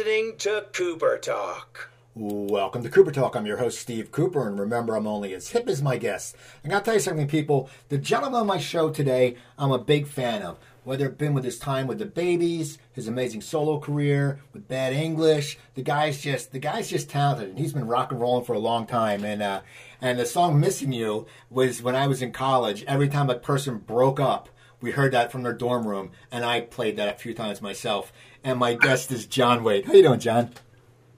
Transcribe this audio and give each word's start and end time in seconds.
listening 0.00 0.34
to 0.38 0.64
Cooper 0.72 1.18
Talk. 1.18 1.90
Welcome 2.14 2.82
to 2.84 2.88
Cooper 2.88 3.10
Talk. 3.12 3.36
I'm 3.36 3.44
your 3.44 3.58
host, 3.58 3.78
Steve 3.78 4.10
Cooper, 4.10 4.48
and 4.48 4.58
remember, 4.58 4.96
I'm 4.96 5.06
only 5.06 5.34
as 5.34 5.50
hip 5.50 5.68
as 5.68 5.82
my 5.82 5.98
guests. 5.98 6.34
I 6.64 6.68
gotta 6.68 6.82
tell 6.82 6.94
you 6.94 7.00
something, 7.00 7.28
people. 7.28 7.68
The 7.90 7.98
gentleman 7.98 8.40
on 8.40 8.46
my 8.46 8.56
show 8.56 8.88
today, 8.88 9.36
I'm 9.58 9.72
a 9.72 9.78
big 9.78 10.06
fan 10.06 10.40
of. 10.40 10.56
Whether 10.84 11.04
it 11.04 11.18
been 11.18 11.34
with 11.34 11.44
his 11.44 11.58
time 11.58 11.86
with 11.86 11.98
the 11.98 12.06
Babys, 12.06 12.78
his 12.90 13.08
amazing 13.08 13.42
solo 13.42 13.78
career, 13.78 14.40
with 14.54 14.68
Bad 14.68 14.94
English, 14.94 15.58
the 15.74 15.82
guy's 15.82 16.22
just 16.22 16.52
the 16.52 16.58
guy's 16.58 16.88
just 16.88 17.10
talented, 17.10 17.50
and 17.50 17.58
he's 17.58 17.74
been 17.74 17.86
rock 17.86 18.10
and 18.10 18.22
rolling 18.22 18.46
for 18.46 18.54
a 18.54 18.58
long 18.58 18.86
time. 18.86 19.22
And 19.22 19.42
uh, 19.42 19.60
and 20.00 20.18
the 20.18 20.24
song 20.24 20.58
"Missing 20.58 20.94
You" 20.94 21.26
was 21.50 21.82
when 21.82 21.94
I 21.94 22.06
was 22.06 22.22
in 22.22 22.32
college. 22.32 22.84
Every 22.84 23.10
time 23.10 23.28
a 23.28 23.34
person 23.34 23.76
broke 23.76 24.18
up, 24.18 24.48
we 24.80 24.90
heard 24.92 25.12
that 25.12 25.30
from 25.30 25.42
their 25.42 25.52
dorm 25.52 25.86
room, 25.86 26.12
and 26.30 26.44
I 26.44 26.60
played 26.60 26.96
that 26.96 27.14
a 27.14 27.18
few 27.18 27.34
times 27.34 27.60
myself. 27.60 28.12
And 28.42 28.58
my 28.58 28.74
guest 28.74 29.12
is 29.12 29.26
John 29.26 29.62
Waite. 29.62 29.84
How 29.84 29.92
you 29.92 30.02
doing, 30.02 30.20
John? 30.20 30.50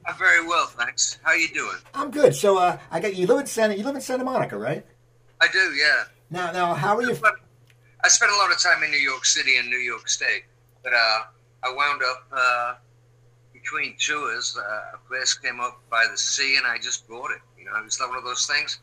I'm 0.07 0.17
very 0.17 0.45
well, 0.47 0.67
thanks. 0.67 1.19
How 1.23 1.33
you 1.33 1.49
doing? 1.49 1.77
I'm 1.95 2.11
good. 2.11 2.35
So 2.35 2.59
uh, 2.59 2.79
I 2.91 2.99
got 2.99 3.15
you 3.15 3.27
live 3.27 3.41
in 3.41 3.47
Santa. 3.47 3.77
You 3.77 3.85
live 3.85 3.95
in 3.95 4.01
Santa 4.01 4.25
Monica, 4.25 4.59
right? 4.59 4.85
I 5.41 5.47
do, 5.53 5.59
yeah. 5.59 6.05
Now, 6.31 6.51
now, 6.51 6.75
how 6.75 6.97
are 6.97 7.03
you? 7.03 7.17
I 8.05 8.09
spent 8.09 8.33
a 8.33 8.37
lot 8.37 8.51
of 8.51 8.61
time 8.61 8.83
in 8.83 8.91
New 8.91 8.99
York 8.99 9.25
City 9.25 9.59
and 9.59 9.69
New 9.69 9.77
York 9.77 10.09
State, 10.09 10.45
but 10.83 10.93
uh, 10.93 11.23
I 11.63 11.73
wound 11.73 12.03
up 12.03 12.25
uh, 12.33 12.75
between 13.53 13.95
tours. 13.99 14.59
Uh, 14.59 14.97
a 14.97 15.09
place 15.09 15.35
came 15.35 15.61
up 15.61 15.81
by 15.89 16.07
the 16.11 16.19
sea, 16.19 16.57
and 16.57 16.67
I 16.67 16.79
just 16.79 17.09
bought 17.09 17.31
it. 17.31 17.41
You 17.57 17.67
know, 17.67 17.77
it 17.77 17.85
was 17.85 18.01
like 18.01 18.09
one 18.09 18.19
of 18.19 18.25
those 18.25 18.47
things. 18.47 18.81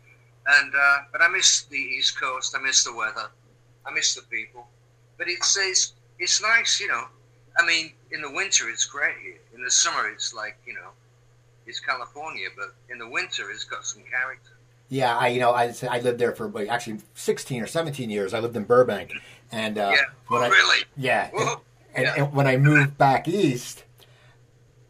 And 0.48 0.74
uh, 0.74 0.98
but 1.12 1.22
I 1.22 1.28
miss 1.28 1.64
the 1.64 1.78
East 1.78 2.20
Coast. 2.20 2.56
I 2.58 2.62
miss 2.62 2.86
the 2.86 2.94
weather. 2.94 3.30
I 3.90 3.94
miss 3.94 4.16
the 4.16 4.22
people. 4.24 4.68
But 5.18 5.28
it's 5.28 5.58
it's 5.58 5.94
it's 6.20 6.42
nice, 6.42 6.80
you 6.80 6.88
know. 6.88 7.06
I 7.58 7.66
mean, 7.66 7.94
in 8.12 8.22
the 8.22 8.32
winter 8.32 8.70
it's 8.70 8.86
great. 8.86 9.16
here. 9.24 9.36
In 9.56 9.64
the 9.64 9.72
summer 9.72 10.10
it's 10.10 10.34
like 10.34 10.58
you 10.66 10.74
know, 10.74 10.90
it's 11.66 11.80
California, 11.80 12.48
but 12.56 12.76
in 12.90 12.98
the 12.98 13.08
winter 13.08 13.50
it's 13.52 13.64
got 13.64 13.86
some 13.86 14.04
character. 14.04 14.52
Yeah, 14.90 15.18
I 15.18 15.28
you 15.28 15.40
know 15.40 15.52
I 15.52 15.74
I 15.90 16.00
lived 16.00 16.20
there 16.20 16.34
for 16.34 16.50
like, 16.50 16.70
actually 16.70 17.00
16 17.16 17.62
or 17.62 17.68
17 17.68 18.10
years. 18.10 18.34
I 18.34 18.40
lived 18.40 18.56
in 18.56 18.64
Burbank, 18.64 19.14
and 19.52 19.78
uh, 19.78 19.92
yeah, 19.94 20.02
when 20.28 20.42
oh, 20.42 20.46
I, 20.46 20.48
really? 20.50 20.86
yeah, 20.98 21.30
and, 21.34 21.50
and, 21.96 22.06
Yeah. 22.06 22.26
and 22.26 22.34
when 22.34 22.48
I 22.48 22.58
moved 22.58 22.98
back 22.98 23.28
east, 23.28 23.84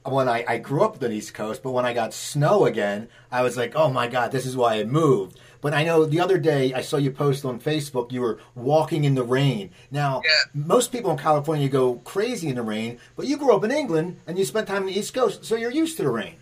when 0.05 0.29
I, 0.29 0.45
I 0.47 0.57
grew 0.57 0.83
up 0.83 0.93
on 0.93 0.99
the 0.99 1.11
East 1.11 1.33
Coast, 1.33 1.63
but 1.63 1.71
when 1.71 1.85
I 1.85 1.93
got 1.93 2.13
snow 2.13 2.65
again, 2.65 3.09
I 3.31 3.41
was 3.41 3.57
like, 3.57 3.75
oh 3.75 3.89
my 3.89 4.07
god, 4.07 4.31
this 4.31 4.45
is 4.45 4.55
why 4.55 4.75
I 4.75 4.83
moved. 4.83 5.39
But 5.61 5.73
I 5.73 5.83
know 5.83 6.05
the 6.05 6.21
other 6.21 6.37
day 6.37 6.73
I 6.73 6.81
saw 6.81 6.97
you 6.97 7.11
post 7.11 7.43
on 7.43 7.59
Facebook 7.59 8.11
you 8.11 8.21
were 8.21 8.39
walking 8.55 9.03
in 9.03 9.15
the 9.15 9.23
rain. 9.23 9.71
Now, 9.91 10.21
Yeah. 10.23 10.31
most 10.53 10.91
people 10.91 11.11
in 11.11 11.17
California 11.17 11.67
go 11.67 11.95
crazy 12.05 12.47
in 12.47 12.55
the 12.55 12.61
rain, 12.61 12.99
but 13.17 13.25
you 13.27 13.37
grew 13.37 13.53
up 13.53 13.63
in 13.63 13.71
England 13.71 14.21
and 14.25 14.37
you 14.39 14.45
spent 14.45 14.67
time 14.67 14.83
on 14.83 14.85
the 14.87 14.97
East 14.97 15.13
Coast, 15.13 15.43
so 15.43 15.55
you're 15.55 15.71
used 15.71 15.97
to 15.97 16.03
the 16.03 16.09
rain. 16.09 16.41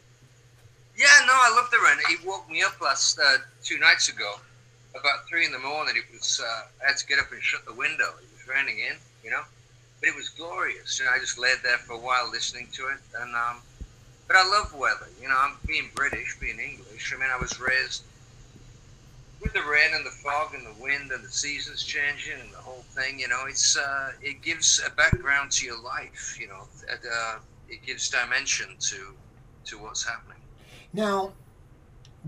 Yeah, 0.95 1.07
no, 1.25 1.33
I 1.33 1.49
love 1.55 1.69
the 1.71 1.77
rain. 1.79 1.97
It 2.09 2.25
woke 2.25 2.49
me 2.49 2.61
up 2.63 2.79
last 2.81 3.19
uh, 3.19 3.37
two 3.63 3.79
nights 3.79 4.09
ago, 4.09 4.35
about 4.99 5.27
three 5.27 5.45
in 5.45 5.51
the 5.51 5.59
morning. 5.59 5.95
It 5.95 6.05
was 6.13 6.39
uh, 6.43 6.63
I 6.83 6.87
had 6.89 6.97
to 6.97 7.05
get 7.07 7.19
up 7.19 7.31
and 7.31 7.41
shut 7.41 7.65
the 7.65 7.73
window. 7.73 8.09
It 8.21 8.29
was 8.33 8.47
raining 8.47 8.79
in, 8.79 8.95
you 9.23 9.29
know, 9.31 9.41
but 9.99 10.09
it 10.09 10.15
was 10.15 10.29
glorious. 10.29 10.99
And 10.99 11.09
I 11.09 11.19
just 11.19 11.37
laid 11.39 11.57
there 11.63 11.77
for 11.79 11.93
a 11.93 11.99
while 11.99 12.29
listening 12.31 12.67
to 12.73 12.87
it. 12.87 12.97
And 13.19 13.35
um, 13.35 13.61
but 14.27 14.37
I 14.37 14.47
love 14.47 14.73
weather. 14.73 15.07
You 15.21 15.27
know, 15.29 15.37
I'm 15.37 15.53
being 15.67 15.89
British, 15.95 16.35
being 16.39 16.59
English. 16.59 17.13
I 17.15 17.19
mean, 17.19 17.29
I 17.31 17.37
was 17.37 17.59
raised 17.59 18.03
with 19.41 19.53
the 19.53 19.61
rain 19.61 19.93
and 19.93 20.05
the 20.05 20.11
fog 20.11 20.53
and 20.53 20.65
the 20.65 20.81
wind 20.81 21.11
and 21.11 21.23
the 21.23 21.29
seasons 21.29 21.83
changing 21.83 22.39
and 22.39 22.51
the 22.51 22.57
whole 22.57 22.83
thing. 22.89 23.19
You 23.19 23.27
know, 23.27 23.45
it's 23.47 23.77
uh, 23.77 24.11
it 24.21 24.41
gives 24.41 24.81
a 24.85 24.89
background 24.95 25.51
to 25.51 25.65
your 25.65 25.81
life. 25.81 26.37
You 26.39 26.47
know, 26.47 26.67
and, 26.89 26.99
uh, 27.11 27.39
it 27.69 27.83
gives 27.85 28.09
dimension 28.09 28.75
to 28.79 29.13
to 29.65 29.77
what's 29.77 30.07
happening. 30.07 30.37
Now, 30.93 31.33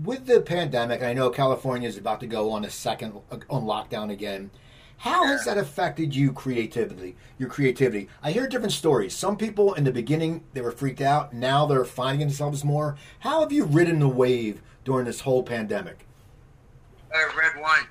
with 0.02 0.26
the 0.26 0.40
pandemic, 0.40 1.02
I 1.02 1.12
know 1.12 1.30
California 1.30 1.88
is 1.88 1.96
about 1.96 2.20
to 2.20 2.26
go 2.26 2.50
on 2.52 2.64
a 2.64 2.70
second 2.70 3.14
on 3.48 3.64
lockdown 3.64 4.10
again. 4.10 4.50
How 4.98 5.24
has 5.24 5.46
that 5.46 5.56
affected 5.56 6.14
you 6.14 6.30
creatively? 6.30 7.16
Your 7.38 7.48
creativity. 7.48 8.08
I 8.22 8.32
hear 8.32 8.46
different 8.46 8.72
stories. 8.72 9.16
Some 9.16 9.38
people 9.38 9.72
in 9.72 9.84
the 9.84 9.92
beginning 9.92 10.44
they 10.52 10.60
were 10.60 10.72
freaked 10.72 11.00
out. 11.00 11.32
Now 11.32 11.64
they're 11.64 11.86
finding 11.86 12.28
themselves 12.28 12.64
more. 12.64 12.96
How 13.20 13.40
have 13.40 13.50
you 13.50 13.64
ridden 13.64 13.98
the 13.98 14.08
wave 14.08 14.60
during 14.84 15.06
this 15.06 15.20
whole 15.20 15.42
pandemic? 15.42 16.06
Uh, 17.14 17.36
red 17.36 17.60
wine. 17.60 17.86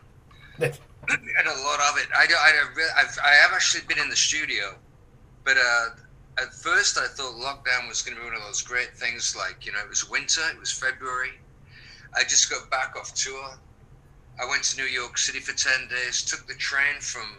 and 0.60 1.48
a 1.48 1.64
lot 1.64 1.80
of 1.92 1.98
it. 1.98 2.08
I, 2.16 2.26
I, 2.30 3.02
I've, 3.02 3.18
I 3.24 3.34
have 3.42 3.52
actually 3.54 3.86
been 3.88 4.00
in 4.00 4.10
the 4.10 4.16
studio, 4.16 4.76
but 5.44 5.58
uh, 5.58 5.88
at 6.38 6.54
first 6.54 6.98
I 6.98 7.08
thought 7.08 7.36
lockdown 7.36 7.88
was 7.88 8.02
going 8.02 8.16
to 8.16 8.22
be 8.22 8.28
one 8.28 8.36
of 8.36 8.44
those 8.44 8.62
great 8.62 8.96
things. 8.96 9.36
Like 9.36 9.66
you 9.66 9.72
know, 9.72 9.80
it 9.80 9.90
was 9.90 10.10
winter, 10.10 10.42
it 10.54 10.60
was 10.60 10.72
February. 10.72 11.32
I 12.16 12.24
just 12.24 12.50
got 12.50 12.70
back 12.70 12.96
off 12.96 13.14
tour. 13.14 13.58
I 14.42 14.46
went 14.50 14.64
to 14.64 14.78
New 14.78 14.88
York 14.88 15.18
City 15.18 15.40
for 15.40 15.56
ten 15.56 15.88
days. 15.90 16.24
Took 16.24 16.48
the 16.48 16.56
train 16.56 17.00
from 17.00 17.38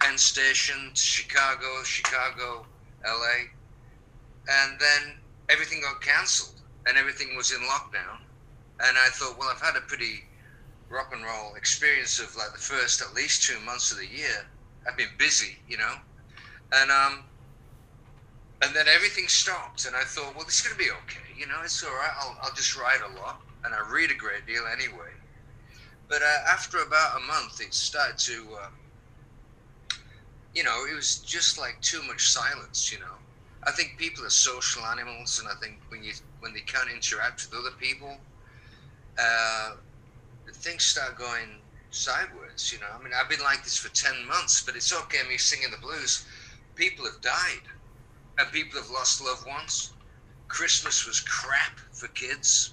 Penn 0.00 0.18
Station 0.18 0.90
to 0.94 1.00
Chicago, 1.00 1.82
Chicago, 1.84 2.66
L.A., 3.04 3.50
and 4.50 4.78
then 4.78 5.14
everything 5.48 5.80
got 5.82 6.00
cancelled 6.00 6.60
and 6.86 6.96
everything 6.96 7.36
was 7.36 7.52
in 7.52 7.60
lockdown. 7.60 8.18
And 8.80 8.96
I 8.96 9.08
thought, 9.12 9.38
well, 9.38 9.50
I've 9.52 9.60
had 9.60 9.76
a 9.76 9.80
pretty 9.82 10.24
rock 10.90 11.10
and 11.12 11.24
roll 11.24 11.54
experience 11.56 12.18
of 12.18 12.34
like 12.36 12.52
the 12.52 12.58
first 12.58 13.02
at 13.02 13.14
least 13.14 13.42
two 13.42 13.60
months 13.60 13.92
of 13.92 13.98
the 13.98 14.06
year. 14.06 14.46
I've 14.86 14.96
been 14.96 15.08
busy, 15.18 15.56
you 15.66 15.76
know, 15.76 15.94
and 16.72 16.90
um, 16.90 17.24
and 18.62 18.74
then 18.74 18.86
everything 18.88 19.28
stopped, 19.28 19.86
and 19.86 19.94
I 19.94 20.02
thought, 20.02 20.34
well, 20.34 20.44
this 20.44 20.60
is 20.60 20.62
gonna 20.62 20.78
be 20.78 20.90
okay, 20.90 21.28
you 21.38 21.46
know, 21.46 21.60
it's 21.62 21.82
all 21.82 21.90
right. 21.90 22.10
I'll 22.20 22.36
I'll 22.42 22.54
just 22.54 22.76
write 22.76 23.00
a 23.02 23.14
lot, 23.18 23.40
and 23.64 23.74
I 23.74 23.78
read 23.92 24.10
a 24.10 24.14
great 24.14 24.46
deal 24.46 24.64
anyway. 24.70 25.12
But 26.08 26.22
uh, 26.22 26.38
after 26.50 26.78
about 26.78 27.18
a 27.18 27.26
month, 27.26 27.60
it 27.60 27.74
started 27.74 28.16
to, 28.18 28.56
uh, 28.64 28.68
you 30.54 30.64
know, 30.64 30.86
it 30.90 30.94
was 30.94 31.18
just 31.18 31.58
like 31.58 31.78
too 31.82 32.02
much 32.06 32.28
silence, 32.30 32.90
you 32.90 32.98
know. 32.98 33.20
I 33.64 33.72
think 33.72 33.98
people 33.98 34.24
are 34.24 34.30
social 34.30 34.82
animals, 34.86 35.38
and 35.38 35.48
I 35.48 35.54
think 35.60 35.80
when 35.90 36.02
you 36.02 36.12
when 36.40 36.54
they 36.54 36.60
can't 36.60 36.90
interact 36.90 37.46
with 37.50 37.60
other 37.60 37.76
people, 37.78 38.16
uh, 39.18 39.72
things 40.58 40.84
start 40.84 41.18
going 41.18 41.62
sideways. 41.90 42.70
You 42.72 42.80
know, 42.80 42.86
I 42.94 43.02
mean, 43.02 43.12
I've 43.14 43.30
been 43.30 43.42
like 43.42 43.64
this 43.64 43.78
for 43.78 43.88
ten 43.94 44.26
months, 44.26 44.62
but 44.64 44.76
it's 44.76 44.92
okay. 44.92 45.18
Me 45.28 45.36
singing 45.38 45.70
the 45.70 45.78
blues. 45.78 46.26
People 46.74 47.04
have 47.06 47.20
died, 47.20 47.66
and 48.38 48.50
people 48.52 48.80
have 48.80 48.90
lost 48.90 49.22
loved 49.22 49.46
ones. 49.46 49.92
Christmas 50.48 51.06
was 51.06 51.20
crap 51.20 51.78
for 51.92 52.08
kids 52.08 52.72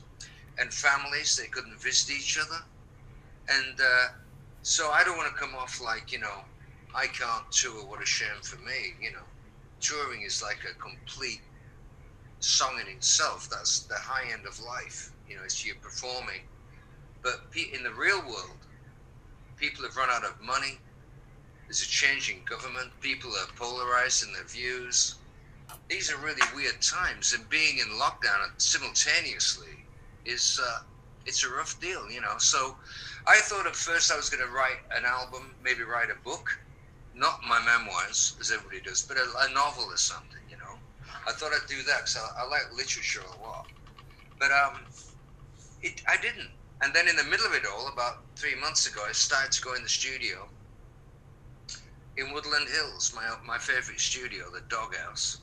and 0.57 0.73
families. 0.73 1.35
They 1.35 1.47
couldn't 1.47 1.81
visit 1.81 2.11
each 2.11 2.37
other, 2.39 2.61
and 3.49 3.79
uh, 3.79 4.07
so 4.61 4.91
I 4.91 5.03
don't 5.03 5.17
want 5.17 5.31
to 5.33 5.39
come 5.39 5.55
off 5.55 5.81
like 5.83 6.11
you 6.11 6.19
know, 6.19 6.45
I 6.95 7.07
can't 7.07 7.51
tour. 7.51 7.85
What 7.87 8.01
a 8.01 8.05
shame 8.05 8.41
for 8.43 8.57
me. 8.57 8.95
You 9.01 9.11
know, 9.13 9.27
touring 9.79 10.23
is 10.23 10.41
like 10.41 10.59
a 10.69 10.77
complete 10.79 11.41
song 12.39 12.79
in 12.81 12.87
itself. 12.87 13.49
That's 13.49 13.81
the 13.81 13.95
high 13.97 14.31
end 14.31 14.45
of 14.45 14.59
life. 14.59 15.13
You 15.27 15.35
know, 15.35 15.43
it's 15.43 15.65
you 15.65 15.75
performing 15.81 16.41
but 17.25 17.41
in 17.73 17.81
the 17.81 17.91
real 17.91 18.21
world, 18.21 18.59
people 19.57 19.83
have 19.83 19.97
run 19.97 20.09
out 20.11 20.23
of 20.23 20.39
money. 20.39 20.77
There's 21.65 21.81
a 21.81 21.87
change 21.87 22.29
in 22.29 22.37
government. 22.45 22.91
People 23.01 23.31
are 23.31 23.47
polarized 23.55 24.23
in 24.23 24.31
their 24.31 24.43
views. 24.43 25.15
These 25.89 26.11
are 26.11 26.17
really 26.17 26.43
weird 26.55 26.79
times, 26.83 27.33
and 27.33 27.49
being 27.49 27.79
in 27.79 27.87
lockdown 27.97 28.51
simultaneously 28.57 29.73
is 30.23 30.59
uh, 30.63 30.83
it's 31.25 31.43
a 31.43 31.49
rough 31.49 31.79
deal, 31.81 32.11
you 32.11 32.21
know. 32.21 32.37
So, 32.37 32.75
I 33.25 33.37
thought 33.37 33.65
at 33.65 33.75
first 33.75 34.11
I 34.11 34.15
was 34.15 34.29
going 34.29 34.47
to 34.47 34.53
write 34.53 34.85
an 34.95 35.03
album, 35.03 35.55
maybe 35.63 35.81
write 35.81 36.11
a 36.11 36.23
book, 36.23 36.59
not 37.15 37.41
my 37.49 37.59
memoirs 37.65 38.37
as 38.39 38.51
everybody 38.51 38.81
does, 38.81 39.01
but 39.01 39.17
a, 39.17 39.25
a 39.49 39.53
novel 39.53 39.85
or 39.85 39.97
something, 39.97 40.45
you 40.47 40.57
know. 40.57 40.77
I 41.27 41.31
thought 41.31 41.53
I'd 41.53 41.67
do 41.67 41.81
that 41.87 42.01
because 42.01 42.17
I, 42.17 42.43
I 42.43 42.47
like 42.47 42.71
literature 42.77 43.21
a 43.21 43.41
lot, 43.43 43.65
but 44.39 44.51
um, 44.51 44.81
it 45.81 46.03
I 46.07 46.17
didn't. 46.17 46.51
And 46.81 46.93
then 46.93 47.07
in 47.07 47.15
the 47.15 47.23
middle 47.23 47.45
of 47.45 47.53
it 47.53 47.63
all, 47.65 47.87
about 47.87 48.23
three 48.35 48.55
months 48.55 48.85
ago, 48.85 49.01
I 49.07 49.11
started 49.13 49.51
to 49.53 49.61
go 49.61 49.75
in 49.75 49.83
the 49.83 49.89
studio 49.89 50.47
in 52.17 52.33
Woodland 52.33 52.67
Hills, 52.69 53.13
my 53.15 53.23
my 53.45 53.57
favorite 53.57 53.99
studio, 53.99 54.45
the 54.51 54.61
Doghouse, 54.69 55.39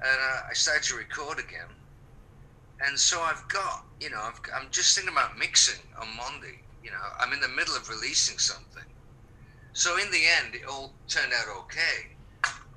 and 0.00 0.18
uh, 0.18 0.48
I 0.50 0.54
started 0.54 0.84
to 0.84 0.96
record 0.96 1.38
again. 1.38 1.70
And 2.86 2.98
so 2.98 3.20
I've 3.20 3.46
got, 3.48 3.84
you 4.00 4.08
know, 4.08 4.20
I've, 4.20 4.40
I'm 4.56 4.68
just 4.70 4.96
thinking 4.96 5.12
about 5.12 5.38
mixing 5.38 5.80
on 6.00 6.08
Monday. 6.16 6.60
You 6.82 6.90
know, 6.90 6.96
I'm 7.20 7.32
in 7.34 7.40
the 7.40 7.48
middle 7.48 7.76
of 7.76 7.88
releasing 7.90 8.38
something. 8.38 8.82
So 9.74 9.98
in 9.98 10.10
the 10.10 10.22
end, 10.42 10.54
it 10.54 10.62
all 10.66 10.94
turned 11.06 11.32
out 11.32 11.46
okay. 11.64 12.16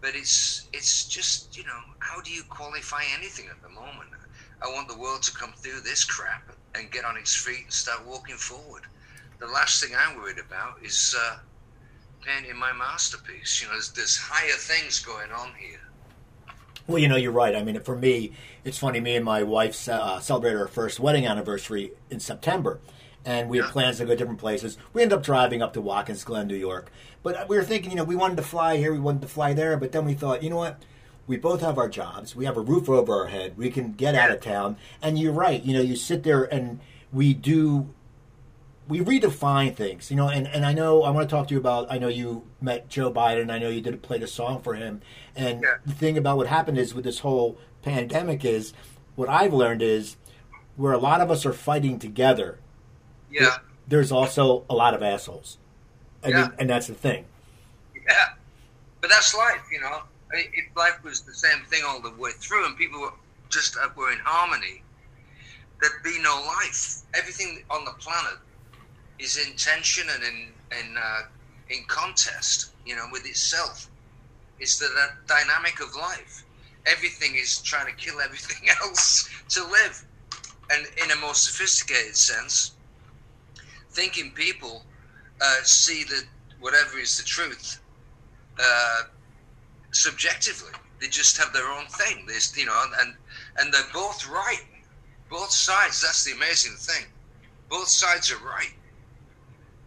But 0.01 0.11
it's 0.15 0.67
it's 0.73 1.07
just, 1.07 1.57
you 1.57 1.63
know, 1.63 1.79
how 1.99 2.21
do 2.21 2.31
you 2.31 2.43
qualify 2.49 3.03
anything 3.17 3.45
at 3.49 3.61
the 3.61 3.69
moment? 3.69 4.09
I 4.61 4.67
want 4.67 4.87
the 4.87 4.97
world 4.97 5.23
to 5.23 5.33
come 5.33 5.53
through 5.53 5.81
this 5.81 6.03
crap 6.05 6.52
and 6.75 6.91
get 6.91 7.05
on 7.05 7.17
its 7.17 7.35
feet 7.35 7.63
and 7.63 7.73
start 7.73 8.05
walking 8.05 8.35
forward. 8.35 8.83
The 9.39 9.47
last 9.47 9.83
thing 9.83 9.95
I'm 9.97 10.17
worried 10.17 10.39
about 10.39 10.83
is 10.83 11.15
uh, 11.19 11.37
painting 12.21 12.57
my 12.57 12.73
masterpiece. 12.73 13.61
You 13.61 13.67
know, 13.67 13.73
there's, 13.73 13.91
there's 13.91 14.17
higher 14.17 14.53
things 14.53 14.99
going 14.99 15.31
on 15.31 15.51
here. 15.57 15.81
Well, 16.87 16.99
you 16.99 17.07
know, 17.07 17.15
you're 17.15 17.31
right. 17.31 17.55
I 17.55 17.63
mean, 17.63 17.79
for 17.79 17.95
me, 17.95 18.33
it's 18.63 18.77
funny. 18.77 18.99
Me 18.99 19.15
and 19.15 19.23
my 19.23 19.43
wife 19.43 19.87
uh, 19.87 20.19
celebrated 20.19 20.59
our 20.59 20.67
first 20.67 20.99
wedding 20.99 21.25
anniversary 21.25 21.93
in 22.09 22.19
September, 22.19 22.79
and 23.23 23.49
we 23.49 23.59
had 23.59 23.67
plans 23.67 23.97
to 23.97 24.05
go 24.05 24.15
different 24.15 24.39
places. 24.39 24.77
We 24.91 25.01
ended 25.01 25.17
up 25.17 25.23
driving 25.23 25.61
up 25.61 25.73
to 25.73 25.81
Watkins 25.81 26.25
Glen, 26.25 26.47
New 26.47 26.55
York. 26.55 26.91
But 27.21 27.47
we 27.47 27.55
were 27.55 27.63
thinking, 27.63 27.91
you 27.91 27.97
know, 27.97 28.03
we 28.03 28.17
wanted 28.17 28.35
to 28.35 28.43
fly 28.43 28.75
here, 28.75 28.91
we 28.91 28.99
wanted 28.99 29.21
to 29.21 29.29
fly 29.29 29.53
there, 29.53 29.77
but 29.77 29.93
then 29.93 30.03
we 30.03 30.13
thought, 30.13 30.43
you 30.43 30.49
know 30.49 30.57
what? 30.57 30.83
We 31.25 31.37
both 31.37 31.61
have 31.61 31.77
our 31.77 31.87
jobs. 31.87 32.35
We 32.35 32.45
have 32.45 32.57
a 32.57 32.61
roof 32.61 32.89
over 32.89 33.13
our 33.13 33.27
head. 33.27 33.57
We 33.57 33.69
can 33.69 33.93
get 33.93 34.15
out 34.15 34.31
of 34.31 34.41
town. 34.41 34.77
And 35.01 35.17
you're 35.17 35.31
right. 35.31 35.63
You 35.63 35.73
know, 35.73 35.81
you 35.81 35.95
sit 35.95 36.23
there 36.23 36.43
and 36.43 36.79
we 37.11 37.33
do 37.33 37.93
we 38.87 38.99
redefine 38.99 39.75
things, 39.75 40.11
you 40.11 40.17
know, 40.17 40.27
and, 40.27 40.47
and 40.47 40.65
I 40.65 40.73
know 40.73 41.03
I 41.03 41.09
want 41.09 41.29
to 41.29 41.33
talk 41.33 41.47
to 41.47 41.53
you 41.53 41.59
about. 41.59 41.87
I 41.89 41.97
know 41.97 42.09
you 42.09 42.43
met 42.61 42.89
Joe 42.89 43.11
Biden. 43.11 43.49
I 43.49 43.57
know 43.57 43.69
you 43.69 43.81
did 43.81 44.01
played 44.01 44.23
a 44.23 44.27
song 44.27 44.61
for 44.61 44.73
him, 44.73 45.01
and 45.35 45.61
yeah. 45.61 45.75
the 45.85 45.93
thing 45.93 46.17
about 46.17 46.37
what 46.37 46.47
happened 46.47 46.77
is 46.77 46.93
with 46.93 47.05
this 47.05 47.19
whole 47.19 47.57
pandemic 47.81 48.43
is 48.43 48.73
what 49.15 49.29
I've 49.29 49.53
learned 49.53 49.81
is 49.81 50.17
where 50.75 50.93
a 50.93 50.97
lot 50.97 51.21
of 51.21 51.31
us 51.31 51.45
are 51.45 51.53
fighting 51.53 51.97
together. 51.97 52.59
Yeah, 53.31 53.57
there's 53.87 54.11
also 54.11 54.65
a 54.69 54.75
lot 54.75 54.93
of 54.93 55.01
assholes. 55.01 55.57
I 56.23 56.29
yeah. 56.29 56.41
mean, 56.41 56.51
and 56.59 56.69
that's 56.69 56.87
the 56.87 56.93
thing. 56.93 57.25
Yeah, 57.95 58.33
but 58.99 59.09
that's 59.09 59.33
life, 59.33 59.65
you 59.71 59.79
know. 59.79 60.01
If 60.33 60.65
life 60.75 61.03
was 61.03 61.21
the 61.23 61.33
same 61.33 61.63
thing 61.65 61.83
all 61.85 62.01
the 62.01 62.13
way 62.15 62.31
through, 62.31 62.65
and 62.65 62.77
people 62.77 63.01
were 63.01 63.13
just 63.51 63.77
uh, 63.81 63.89
were 63.95 64.11
in 64.11 64.19
harmony, 64.23 64.83
there'd 65.81 66.03
be 66.03 66.19
no 66.21 66.43
life. 66.47 67.03
Everything 67.15 67.63
on 67.69 67.85
the 67.85 67.93
planet 67.99 68.39
is 69.19 69.37
in 69.37 69.55
tension 69.55 70.05
and 70.13 70.23
in 70.23 70.53
in 70.79 70.97
uh, 70.97 71.21
in 71.69 71.83
contest, 71.87 72.71
you 72.85 72.95
know, 72.95 73.07
with 73.11 73.25
itself. 73.25 73.89
It's 74.59 74.77
the, 74.79 74.85
the 74.85 75.07
dynamic 75.27 75.79
of 75.81 75.95
life. 75.95 76.45
Everything 76.85 77.35
is 77.35 77.61
trying 77.61 77.87
to 77.87 77.93
kill 77.93 78.19
everything 78.21 78.69
else 78.83 79.29
to 79.49 79.63
live, 79.63 80.05
and 80.71 80.85
in 81.03 81.11
a 81.11 81.21
more 81.21 81.35
sophisticated 81.35 82.15
sense, 82.15 82.73
thinking 83.91 84.31
people 84.31 84.85
uh, 85.41 85.57
see 85.63 86.03
that 86.05 86.23
whatever 86.59 86.97
is 86.97 87.17
the 87.17 87.23
truth 87.23 87.81
uh, 88.59 89.01
subjectively. 89.93 90.73
They 90.99 91.07
just 91.07 91.37
have 91.37 91.53
their 91.53 91.67
own 91.67 91.85
thing. 91.87 92.25
There's, 92.27 92.55
you 92.57 92.65
know, 92.65 92.85
and 92.99 93.15
and 93.59 93.73
they're 93.73 93.81
both 93.93 94.27
right. 94.27 94.63
Both 95.29 95.51
sides. 95.51 96.01
That's 96.01 96.23
the 96.23 96.33
amazing 96.33 96.75
thing. 96.77 97.05
Both 97.69 97.87
sides 97.87 98.31
are 98.31 98.37
right 98.45 98.73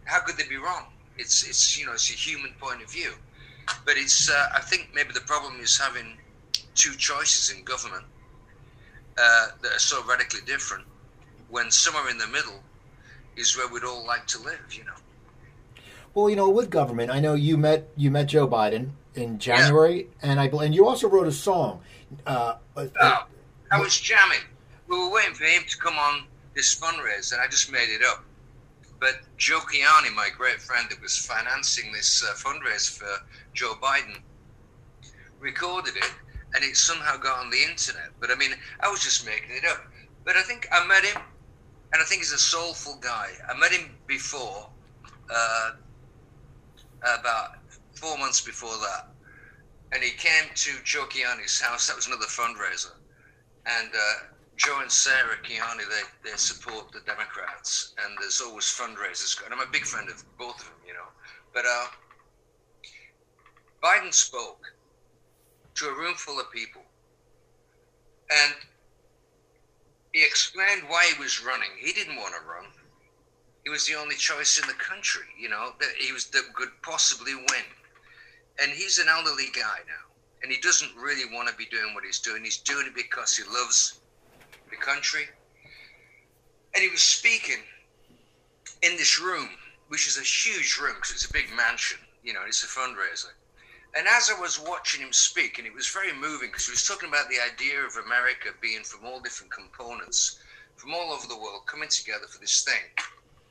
how 0.07 0.21
could 0.21 0.37
they 0.37 0.47
be 0.47 0.57
wrong? 0.57 0.85
It's 1.17 1.47
it's 1.47 1.77
you 1.77 1.85
know 1.85 1.93
it's 1.93 2.09
a 2.09 2.13
human 2.13 2.51
point 2.59 2.81
of 2.81 2.91
view, 2.91 3.11
but 3.85 3.95
it's 3.97 4.29
uh, 4.29 4.49
I 4.55 4.61
think 4.61 4.89
maybe 4.95 5.11
the 5.13 5.21
problem 5.21 5.59
is 5.59 5.77
having 5.77 6.17
two 6.75 6.95
choices 6.95 7.55
in 7.55 7.63
government 7.63 8.05
uh, 9.17 9.47
that 9.61 9.71
are 9.73 9.79
so 9.79 10.03
radically 10.05 10.41
different. 10.45 10.85
When 11.49 11.71
somewhere 11.71 12.09
in 12.09 12.17
the 12.17 12.27
middle 12.27 12.61
is 13.37 13.55
where 13.55 13.67
we'd 13.67 13.83
all 13.83 14.05
like 14.05 14.25
to 14.27 14.39
live, 14.39 14.65
you 14.71 14.83
know. 14.83 14.97
Well, 16.13 16.29
you 16.29 16.35
know, 16.35 16.49
with 16.49 16.69
government, 16.69 17.11
I 17.11 17.19
know 17.19 17.35
you 17.35 17.57
met 17.57 17.89
you 17.97 18.09
met 18.09 18.27
Joe 18.27 18.47
Biden 18.47 18.91
in 19.17 19.39
January, 19.39 20.07
yeah. 20.23 20.31
and 20.31 20.39
I 20.39 20.45
and 20.45 20.73
you 20.73 20.87
also 20.87 21.07
wrote 21.09 21.27
a 21.27 21.31
song. 21.31 21.81
Uh, 22.25 22.55
oh, 22.77 23.27
I 23.71 23.79
was 23.79 23.99
jamming. 23.99 24.45
We 24.87 24.97
were 24.97 25.11
waiting 25.11 25.33
for 25.33 25.43
him 25.43 25.63
to 25.67 25.77
come 25.77 25.97
on 25.97 26.23
this 26.53 26.79
fundraiser, 26.79 27.33
and 27.33 27.41
I 27.41 27.47
just 27.47 27.71
made 27.71 27.89
it 27.89 28.01
up. 28.07 28.23
But 28.99 29.19
Joe 29.37 29.59
Kiani, 29.59 30.13
my 30.15 30.29
great 30.35 30.61
friend 30.61 30.87
that 30.89 31.01
was 31.01 31.17
financing 31.17 31.91
this 31.91 32.23
uh, 32.23 32.33
fundraiser 32.33 32.97
for 32.97 33.25
Joe 33.53 33.73
Biden, 33.81 34.17
recorded 35.39 35.95
it 35.95 36.11
and 36.55 36.63
it 36.63 36.75
somehow 36.75 37.17
got 37.17 37.39
on 37.39 37.49
the 37.49 37.61
internet. 37.61 38.09
But 38.19 38.31
I 38.31 38.35
mean, 38.35 38.51
I 38.79 38.89
was 38.89 39.01
just 39.01 39.25
making 39.25 39.51
it 39.51 39.65
up. 39.65 39.85
But 40.25 40.35
I 40.35 40.41
think 40.41 40.67
I 40.71 40.85
met 40.87 41.03
him, 41.03 41.21
and 41.93 42.01
I 42.01 42.05
think 42.05 42.21
he's 42.21 42.31
a 42.31 42.37
soulful 42.37 42.97
guy. 43.01 43.29
I 43.47 43.57
met 43.57 43.71
him 43.71 43.91
before, 44.07 44.69
uh, 45.33 45.71
about 47.01 47.56
four 47.97 48.17
months 48.17 48.41
before 48.41 48.77
that. 48.77 49.09
And 49.91 50.03
he 50.03 50.11
came 50.11 50.49
to 50.53 50.71
Joe 50.83 51.05
Kiani's 51.05 51.59
house. 51.59 51.87
That 51.87 51.95
was 51.95 52.07
another 52.07 52.25
fundraiser. 52.25 52.93
And 53.65 53.89
uh, 53.93 54.33
Joe 54.57 54.79
and 54.81 54.91
Sarah 54.91 55.37
Kiani, 55.43 55.83
they, 55.89 56.29
they 56.31 56.37
support 56.37 56.91
the 56.91 57.01
Democrats, 57.05 57.93
and 58.03 58.17
there's 58.19 58.41
always 58.41 58.65
fundraisers. 58.65 59.37
And 59.43 59.53
I'm 59.53 59.61
a 59.61 59.71
big 59.71 59.85
friend 59.85 60.09
of 60.09 60.23
both 60.37 60.59
of 60.59 60.65
them, 60.65 60.81
you 60.85 60.93
know. 60.93 61.07
But 61.53 61.65
uh, 61.65 61.85
Biden 63.83 64.13
spoke 64.13 64.61
to 65.75 65.85
a 65.85 65.95
room 65.95 66.15
full 66.15 66.39
of 66.39 66.51
people, 66.51 66.81
and 68.31 68.53
he 70.11 70.23
explained 70.23 70.83
why 70.87 71.11
he 71.13 71.21
was 71.21 71.45
running. 71.45 71.69
He 71.79 71.93
didn't 71.93 72.15
want 72.15 72.33
to 72.33 72.41
run. 72.49 72.65
He 73.63 73.69
was 73.69 73.85
the 73.85 73.95
only 73.95 74.15
choice 74.15 74.59
in 74.59 74.67
the 74.67 74.73
country, 74.73 75.25
you 75.39 75.49
know, 75.49 75.73
that 75.79 75.89
he 75.99 76.11
was 76.11 76.25
that 76.27 76.43
could 76.55 76.69
possibly 76.81 77.35
win. 77.35 77.67
And 78.61 78.71
he's 78.71 78.97
an 78.97 79.07
elderly 79.07 79.47
guy 79.53 79.79
now, 79.87 80.07
and 80.41 80.51
he 80.51 80.59
doesn't 80.61 80.95
really 80.95 81.31
want 81.33 81.47
to 81.49 81.55
be 81.55 81.65
doing 81.65 81.93
what 81.93 82.03
he's 82.03 82.19
doing. 82.19 82.43
He's 82.43 82.57
doing 82.57 82.87
it 82.87 82.95
because 82.95 83.35
he 83.35 83.43
loves 83.43 83.99
the 84.69 84.77
country. 84.77 85.25
And 86.73 86.83
he 86.83 86.89
was 86.89 87.01
speaking 87.01 87.63
in 88.81 88.97
this 88.97 89.19
room, 89.19 89.49
which 89.87 90.07
is 90.07 90.17
a 90.17 90.21
huge 90.21 90.77
room 90.81 90.95
because 90.95 91.11
it's 91.11 91.29
a 91.29 91.33
big 91.33 91.45
mansion, 91.55 91.99
you 92.23 92.33
know, 92.33 92.41
it's 92.47 92.63
a 92.63 92.67
fundraiser. 92.67 93.33
And 93.95 94.07
as 94.07 94.29
I 94.29 94.39
was 94.39 94.59
watching 94.59 95.01
him 95.01 95.13
speak, 95.13 95.57
and 95.57 95.65
it 95.65 95.73
was 95.73 95.87
very 95.87 96.13
moving 96.13 96.49
because 96.49 96.65
he 96.65 96.71
was 96.71 96.85
talking 96.85 97.09
about 97.09 97.29
the 97.29 97.39
idea 97.39 97.79
of 97.81 97.95
America 98.05 98.49
being 98.61 98.83
from 98.83 99.05
all 99.05 99.19
different 99.19 99.51
components, 99.51 100.39
from 100.75 100.93
all 100.93 101.11
over 101.11 101.27
the 101.27 101.37
world, 101.37 101.65
coming 101.65 101.89
together 101.89 102.27
for 102.27 102.39
this 102.39 102.63
thing. 102.63 102.83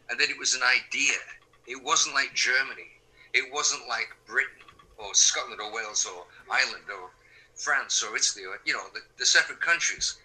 And 0.08 0.20
that 0.20 0.30
it 0.30 0.38
was 0.38 0.54
an 0.54 0.62
idea. 0.62 1.18
It 1.66 1.82
wasn't 1.82 2.14
like 2.14 2.32
Germany. 2.34 3.00
It 3.34 3.52
wasn't 3.52 3.88
like 3.88 4.14
Britain 4.26 4.65
or 4.98 5.14
Scotland 5.14 5.60
or 5.60 5.72
Wales 5.72 6.06
or 6.06 6.24
Ireland 6.50 6.84
or 6.88 7.10
France 7.54 8.02
or 8.02 8.16
Italy 8.16 8.44
or, 8.44 8.60
you 8.64 8.72
know, 8.72 8.84
the, 8.94 9.00
the 9.18 9.26
separate 9.26 9.60
countries. 9.60 10.18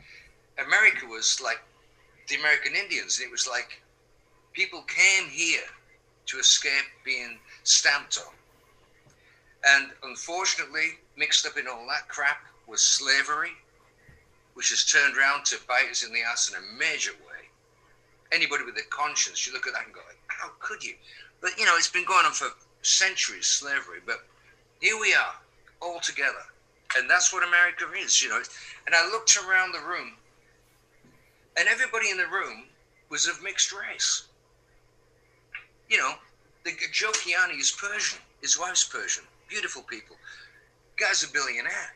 America 0.58 1.06
was 1.08 1.42
like 1.44 1.62
the 2.28 2.36
American 2.36 2.76
Indians. 2.76 3.20
It 3.20 3.32
was 3.32 3.48
like 3.48 3.82
people 4.54 4.82
came 4.84 5.30
here 5.30 5.68
to 6.28 6.38
escape 6.38 6.86
being 7.04 7.38
stamped 7.64 8.20
on. 8.20 8.34
And 9.64 9.92
unfortunately, 10.04 10.98
mixed 11.18 11.46
up 11.46 11.58
in 11.58 11.68
all 11.68 11.86
that 11.88 12.08
crap 12.08 12.42
was 12.68 12.82
slavery, 12.82 13.52
which 14.54 14.70
has 14.70 14.84
turned 14.84 15.18
around 15.18 15.46
to 15.46 15.58
bite 15.68 15.90
us 15.90 16.04
in 16.04 16.14
the 16.14 16.22
ass 16.22 16.50
in 16.50 16.56
a 16.56 16.80
major 16.80 17.12
way. 17.12 17.48
Anybody 18.32 18.64
with 18.64 18.78
a 18.78 18.90
conscience, 18.90 19.46
you 19.46 19.54
look 19.54 19.68
at 19.68 19.74
that 19.74 19.86
and 19.86 19.94
go, 19.94 20.00
like, 20.08 20.18
how 20.28 20.50
could 20.60 20.84
you? 20.84 20.96
But, 21.42 21.52
you 21.60 21.66
know, 21.66 21.76
it's 21.76 21.90
been 21.90 22.06
going 22.06 22.26
on 22.26 22.32
for 22.32 22.48
centuries, 22.82 23.46
slavery. 23.46 24.00
But 24.06 24.24
here 24.82 25.00
we 25.00 25.14
are, 25.14 25.36
all 25.82 26.00
together. 26.00 26.44
And 26.98 27.10
that's 27.10 27.32
what 27.32 27.48
America 27.48 27.86
is, 27.98 28.22
you 28.22 28.30
know. 28.30 28.42
And 28.86 28.94
I 28.94 29.08
looked 29.08 29.38
around 29.38 29.72
the 29.72 29.88
room 29.88 30.18
and 31.58 31.68
everybody 31.68 32.10
in 32.10 32.18
the 32.18 32.28
room 32.28 32.66
was 33.10 33.28
of 33.28 33.42
mixed 33.44 33.74
race. 33.74 34.24
You 35.90 35.98
know, 35.98 36.14
the 36.64 36.72
Joe 36.92 37.12
is 37.52 37.72
Persian. 37.72 38.20
His 38.42 38.58
wife's 38.58 38.86
Persian. 38.86 39.24
Beautiful 39.50 39.82
people. 39.84 40.16
Guy's 40.98 41.24
a 41.24 41.32
billionaire. 41.32 41.96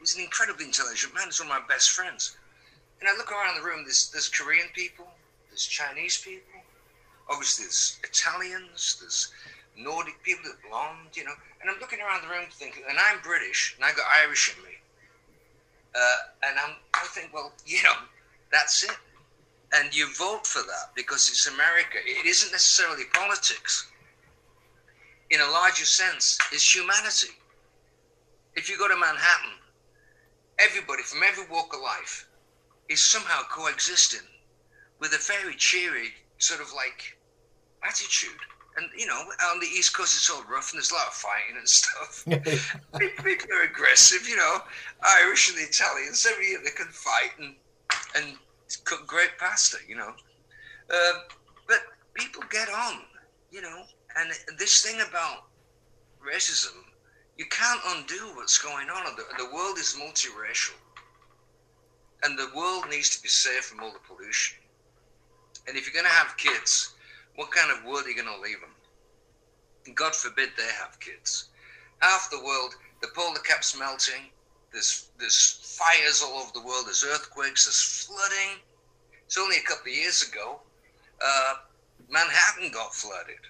He's 0.00 0.16
an 0.16 0.22
incredibly 0.22 0.64
intelligent 0.64 1.14
man. 1.14 1.26
He's 1.26 1.40
one 1.40 1.50
of 1.50 1.62
my 1.62 1.66
best 1.68 1.90
friends. 1.90 2.36
And 3.00 3.08
I 3.08 3.16
look 3.16 3.30
around 3.30 3.56
the 3.56 3.64
room. 3.64 3.84
There's 3.84 4.10
there's 4.10 4.28
Korean 4.28 4.68
people. 4.74 5.06
There's 5.50 5.66
Chinese 5.66 6.16
people. 6.16 6.60
Obviously, 7.28 7.64
there's 7.64 7.98
Italians. 8.04 8.98
There's 9.00 9.32
Nordic 9.76 10.22
people 10.22 10.44
that 10.44 10.68
blonde. 10.68 11.14
You 11.14 11.24
know. 11.24 11.34
And 11.60 11.70
I'm 11.70 11.80
looking 11.80 12.00
around 12.00 12.22
the 12.22 12.28
room 12.28 12.46
thinking, 12.50 12.82
and 12.88 12.98
I'm 12.98 13.20
British, 13.22 13.74
and 13.76 13.84
I've 13.84 13.96
got 13.96 14.06
Irish 14.22 14.54
in 14.54 14.62
me. 14.62 14.76
Uh, 15.94 16.16
and 16.48 16.58
I'm, 16.58 16.74
I 16.92 17.06
think, 17.14 17.32
well, 17.32 17.52
you 17.64 17.82
know, 17.84 17.94
that's 18.50 18.82
it. 18.82 18.96
And 19.72 19.96
you 19.96 20.12
vote 20.14 20.46
for 20.46 20.62
that 20.62 20.94
because 20.94 21.28
it's 21.28 21.46
America. 21.46 21.98
It 22.04 22.26
isn't 22.26 22.52
necessarily 22.52 23.04
politics. 23.12 23.86
In 25.30 25.40
a 25.40 25.50
larger 25.50 25.84
sense, 25.84 26.38
it's 26.52 26.74
humanity. 26.74 27.32
If 28.54 28.68
you 28.68 28.78
go 28.78 28.88
to 28.88 28.94
Manhattan, 28.94 29.58
everybody 30.58 31.02
from 31.02 31.22
every 31.24 31.46
walk 31.50 31.74
of 31.74 31.80
life 31.80 32.28
is 32.88 33.00
somehow 33.00 33.40
coexisting 33.50 34.26
with 35.00 35.12
a 35.12 35.32
very 35.32 35.54
cheery 35.56 36.10
sort 36.38 36.60
of 36.60 36.72
like 36.74 37.16
attitude. 37.82 38.38
And 38.76 38.88
you 38.96 39.06
know, 39.06 39.20
on 39.52 39.60
the 39.60 39.66
East 39.66 39.96
Coast 39.96 40.16
it's 40.16 40.30
all 40.30 40.42
rough 40.50 40.72
and 40.72 40.78
there's 40.78 40.90
a 40.90 40.94
lot 40.94 41.06
of 41.06 41.14
fighting 41.14 41.56
and 41.58 41.68
stuff. 41.68 42.24
people 43.24 43.56
are 43.56 43.64
aggressive, 43.64 44.28
you 44.28 44.36
know. 44.36 44.58
Irish 45.02 45.48
and 45.48 45.58
the 45.58 45.62
Italians, 45.62 46.26
every 46.28 46.48
year 46.48 46.58
they 46.64 46.70
can 46.70 46.88
fight 46.88 47.30
and 47.38 47.54
and 48.16 48.36
cook 48.84 49.06
great 49.06 49.30
pasta, 49.38 49.78
you 49.88 49.96
know. 49.96 50.12
Uh, 50.90 51.12
but 51.68 51.78
people 52.14 52.42
get 52.50 52.68
on, 52.68 53.00
you 53.50 53.62
know. 53.62 53.82
And 54.16 54.30
this 54.58 54.82
thing 54.82 55.00
about 55.08 55.44
racism 56.24 56.74
You 57.36 57.46
can't 57.46 57.80
undo 57.86 58.34
what's 58.36 58.58
going 58.58 58.88
on. 58.88 59.16
The, 59.16 59.24
the 59.44 59.54
world 59.54 59.78
is 59.78 59.96
multiracial. 59.98 60.78
And 62.22 62.38
the 62.38 62.48
world 62.56 62.84
needs 62.88 63.10
to 63.16 63.22
be 63.22 63.28
safe 63.28 63.64
from 63.64 63.80
all 63.82 63.92
the 63.92 63.98
pollution. 64.06 64.58
And 65.66 65.76
if 65.76 65.86
you're 65.86 66.00
going 66.00 66.10
to 66.10 66.18
have 66.18 66.36
kids, 66.36 66.94
what 67.36 67.50
kind 67.50 67.70
of 67.70 67.84
world 67.84 68.06
are 68.06 68.10
you 68.10 68.14
going 68.14 68.34
to 68.34 68.40
leave 68.42 68.60
them? 68.60 69.94
God 69.94 70.14
forbid 70.14 70.50
they 70.56 70.70
have 70.80 70.98
kids. 71.00 71.48
Half 72.00 72.30
the 72.30 72.42
world, 72.42 72.74
the 73.02 73.08
polar 73.14 73.38
cap's 73.40 73.78
melting. 73.78 74.30
There's 74.72 75.08
there's 75.18 75.78
fires 75.78 76.22
all 76.24 76.40
over 76.40 76.50
the 76.54 76.66
world. 76.66 76.86
There's 76.86 77.04
earthquakes. 77.04 77.66
There's 77.66 78.06
flooding. 78.06 78.60
It's 79.26 79.38
only 79.38 79.56
a 79.56 79.62
couple 79.62 79.90
of 79.90 79.96
years 79.96 80.22
ago, 80.22 80.60
uh, 81.24 81.54
Manhattan 82.08 82.70
got 82.72 82.94
flooded. 82.94 83.40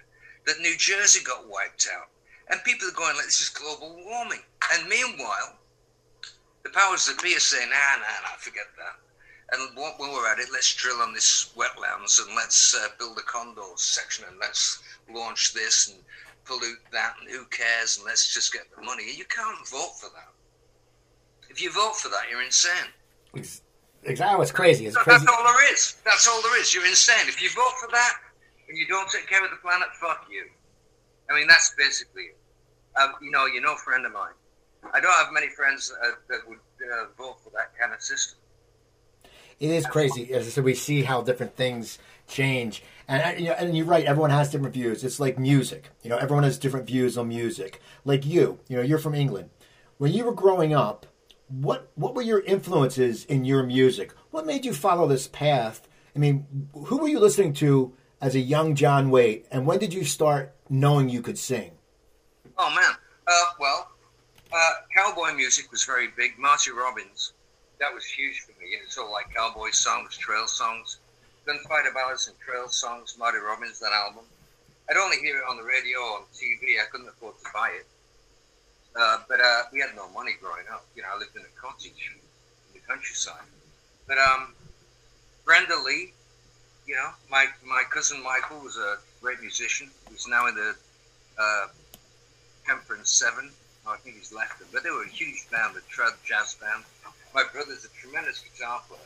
That 0.46 0.60
New 0.60 0.76
Jersey 0.76 1.24
got 1.24 1.48
wiped 1.48 1.88
out, 1.94 2.08
and 2.48 2.62
people 2.64 2.88
are 2.88 2.92
going 2.92 3.16
like, 3.16 3.24
"This 3.24 3.40
is 3.40 3.48
global 3.48 4.04
warming." 4.04 4.42
And 4.72 4.88
meanwhile, 4.88 5.58
the 6.62 6.70
powers 6.70 7.06
that 7.06 7.22
be 7.22 7.34
are 7.34 7.40
saying, 7.40 7.70
"Nah, 7.70 7.96
nah, 7.96 8.20
nah, 8.22 8.36
forget 8.36 8.68
that." 8.76 8.96
And 9.52 9.76
while 9.76 9.94
we're 9.98 10.32
at 10.32 10.38
it, 10.38 10.48
let's 10.52 10.74
drill 10.74 11.00
on 11.00 11.12
this 11.12 11.52
wetlands 11.56 12.24
and 12.24 12.34
let's 12.34 12.74
uh, 12.74 12.88
build 12.98 13.18
a 13.18 13.22
condo 13.22 13.74
section 13.76 14.24
and 14.28 14.38
let's 14.40 14.82
launch 15.12 15.52
this 15.52 15.88
and 15.88 15.98
pollute 16.44 16.80
that 16.92 17.14
and 17.20 17.30
who 17.30 17.44
cares 17.46 17.98
and 17.98 18.06
let's 18.06 18.32
just 18.32 18.52
get 18.52 18.62
the 18.74 18.82
money. 18.82 19.04
You 19.14 19.24
can't 19.26 19.68
vote 19.68 19.98
for 20.00 20.08
that. 20.14 20.32
If 21.50 21.62
you 21.62 21.70
vote 21.72 21.96
for 21.96 22.08
that, 22.08 22.24
you're 22.30 22.42
insane. 22.42 22.90
Exactly. 23.34 24.42
It's 24.42 24.52
crazy. 24.52 24.86
It's 24.86 24.96
crazy. 24.96 25.24
That's 25.24 25.30
all 25.30 25.44
there 25.44 25.72
is. 25.72 25.96
That's 26.04 26.26
all 26.26 26.42
there 26.42 26.60
is. 26.60 26.74
You're 26.74 26.86
insane. 26.86 27.28
If 27.28 27.42
you 27.42 27.50
vote 27.50 27.74
for 27.80 27.88
that 27.92 28.14
and 28.68 28.78
you 28.78 28.86
don't 28.86 29.10
take 29.10 29.28
care 29.28 29.44
of 29.44 29.50
the 29.50 29.56
planet, 29.58 29.88
fuck 30.00 30.26
you. 30.30 30.46
I 31.30 31.38
mean, 31.38 31.46
that's 31.46 31.74
basically 31.76 32.22
it. 32.22 32.36
Um, 33.00 33.14
you 33.20 33.30
know, 33.30 33.46
you're 33.46 33.62
no 33.62 33.76
friend 33.76 34.06
of 34.06 34.12
mine. 34.12 34.32
I 34.92 35.00
don't 35.00 35.12
have 35.12 35.32
many 35.32 35.48
friends 35.48 35.92
uh, 36.02 36.12
that 36.28 36.40
would 36.46 36.58
uh, 36.58 37.06
vote 37.16 37.40
for 37.42 37.50
that 37.50 37.76
kind 37.78 37.92
of 37.92 38.00
system 38.02 38.38
it 39.60 39.70
is 39.70 39.86
crazy. 39.86 40.32
As 40.32 40.46
I 40.46 40.50
said, 40.50 40.64
we 40.64 40.74
see 40.74 41.02
how 41.02 41.22
different 41.22 41.56
things 41.56 41.98
change, 42.26 42.82
and 43.08 43.22
uh, 43.22 43.38
you 43.38 43.48
know, 43.48 43.52
and 43.52 43.76
you're 43.76 43.86
right. 43.86 44.04
Everyone 44.04 44.30
has 44.30 44.50
different 44.50 44.74
views. 44.74 45.04
It's 45.04 45.20
like 45.20 45.38
music. 45.38 45.90
You 46.02 46.10
know, 46.10 46.16
everyone 46.16 46.44
has 46.44 46.58
different 46.58 46.86
views 46.86 47.16
on 47.16 47.28
music. 47.28 47.80
Like 48.04 48.26
you, 48.26 48.58
you 48.68 48.76
know, 48.76 48.82
you're 48.82 48.98
from 48.98 49.14
England. 49.14 49.50
When 49.98 50.12
you 50.12 50.24
were 50.24 50.34
growing 50.34 50.74
up, 50.74 51.06
what 51.48 51.90
what 51.94 52.14
were 52.14 52.22
your 52.22 52.40
influences 52.40 53.24
in 53.24 53.44
your 53.44 53.62
music? 53.62 54.12
What 54.30 54.46
made 54.46 54.64
you 54.64 54.72
follow 54.72 55.06
this 55.06 55.28
path? 55.28 55.86
I 56.14 56.18
mean, 56.18 56.68
who 56.72 56.98
were 56.98 57.08
you 57.08 57.20
listening 57.20 57.52
to 57.54 57.92
as 58.20 58.34
a 58.34 58.40
young 58.40 58.74
John 58.74 59.10
Waite, 59.10 59.46
and 59.50 59.66
when 59.66 59.78
did 59.78 59.92
you 59.92 60.04
start 60.04 60.54
knowing 60.68 61.08
you 61.08 61.22
could 61.22 61.38
sing? 61.38 61.72
Oh 62.56 62.70
man, 62.70 62.94
uh, 63.26 63.44
well, 63.58 63.90
uh, 64.52 64.70
cowboy 64.96 65.34
music 65.34 65.70
was 65.70 65.84
very 65.84 66.08
big. 66.16 66.38
Marty 66.38 66.70
Robbins 66.70 67.32
that 67.84 67.94
was 67.94 68.06
huge 68.06 68.40
for 68.40 68.52
me. 68.52 68.68
It's 68.82 68.96
all 68.96 69.12
like 69.12 69.34
cowboy 69.34 69.70
songs, 69.70 70.16
trail 70.16 70.46
songs, 70.46 70.96
gunfighter 71.44 71.92
ballads 71.92 72.28
and 72.28 72.36
trail 72.40 72.66
songs. 72.68 73.16
Marty 73.18 73.38
Robbins, 73.38 73.78
that 73.80 73.92
album. 73.92 74.24
I'd 74.88 74.96
only 74.96 75.18
hear 75.18 75.36
it 75.36 75.44
on 75.48 75.58
the 75.58 75.62
radio 75.62 75.98
or 75.98 76.18
on 76.18 76.24
TV. 76.32 76.80
I 76.80 76.88
couldn't 76.90 77.08
afford 77.08 77.34
to 77.44 77.50
buy 77.52 77.72
it. 77.76 77.86
Uh, 78.98 79.18
but 79.28 79.38
uh, 79.40 79.62
we 79.70 79.80
had 79.80 79.90
no 79.94 80.08
money 80.10 80.32
growing 80.40 80.64
up. 80.72 80.86
You 80.96 81.02
know, 81.02 81.08
I 81.14 81.18
lived 81.18 81.36
in 81.36 81.42
a 81.42 81.60
cottage 81.60 82.12
in 82.14 82.72
the 82.72 82.80
countryside. 82.88 83.44
But 84.08 84.16
um, 84.16 84.54
Brenda 85.44 85.76
Lee, 85.84 86.14
you 86.86 86.94
know, 86.94 87.10
my 87.30 87.46
my 87.66 87.82
cousin 87.90 88.22
Michael 88.22 88.60
was 88.60 88.78
a 88.78 88.96
great 89.20 89.40
musician. 89.40 89.90
He's 90.10 90.26
now 90.26 90.46
in 90.46 90.54
the 90.54 90.74
uh, 91.38 91.66
Temperance 92.66 93.10
Seven. 93.10 93.50
I 93.86 93.96
think 93.98 94.16
he's 94.16 94.32
left 94.32 94.58
them. 94.58 94.68
But 94.72 94.84
they 94.84 94.90
were 94.90 95.02
a 95.02 95.08
huge 95.08 95.50
band, 95.50 95.76
a 95.76 95.80
trad 95.92 96.14
jazz 96.24 96.54
band. 96.54 96.84
My 97.34 97.44
brother's 97.52 97.84
a 97.84 97.88
tremendous 98.00 98.40
guitar 98.40 98.80
player. 98.86 99.00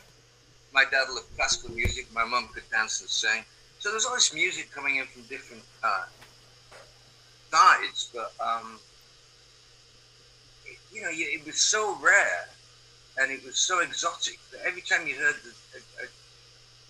My 0.73 0.85
dad 0.91 1.07
loved 1.09 1.35
classical 1.35 1.71
music. 1.71 2.07
My 2.13 2.25
mum 2.25 2.51
could 2.53 2.69
dance 2.71 3.01
and 3.01 3.09
sing. 3.09 3.43
So 3.79 3.91
there's 3.91 4.05
always 4.05 4.35
music 4.35 4.71
coming 4.71 4.97
in 4.97 5.07
from 5.07 5.23
different 5.23 5.63
uh, 5.83 6.05
sides, 7.51 8.11
but 8.13 8.33
um, 8.45 8.79
it, 10.67 10.79
you 10.93 11.01
know, 11.01 11.11
it 11.11 11.47
was 11.47 11.57
so 11.61 11.97
rare 12.03 12.49
and 13.19 13.31
it 13.31 13.45
was 13.45 13.57
so 13.57 13.81
exotic 13.81 14.39
that 14.53 14.61
every 14.67 14.83
time 14.83 15.07
you 15.07 15.15
heard 15.15 15.37
the, 15.43 15.79
a, 15.79 16.05
a, 16.05 16.09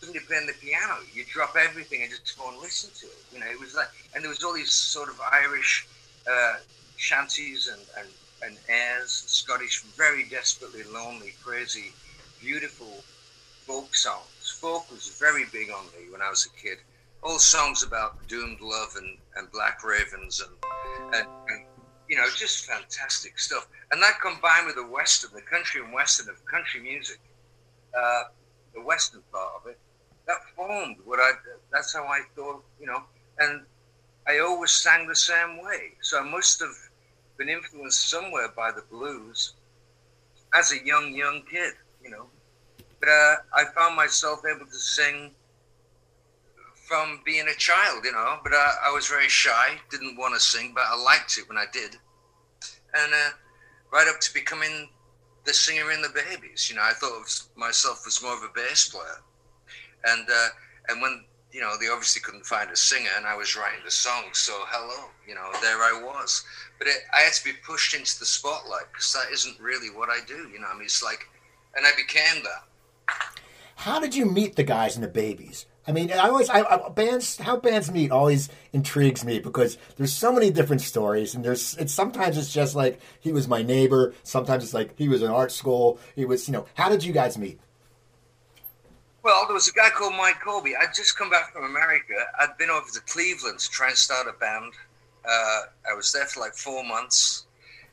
somebody 0.01 0.25
playing 0.25 0.47
the 0.47 0.55
piano, 0.55 0.97
you 1.15 1.25
drop 1.31 1.57
everything 1.57 2.03
and 2.03 2.11
just 2.11 2.39
go 2.39 2.49
and 2.51 2.59
listen 2.59 2.91
to 2.99 3.07
it. 3.07 3.25
You 3.33 3.41
know, 3.41 3.47
it 3.47 3.61
was 3.61 3.75
like, 3.75 3.89
and 4.15 4.25
there 4.25 4.29
was 4.31 4.43
all 4.43 4.55
these 4.55 4.73
sort 4.73 5.09
of 5.09 5.21
Irish 5.33 5.87
uh, 6.31 6.57
shanties 6.97 7.69
and, 7.69 7.81
and 7.99 8.09
and 8.43 8.57
airs, 8.69 9.11
Scottish, 9.11 9.83
very 9.97 10.25
desperately 10.25 10.83
lonely, 10.85 11.35
crazy, 11.43 11.93
beautiful 12.41 13.05
folk 13.67 13.95
songs. 13.95 14.59
Folk 14.61 14.91
was 14.91 15.09
very 15.19 15.45
big 15.53 15.71
on 15.71 15.85
me 15.87 16.11
when 16.11 16.23
I 16.23 16.31
was 16.31 16.47
a 16.47 16.61
kid. 16.61 16.79
All 17.23 17.39
songs 17.39 17.83
about 17.83 18.27
doomed 18.29 18.61
love 18.61 18.95
and, 18.97 19.19
and 19.37 19.51
black 19.51 19.85
ravens 19.85 20.41
and, 20.41 21.15
and, 21.15 21.27
and 21.49 21.65
you 22.09 22.17
know, 22.17 22.25
just 22.37 22.65
fantastic 22.65 23.39
stuff. 23.39 23.67
And 23.91 24.03
that 24.03 24.21
combined 24.21 24.67
with 24.67 24.77
the 24.77 24.87
western, 24.87 25.31
the 25.35 25.43
country 25.43 25.83
and 25.83 25.93
western 25.93 26.29
of 26.29 26.45
country 26.47 26.81
music, 26.81 27.21
uh, 27.97 28.25
the 28.75 28.81
western 28.81 29.23
part 29.33 29.53
of 29.61 29.71
it, 29.71 29.79
that 30.27 30.37
formed 30.55 30.97
what 31.05 31.19
I. 31.19 31.33
That's 31.73 31.95
how 31.95 32.05
I 32.05 32.21
thought, 32.37 32.63
you 32.81 32.87
know. 32.87 33.03
And 33.39 33.63
I 34.27 34.39
always 34.41 34.71
sang 34.71 35.09
the 35.09 35.17
same 35.17 35.63
way, 35.63 35.93
so 36.01 36.21
I 36.21 36.31
must 36.31 36.61
have 36.61 36.77
been 37.39 37.49
influenced 37.49 38.11
somewhere 38.11 38.49
by 38.55 38.71
the 38.73 38.83
blues 38.91 39.55
as 40.55 40.73
a 40.73 40.85
young, 40.85 41.15
young 41.15 41.43
kid, 41.51 41.73
you 42.03 42.11
know. 42.11 42.27
But 43.01 43.09
uh, 43.09 43.37
I 43.55 43.65
found 43.77 43.97
myself 43.97 44.43
able 44.45 44.67
to 44.67 44.75
sing 44.75 45.31
from 46.89 47.21
being 47.25 47.47
a 47.49 47.55
child, 47.55 48.05
you 48.05 48.13
know. 48.13 48.39
But 48.43 48.53
uh, 48.53 48.73
I 48.85 48.93
was 48.93 49.07
very 49.07 49.29
shy, 49.29 49.77
didn't 49.91 50.17
want 50.17 50.35
to 50.35 50.41
sing, 50.41 50.73
but 50.75 50.85
I 50.87 50.97
liked 50.97 51.39
it 51.39 51.49
when 51.49 51.59
I 51.59 51.67
did. 51.73 51.97
And 52.95 53.13
uh, 53.13 53.31
right 53.93 54.09
up 54.09 54.21
to 54.21 54.35
becoming 54.35 54.89
the 55.45 55.55
singer 55.55 55.93
in 55.93 56.03
the 56.03 56.09
Babys, 56.09 56.69
you 56.69 56.77
know, 56.77 56.83
I 56.83 56.93
thought 56.93 57.21
of 57.21 57.29
myself 57.57 58.05
as 58.07 58.23
more 58.23 58.37
of 58.37 58.43
a 58.43 58.53
bass 58.55 58.89
player. 58.89 59.23
And 60.05 60.27
uh, 60.29 60.49
and 60.89 61.03
when 61.03 61.25
you 61.53 61.61
know, 61.61 61.75
they 61.81 61.89
obviously 61.89 62.21
couldn't 62.21 62.47
find 62.47 62.71
a 62.71 62.77
singer, 62.77 63.11
and 63.17 63.27
I 63.27 63.37
was 63.37 63.57
writing 63.57 63.81
the 63.85 63.91
song. 63.91 64.25
So 64.33 64.53
hello, 64.67 65.09
you 65.27 65.35
know, 65.35 65.51
there 65.63 65.79
I 65.79 66.01
was. 66.05 66.45
But 66.79 66.89
it, 66.89 66.97
I 67.17 67.21
had 67.21 67.33
to 67.33 67.45
be 67.45 67.53
pushed 67.67 67.95
into 67.95 68.19
the 68.19 68.27
spotlight 68.27 68.93
because 68.93 69.13
that 69.13 69.33
isn't 69.33 69.59
really 69.59 69.89
what 69.89 70.11
I 70.11 70.19
do. 70.27 70.49
You 70.53 70.61
know, 70.61 70.67
I 70.69 70.75
mean, 70.75 70.85
it's 70.85 71.03
like, 71.03 71.27
and 71.75 71.87
I 71.87 71.91
became 71.97 72.43
that. 72.43 73.15
How 73.77 74.01
did 74.01 74.15
you 74.15 74.27
meet 74.27 74.57
the 74.57 74.65
guys 74.65 74.97
and 74.97 75.05
the 75.05 75.09
Babys? 75.09 75.67
I 75.87 75.93
mean, 75.93 76.13
I 76.13 76.29
always 76.29 76.51
I, 76.51 76.61
I, 76.61 76.89
bands 76.91 77.39
how 77.39 77.57
bands 77.57 77.91
meet 77.91 78.11
always 78.11 78.51
intrigues 78.75 79.25
me 79.25 79.39
because 79.39 79.79
there's 79.97 80.13
so 80.13 80.31
many 80.31 80.51
different 80.51 80.83
stories, 80.83 81.35
and 81.35 81.43
there's 81.43 81.75
it's 81.79 81.95
sometimes 81.95 82.37
it's 82.37 82.53
just 82.53 82.75
like 82.75 83.01
he 83.21 83.33
was 83.33 83.49
my 83.49 83.63
neighbor, 83.63 84.13
sometimes 84.23 84.65
it's 84.65 84.75
like 84.75 84.99
he 84.99 85.09
was 85.09 85.23
in 85.23 85.31
art 85.31 85.51
school, 85.51 85.99
he 86.15 86.27
was 86.27 86.47
you 86.47 86.53
know. 86.53 86.67
How 86.75 86.91
did 86.91 87.05
you 87.05 87.15
guys 87.15 87.39
meet? 87.39 87.59
Well, 89.29 89.45
there 89.45 89.53
was 89.53 89.69
a 89.69 89.73
guy 89.73 89.91
called 89.91 90.15
Mike 90.15 90.41
Corby. 90.41 90.75
I'd 90.75 90.95
just 90.97 91.19
come 91.19 91.29
back 91.29 91.53
from 91.53 91.65
America. 91.65 92.15
I'd 92.41 92.57
been 92.57 92.71
over 92.71 92.87
to 92.95 93.01
Cleveland 93.03 93.59
to 93.59 93.69
try 93.69 93.89
and 93.89 93.97
start 93.97 94.27
a 94.27 94.33
band. 94.33 94.73
Uh, 95.23 95.65
I 95.87 95.93
was 95.95 96.11
there 96.13 96.25
for 96.25 96.41
like 96.41 96.55
four 96.55 96.83
months. 96.83 97.45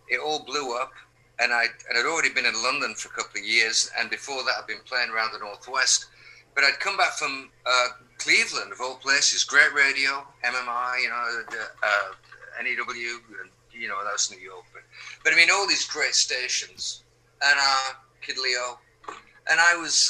It 0.07 0.17
all 0.17 0.45
blew 0.45 0.77
up, 0.77 0.93
and 1.39 1.51
I 1.51 1.65
and 1.89 1.97
I'd 1.99 2.05
already 2.05 2.29
been 2.29 2.45
in 2.45 2.53
London 2.63 2.95
for 2.95 3.09
a 3.09 3.11
couple 3.11 3.41
of 3.41 3.45
years, 3.45 3.91
and 3.99 4.09
before 4.09 4.45
that, 4.45 4.53
I'd 4.61 4.67
been 4.67 4.79
playing 4.85 5.09
around 5.09 5.33
the 5.33 5.39
Northwest. 5.39 6.05
But 6.53 6.63
I'd 6.63 6.79
come 6.79 6.95
back 6.95 7.11
from 7.11 7.49
uh, 7.65 7.87
Cleveland, 8.17 8.71
of 8.71 8.79
all 8.79 8.95
places, 8.95 9.43
great 9.43 9.73
radio, 9.73 10.25
MMI, 10.45 11.01
you 11.03 11.09
know, 11.09 11.41
uh, 11.83 12.63
NEW, 12.63 13.19
and 13.41 13.51
you 13.73 13.89
know 13.89 13.97
that's 14.09 14.31
New 14.31 14.39
York. 14.39 14.63
But, 14.71 14.83
but 15.21 15.33
I 15.33 15.35
mean, 15.35 15.49
all 15.51 15.67
these 15.67 15.85
great 15.85 16.15
stations, 16.15 17.03
and 17.45 17.59
uh, 17.61 17.91
Kid 18.21 18.37
Leo, 18.37 18.79
and 19.51 19.59
I 19.59 19.75
was. 19.75 20.09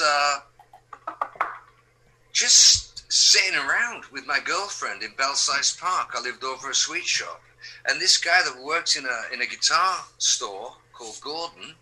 Just 2.31 3.11
sitting 3.11 3.57
around 3.57 4.03
with 4.11 4.25
my 4.25 4.39
girlfriend 4.43 5.03
in 5.03 5.11
Belsize 5.17 5.77
Park. 5.79 6.09
I 6.15 6.21
lived 6.21 6.43
over 6.43 6.69
a 6.69 6.75
sweet 6.75 7.05
shop. 7.05 7.41
And 7.87 7.99
this 7.99 8.17
guy 8.17 8.41
that 8.43 8.63
worked 8.63 8.95
in 8.95 9.05
a, 9.05 9.33
in 9.33 9.41
a 9.41 9.45
guitar 9.45 9.99
store 10.17 10.75
called 10.93 11.19
Gordon 11.21 11.75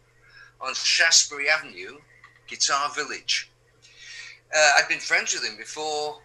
on 0.62 0.74
Shaftesbury 0.74 1.50
Avenue, 1.50 1.98
Guitar 2.48 2.89
Village. 2.96 3.51
Uh, 4.55 4.72
I'd 4.77 4.88
been 4.88 5.00
friends 5.00 5.34
with 5.34 5.43
him 5.43 5.58
before 5.58 6.22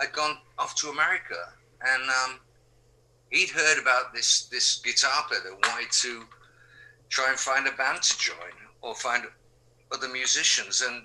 I'd 0.00 0.12
gone 0.12 0.38
off 0.58 0.74
to 0.76 0.88
America. 0.88 1.52
And 1.82 2.02
um, 2.02 2.40
he'd 3.30 3.50
heard 3.50 3.80
about 3.80 4.14
this, 4.14 4.46
this 4.46 4.78
guitar 4.78 5.24
player 5.28 5.40
that 5.44 5.68
wanted 5.68 5.90
to 5.92 6.24
try 7.08 7.30
and 7.30 7.38
find 7.38 7.66
a 7.66 7.72
band 7.72 8.02
to 8.02 8.18
join 8.18 8.54
or 8.80 8.94
find 8.94 9.24
other 9.92 10.08
musicians. 10.08 10.82
And 10.82 11.04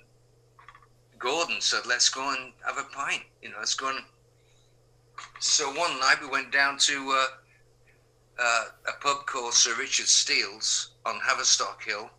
Gordon 1.19 1.61
said, 1.61 1.85
"Let's 1.85 2.09
go 2.09 2.33
and 2.33 2.53
have 2.65 2.77
a 2.77 2.83
pint." 2.95 3.23
You 3.41 3.49
know, 3.49 3.59
let's 3.59 3.75
go 3.75 3.89
and. 3.89 3.99
So 5.39 5.67
one 5.73 5.99
night 5.99 6.21
we 6.21 6.27
went 6.27 6.51
down 6.51 6.77
to 6.79 7.11
uh, 7.11 7.25
uh, 8.41 8.65
a 8.87 8.93
pub 9.01 9.25
called 9.25 9.53
Sir 9.53 9.75
Richard 9.77 10.07
Steele's 10.07 10.91
on 11.05 11.19
Haverstock 11.19 11.83
Hill, 11.83 12.09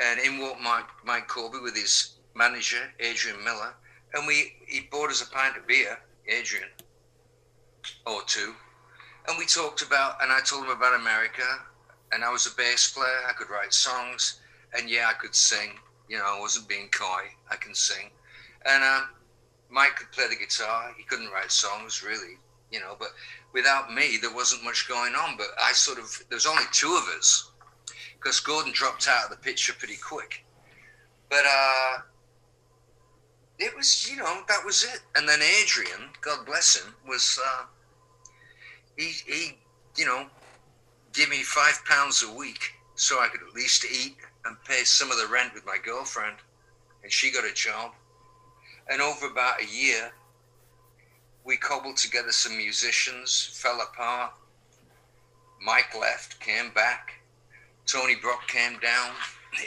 and 0.00 0.20
in 0.20 0.38
walked 0.38 0.60
Mike, 0.60 0.84
Mike 1.04 1.28
Corby 1.28 1.58
with 1.58 1.74
his 1.74 2.16
manager 2.34 2.92
Adrian 3.00 3.42
Miller, 3.42 3.74
and 4.14 4.26
we 4.26 4.54
he 4.66 4.80
bought 4.90 5.10
us 5.10 5.22
a 5.22 5.30
pint 5.30 5.56
of 5.56 5.66
beer, 5.66 5.98
Adrian, 6.28 6.68
or 8.06 8.22
two, 8.26 8.54
and 9.28 9.38
we 9.38 9.46
talked 9.46 9.82
about, 9.82 10.22
and 10.22 10.30
I 10.30 10.40
told 10.40 10.64
him 10.64 10.70
about 10.70 11.00
America, 11.00 11.42
and 12.12 12.22
I 12.22 12.30
was 12.30 12.46
a 12.46 12.54
bass 12.56 12.92
player, 12.92 13.20
I 13.28 13.32
could 13.32 13.50
write 13.50 13.72
songs, 13.72 14.40
and 14.74 14.90
yeah, 14.90 15.06
I 15.08 15.14
could 15.14 15.34
sing. 15.34 15.78
You 16.10 16.18
know, 16.18 16.24
I 16.26 16.40
wasn't 16.40 16.68
being 16.68 16.88
coy. 16.88 17.30
I 17.48 17.54
can 17.54 17.72
sing, 17.72 18.10
and 18.66 18.82
um, 18.82 19.10
Mike 19.70 19.94
could 19.94 20.10
play 20.10 20.26
the 20.28 20.34
guitar. 20.34 20.92
He 20.96 21.04
couldn't 21.04 21.30
write 21.30 21.52
songs 21.52 22.02
really, 22.02 22.34
you 22.72 22.80
know, 22.80 22.96
but 22.98 23.10
without 23.52 23.94
me, 23.94 24.18
there 24.20 24.34
wasn't 24.34 24.64
much 24.64 24.88
going 24.88 25.14
on. 25.14 25.36
But 25.36 25.46
I 25.62 25.72
sort 25.72 25.98
of, 25.98 26.10
there's 26.28 26.46
only 26.46 26.64
two 26.72 26.98
of 27.00 27.08
us 27.16 27.52
because 28.18 28.40
Gordon 28.40 28.72
dropped 28.72 29.06
out 29.08 29.24
of 29.24 29.30
the 29.30 29.36
picture 29.36 29.72
pretty 29.72 29.96
quick. 29.96 30.44
But 31.28 31.44
uh, 31.48 31.98
it 33.60 33.76
was, 33.76 34.10
you 34.10 34.16
know, 34.16 34.42
that 34.48 34.64
was 34.64 34.82
it. 34.82 35.02
And 35.14 35.28
then 35.28 35.38
Adrian, 35.62 36.10
God 36.20 36.44
bless 36.44 36.76
him, 36.76 36.92
was, 37.06 37.38
uh, 37.46 37.66
he, 38.96 39.12
he, 39.26 39.58
you 39.96 40.06
know, 40.06 40.26
give 41.12 41.28
me 41.30 41.42
five 41.44 41.80
pounds 41.88 42.24
a 42.24 42.36
week 42.36 42.72
so 42.96 43.20
I 43.20 43.28
could 43.28 43.42
at 43.48 43.54
least 43.54 43.84
eat 43.84 44.16
and 44.44 44.56
pay 44.64 44.84
some 44.84 45.10
of 45.10 45.18
the 45.18 45.26
rent 45.26 45.54
with 45.54 45.66
my 45.66 45.76
girlfriend. 45.82 46.36
And 47.02 47.12
she 47.12 47.30
got 47.30 47.44
a 47.44 47.54
job. 47.54 47.92
And 48.90 49.00
over 49.00 49.26
about 49.26 49.62
a 49.62 49.66
year, 49.66 50.12
we 51.44 51.56
cobbled 51.56 51.96
together 51.96 52.32
some 52.32 52.56
musicians, 52.56 53.50
fell 53.54 53.80
apart. 53.80 54.32
Mike 55.62 55.94
left, 55.98 56.40
came 56.40 56.70
back. 56.72 57.14
Tony 57.86 58.14
Brock 58.14 58.46
came 58.48 58.78
down. 58.78 59.12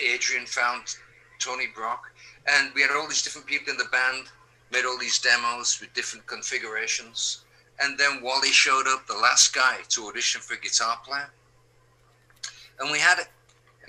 Adrian 0.01 0.45
found 0.45 0.95
Tony 1.39 1.67
Brock. 1.73 2.11
And 2.47 2.71
we 2.73 2.81
had 2.81 2.91
all 2.91 3.07
these 3.07 3.21
different 3.21 3.47
people 3.47 3.71
in 3.71 3.77
the 3.77 3.85
band, 3.91 4.27
made 4.71 4.85
all 4.85 4.97
these 4.97 5.19
demos 5.19 5.79
with 5.79 5.93
different 5.93 6.25
configurations. 6.25 7.43
And 7.79 7.97
then 7.97 8.21
Wally 8.21 8.49
showed 8.49 8.87
up, 8.87 9.07
the 9.07 9.13
last 9.15 9.53
guy 9.53 9.77
to 9.89 10.07
audition 10.07 10.41
for 10.41 10.55
guitar 10.57 10.99
player. 11.05 11.29
And 12.79 12.91
we 12.91 12.99
had, 12.99 13.19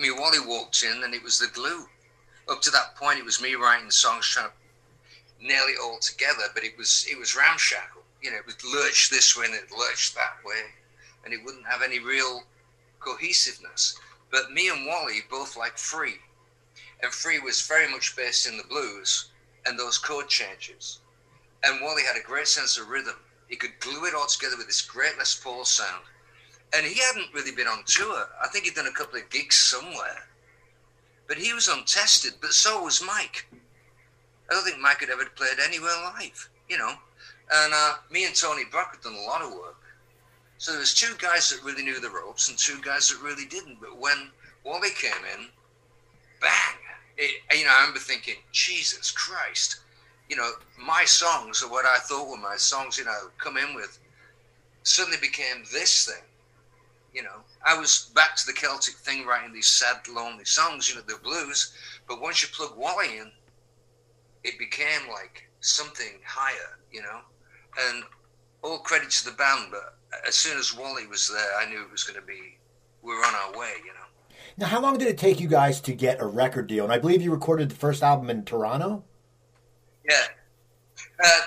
Mean, 0.04 0.20
Wally 0.20 0.38
walked 0.38 0.82
in 0.82 1.02
and 1.02 1.14
it 1.14 1.23
was 1.23 1.38
the 1.38 1.46
glue. 1.46 1.88
Up 2.46 2.61
to 2.61 2.70
that 2.73 2.94
point, 2.94 3.18
it 3.18 3.25
was 3.25 3.40
me 3.40 3.54
writing 3.54 3.90
songs, 3.90 4.28
trying 4.28 4.50
to 4.50 5.46
nail 5.46 5.64
it 5.66 5.78
all 5.82 5.99
together, 5.99 6.42
but 6.52 6.62
it 6.62 6.76
was 6.76 7.06
it 7.08 7.18
was 7.18 7.34
ramshackle. 7.34 8.02
You 8.20 8.30
know, 8.30 8.37
it 8.37 8.46
would 8.46 8.62
lurch 8.64 9.08
this 9.08 9.34
way 9.34 9.46
and 9.46 9.54
it 9.54 9.73
lurched 9.73 10.14
that 10.14 10.44
way, 10.44 10.61
and 11.25 11.32
it 11.32 11.42
wouldn't 11.42 11.66
have 11.66 11.80
any 11.80 12.00
real 12.00 12.42
cohesiveness. 13.00 13.99
But 14.30 14.52
me 14.52 14.68
and 14.68 14.87
Wally 14.87 15.23
both 15.30 15.56
like 15.56 15.78
Free, 15.78 16.20
and 17.02 17.11
Free 17.11 17.38
was 17.38 17.66
very 17.66 17.90
much 17.90 18.14
based 18.14 18.46
in 18.46 18.58
the 18.58 18.64
blues 18.64 19.30
and 19.64 19.78
those 19.78 19.96
chord 19.96 20.28
changes. 20.28 20.99
And 21.62 21.80
Wally 21.80 22.02
had 22.04 22.18
a 22.18 22.26
great 22.26 22.49
sense 22.49 22.76
of 22.76 22.90
rhythm. 22.90 23.16
He 23.49 23.56
could 23.56 23.80
glue 23.80 24.04
it 24.04 24.14
all 24.14 24.26
together 24.26 24.58
with 24.58 24.66
this 24.66 24.82
great 24.82 25.16
Les 25.16 25.34
Paul 25.34 25.64
sound. 25.64 26.04
And 26.75 26.85
he 26.85 27.00
hadn't 27.00 27.33
really 27.33 27.52
been 27.52 27.69
on 27.69 27.85
tour. 27.87 28.26
I 28.43 28.49
think 28.49 28.64
he'd 28.64 28.75
done 28.75 28.87
a 28.87 28.93
couple 28.93 29.19
of 29.19 29.31
gigs 29.31 29.57
somewhere. 29.57 30.28
But 31.28 31.38
he 31.38 31.52
was 31.52 31.69
untested, 31.69 32.35
but 32.40 32.52
so 32.52 32.83
was 32.83 33.02
Mike. 33.07 33.47
I 34.50 34.54
don't 34.54 34.64
think 34.64 34.81
Mike 34.81 35.00
had 35.00 35.11
ever 35.11 35.25
played 35.37 35.59
anywhere 35.64 35.95
live, 36.02 36.50
you 36.69 36.76
know. 36.76 36.93
And 37.52 37.73
uh, 37.75 37.95
me 38.11 38.25
and 38.26 38.35
Tony 38.35 38.64
Brock 38.71 38.97
had 38.97 39.02
done 39.02 39.15
a 39.15 39.26
lot 39.26 39.43
of 39.43 39.52
work. 39.52 39.76
So 40.58 40.73
there 40.73 40.80
was 40.80 40.95
two 40.95 41.15
guys 41.19 41.50
that 41.50 41.65
really 41.65 41.84
knew 41.84 42.00
the 42.00 42.10
ropes 42.10 42.49
and 42.49 42.58
two 42.58 42.80
guys 42.82 43.08
that 43.08 43.23
really 43.23 43.47
didn't. 43.47 43.80
But 43.80 43.99
when 43.99 44.30
Wally 44.65 44.91
came 44.91 45.13
in, 45.39 45.49
bang! 46.41 46.76
It, 47.17 47.43
you 47.56 47.65
know, 47.65 47.71
I 47.71 47.80
remember 47.80 48.00
thinking, 48.00 48.37
Jesus 48.52 49.10
Christ, 49.10 49.80
you 50.28 50.37
know, 50.37 50.50
my 50.78 51.04
songs 51.04 51.63
are 51.63 51.71
what 51.71 51.84
I 51.84 51.99
thought 51.99 52.28
were 52.28 52.37
my 52.37 52.56
songs. 52.56 52.99
You 52.99 53.04
know, 53.04 53.28
come 53.39 53.56
in 53.56 53.75
with 53.75 53.99
suddenly 54.82 55.19
became 55.21 55.65
this 55.73 56.06
thing. 56.06 56.23
You 57.15 57.23
know, 57.23 57.45
I 57.65 57.79
was 57.79 58.11
back 58.15 58.37
to 58.37 58.47
the 58.47 58.53
Celtic 58.53 58.95
thing, 58.97 59.25
writing 59.25 59.55
these 59.55 59.69
sad, 59.69 59.97
lonely 60.13 60.45
songs. 60.45 60.89
You 60.89 60.97
know, 60.97 61.03
the 61.03 61.19
blues. 61.23 61.73
But 62.09 62.21
once 62.21 62.43
you 62.43 62.49
plug 62.53 62.77
Wally 62.77 63.19
in, 63.19 63.31
it 64.43 64.59
became 64.59 65.09
like 65.09 65.49
something 65.61 66.21
higher. 66.27 66.79
You 66.93 67.03
know, 67.03 67.21
and 67.81 68.05
all 68.63 68.79
credit 68.79 69.11
to 69.11 69.25
the 69.27 69.37
band, 69.37 69.67
but 69.71 69.97
as 70.27 70.35
soon 70.35 70.59
as 70.59 70.77
Wally 70.77 71.07
was 71.07 71.29
there, 71.29 71.59
I 71.59 71.69
knew 71.69 71.83
it 71.83 71.91
was 71.93 72.03
going 72.03 72.19
to 72.19 72.27
be 72.27 72.59
we're 73.03 73.25
on 73.25 73.35
our 73.35 73.59
way. 73.59 73.75
You 73.85 73.93
know. 73.93 74.37
Now, 74.57 74.67
how 74.67 74.81
long 74.81 74.99
did 74.99 75.09
it 75.09 75.19
take 75.19 75.41
you 75.41 75.49
guys 75.49 75.81
to 75.83 75.93
get 75.93 76.21
a 76.21 76.27
record 76.27 76.67
deal? 76.67 76.85
And 76.85 76.93
I 76.93 76.99
believe 76.99 77.23
you 77.23 77.31
recorded 77.31 77.71
the 77.71 77.75
first 77.75 78.03
album 78.03 78.31
in 78.31 78.45
Toronto. 78.45 79.05
Yeah. 80.09 80.15
Uh, 81.23 81.41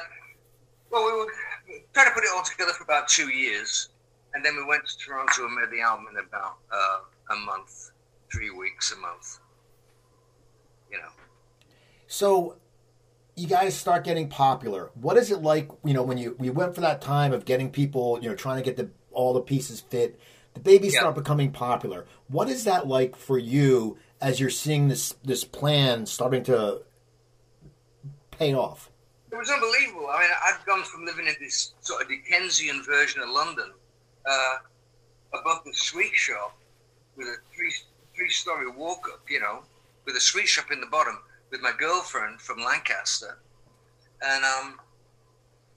well, 0.92 1.06
we 1.06 1.12
were 1.12 1.32
trying 1.94 2.08
to 2.08 2.14
put 2.14 2.24
it 2.24 2.30
all 2.36 2.44
together 2.44 2.72
for 2.74 2.84
about 2.84 3.08
two 3.08 3.30
years, 3.30 3.90
and 4.38 4.46
then 4.46 4.56
we 4.56 4.64
went 4.64 4.88
to 4.88 4.98
Toronto 4.98 5.46
and 5.46 5.56
made 5.56 5.72
the 5.72 5.82
album 5.82 6.06
in 6.12 6.24
about 6.26 6.58
uh, 6.72 7.34
a 7.34 7.36
month, 7.46 7.92
three 8.32 8.52
weeks, 8.52 8.94
a 8.94 8.98
month. 8.98 9.40
You 10.92 11.00
know. 11.00 11.10
So, 12.08 12.56
you 13.36 13.48
guys 13.48 13.76
start 13.76 14.06
getting 14.06 14.30
popular. 14.30 14.92
What 14.94 15.18
is 15.18 15.32
it 15.32 15.42
like? 15.42 15.70
You 15.84 15.94
know, 15.94 16.04
when 16.04 16.18
you 16.18 16.36
we 16.40 16.50
went 16.50 16.76
for 16.76 16.82
that 16.82 17.02
time 17.02 17.34
of 17.34 17.44
getting 17.44 17.72
people, 17.72 18.20
you 18.22 18.30
know, 18.30 18.36
trying 18.36 18.58
to 18.58 18.64
get 18.64 18.78
the 18.78 18.90
all 19.12 19.34
the 19.34 19.42
pieces 19.42 19.82
fit 19.82 20.20
the 20.58 20.64
Babys 20.64 20.94
yeah. 20.94 21.02
start 21.02 21.16
becoming 21.16 21.52
popular. 21.52 22.06
What 22.28 22.50
is 22.50 22.64
that 22.66 22.88
like 22.88 23.16
for 23.16 23.38
you 23.38 23.98
as 24.20 24.40
you're 24.40 24.50
seeing 24.50 24.88
this 24.88 25.16
this 25.24 25.44
plan 25.44 26.06
starting 26.06 26.44
to 26.44 26.82
pay 28.32 28.54
off? 28.54 28.90
It 29.32 29.36
was 29.36 29.50
unbelievable. 29.50 30.08
I 30.10 30.22
mean, 30.22 30.30
I've 30.46 30.66
gone 30.66 30.84
from 30.84 31.06
living 31.06 31.28
in 31.28 31.36
this 31.40 31.74
sort 31.82 32.02
of 32.02 32.08
Dickensian 32.08 32.82
version 32.84 33.22
of 33.22 33.30
London, 33.30 33.72
uh, 34.28 34.58
above 35.34 35.64
the 35.66 35.74
sweet 35.74 36.14
shop, 36.14 36.58
with 37.16 37.28
a 37.28 37.36
three 37.56 37.74
three 38.16 38.30
story 38.30 38.70
walk 38.70 39.08
up, 39.12 39.22
you 39.30 39.40
know, 39.40 39.64
with 40.06 40.16
a 40.16 40.20
sweet 40.20 40.48
shop 40.48 40.72
in 40.72 40.82
the 40.82 40.88
bottom, 40.88 41.20
with 41.52 41.62
my 41.62 41.72
girlfriend 41.78 42.42
from 42.42 42.64
Lancaster, 42.64 43.38
and 44.22 44.44
um, 44.44 44.80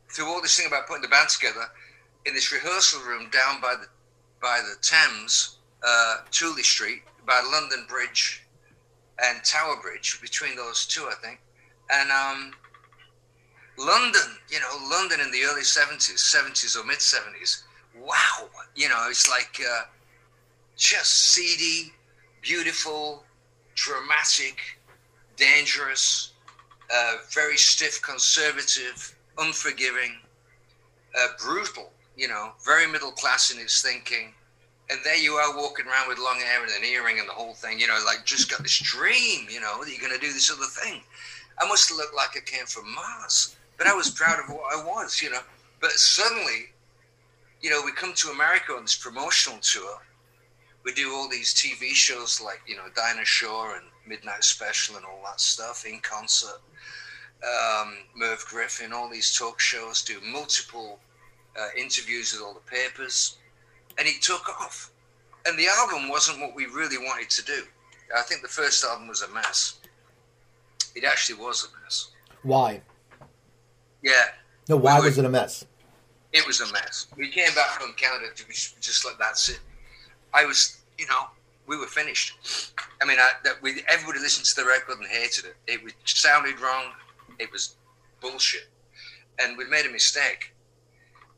through 0.08 0.26
all 0.26 0.40
this 0.42 0.56
thing 0.56 0.66
about 0.66 0.86
putting 0.86 1.02
the 1.02 1.08
band 1.08 1.28
together, 1.28 1.66
in 2.26 2.34
this 2.34 2.52
rehearsal 2.52 3.00
room 3.02 3.30
down 3.30 3.60
by 3.60 3.74
the 3.74 3.86
by 4.40 4.60
the 4.60 4.76
Thames, 4.80 5.58
uh, 5.86 6.18
Tooley 6.30 6.62
Street, 6.62 7.02
by 7.26 7.42
London 7.52 7.84
Bridge 7.88 8.42
and 9.22 9.44
Tower 9.44 9.76
Bridge, 9.82 10.18
between 10.22 10.56
those 10.56 10.86
two, 10.86 11.06
I 11.10 11.14
think. 11.22 11.40
And 11.92 12.10
um, 12.10 12.52
London, 13.78 14.38
you 14.48 14.60
know, 14.60 14.88
London 14.88 15.20
in 15.20 15.30
the 15.30 15.42
early 15.44 15.62
70s, 15.62 16.16
70s 16.16 16.76
or 16.76 16.86
mid 16.86 16.98
70s, 16.98 17.64
wow, 18.00 18.48
you 18.74 18.88
know, 18.88 19.06
it's 19.08 19.28
like 19.28 19.60
uh, 19.60 19.82
just 20.76 21.32
seedy, 21.32 21.92
beautiful, 22.42 23.24
dramatic, 23.74 24.58
dangerous, 25.36 26.32
uh, 26.94 27.16
very 27.32 27.56
stiff, 27.56 28.00
conservative, 28.02 29.14
unforgiving, 29.38 30.18
uh, 31.18 31.28
brutal 31.42 31.92
you 32.20 32.28
know, 32.28 32.52
very 32.64 32.86
middle 32.86 33.12
class 33.12 33.50
in 33.50 33.58
his 33.58 33.80
thinking. 33.80 34.34
And 34.90 35.00
there 35.04 35.16
you 35.16 35.32
are 35.34 35.56
walking 35.56 35.86
around 35.86 36.08
with 36.08 36.18
long 36.18 36.38
hair 36.38 36.62
and 36.62 36.70
an 36.70 36.84
earring 36.84 37.18
and 37.18 37.26
the 37.26 37.32
whole 37.32 37.54
thing, 37.54 37.80
you 37.80 37.86
know, 37.86 37.98
like 38.04 38.26
just 38.26 38.50
got 38.50 38.62
this 38.62 38.78
dream, 38.78 39.46
you 39.48 39.60
know, 39.60 39.82
that 39.82 39.90
you're 39.90 40.06
going 40.06 40.18
to 40.18 40.26
do 40.26 40.32
this 40.32 40.50
other 40.50 40.66
thing. 40.66 41.00
I 41.58 41.66
must 41.66 41.90
looked 41.90 42.14
like 42.14 42.36
I 42.36 42.40
came 42.44 42.66
from 42.66 42.92
Mars, 42.94 43.56
but 43.78 43.86
I 43.86 43.94
was 43.94 44.10
proud 44.10 44.38
of 44.38 44.54
what 44.54 44.74
I 44.76 44.84
was, 44.84 45.22
you 45.22 45.30
know. 45.30 45.40
But 45.80 45.92
suddenly, 45.92 46.72
you 47.60 47.70
know, 47.70 47.82
we 47.84 47.92
come 47.92 48.14
to 48.14 48.28
America 48.30 48.72
on 48.72 48.82
this 48.82 48.96
promotional 48.96 49.58
tour. 49.60 49.98
We 50.84 50.92
do 50.94 51.12
all 51.12 51.28
these 51.28 51.54
TV 51.54 51.92
shows 51.92 52.40
like, 52.40 52.60
you 52.66 52.76
know, 52.76 52.86
Dinah 52.96 53.24
Shore 53.24 53.76
and 53.76 53.84
Midnight 54.06 54.44
Special 54.44 54.96
and 54.96 55.04
all 55.04 55.20
that 55.24 55.40
stuff 55.40 55.84
in 55.84 56.00
concert. 56.00 56.60
Um, 57.42 57.96
Merv 58.16 58.44
Griffin, 58.46 58.92
all 58.92 59.10
these 59.10 59.36
talk 59.36 59.60
shows, 59.60 60.02
do 60.02 60.20
multiple 60.20 60.98
uh, 61.58 61.68
interviews 61.76 62.32
with 62.32 62.42
all 62.42 62.54
the 62.54 62.60
papers, 62.60 63.36
and 63.98 64.06
he 64.06 64.18
took 64.20 64.48
off. 64.48 64.90
And 65.46 65.58
the 65.58 65.66
album 65.68 66.08
wasn't 66.08 66.40
what 66.40 66.54
we 66.54 66.66
really 66.66 66.98
wanted 66.98 67.30
to 67.30 67.44
do. 67.44 67.62
I 68.16 68.22
think 68.22 68.42
the 68.42 68.48
first 68.48 68.84
album 68.84 69.08
was 69.08 69.22
a 69.22 69.28
mess. 69.28 69.78
It 70.94 71.04
actually 71.04 71.40
was 71.40 71.64
a 71.66 71.82
mess. 71.82 72.10
Why? 72.42 72.82
Yeah. 74.02 74.12
No, 74.68 74.76
why 74.76 74.94
we 74.94 75.00
were, 75.00 75.06
was 75.06 75.18
it 75.18 75.24
a 75.24 75.28
mess? 75.28 75.64
It 76.32 76.46
was 76.46 76.60
a 76.60 76.72
mess. 76.72 77.08
We 77.16 77.28
came 77.28 77.52
back 77.54 77.70
from 77.70 77.92
Canada 77.94 78.26
to 78.34 78.46
be 78.46 78.52
just 78.52 79.04
like 79.04 79.18
that's 79.18 79.48
it. 79.48 79.60
I 80.32 80.44
was, 80.44 80.78
you 80.98 81.06
know, 81.06 81.26
we 81.66 81.76
were 81.76 81.86
finished. 81.86 82.72
I 83.02 83.04
mean, 83.04 83.18
I, 83.18 83.30
that 83.44 83.60
we 83.62 83.82
everybody 83.88 84.20
listened 84.20 84.46
to 84.46 84.56
the 84.56 84.66
record 84.66 84.98
and 84.98 85.06
hated 85.08 85.46
it. 85.46 85.56
It 85.66 85.82
was, 85.82 85.92
sounded 86.04 86.60
wrong. 86.60 86.92
It 87.38 87.50
was 87.52 87.76
bullshit, 88.20 88.68
and 89.40 89.56
we'd 89.58 89.68
made 89.68 89.86
a 89.86 89.90
mistake. 89.90 90.52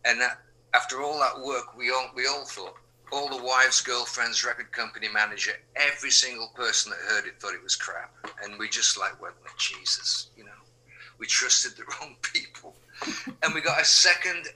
And 0.05 0.21
that, 0.21 0.41
after 0.75 1.01
all 1.01 1.19
that 1.21 1.45
work, 1.45 1.77
we 1.77 1.91
all 1.91 2.11
we 2.15 2.27
all 2.27 2.45
thought 2.45 2.77
all 3.13 3.29
the 3.29 3.43
wives, 3.45 3.81
girlfriends, 3.83 4.45
record 4.45 4.73
company 4.73 5.07
manager, 5.13 5.53
every 5.77 6.11
single 6.11 6.49
person 6.55 6.91
that 6.91 6.99
heard 7.15 7.27
it 7.27 7.39
thought 7.39 7.55
it 7.55 7.63
was 7.63 7.77
crap. 7.77 8.15
And 8.43 8.59
we 8.59 8.69
just 8.69 8.99
like 8.99 9.21
went, 9.21 9.35
Jesus, 9.59 10.29
you 10.37 10.45
know, 10.45 10.51
we 11.19 11.27
trusted 11.27 11.73
the 11.77 11.85
wrong 12.01 12.17
people. 12.23 12.75
and 13.43 13.53
we 13.53 13.61
got 13.61 13.81
a 13.81 13.85
second 13.85 14.47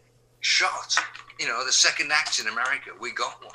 shot, 0.40 0.96
you 1.38 1.46
know, 1.46 1.64
the 1.64 1.72
second 1.72 2.10
act 2.12 2.40
in 2.40 2.48
America. 2.48 2.90
We 3.00 3.12
got 3.12 3.44
one. 3.44 3.54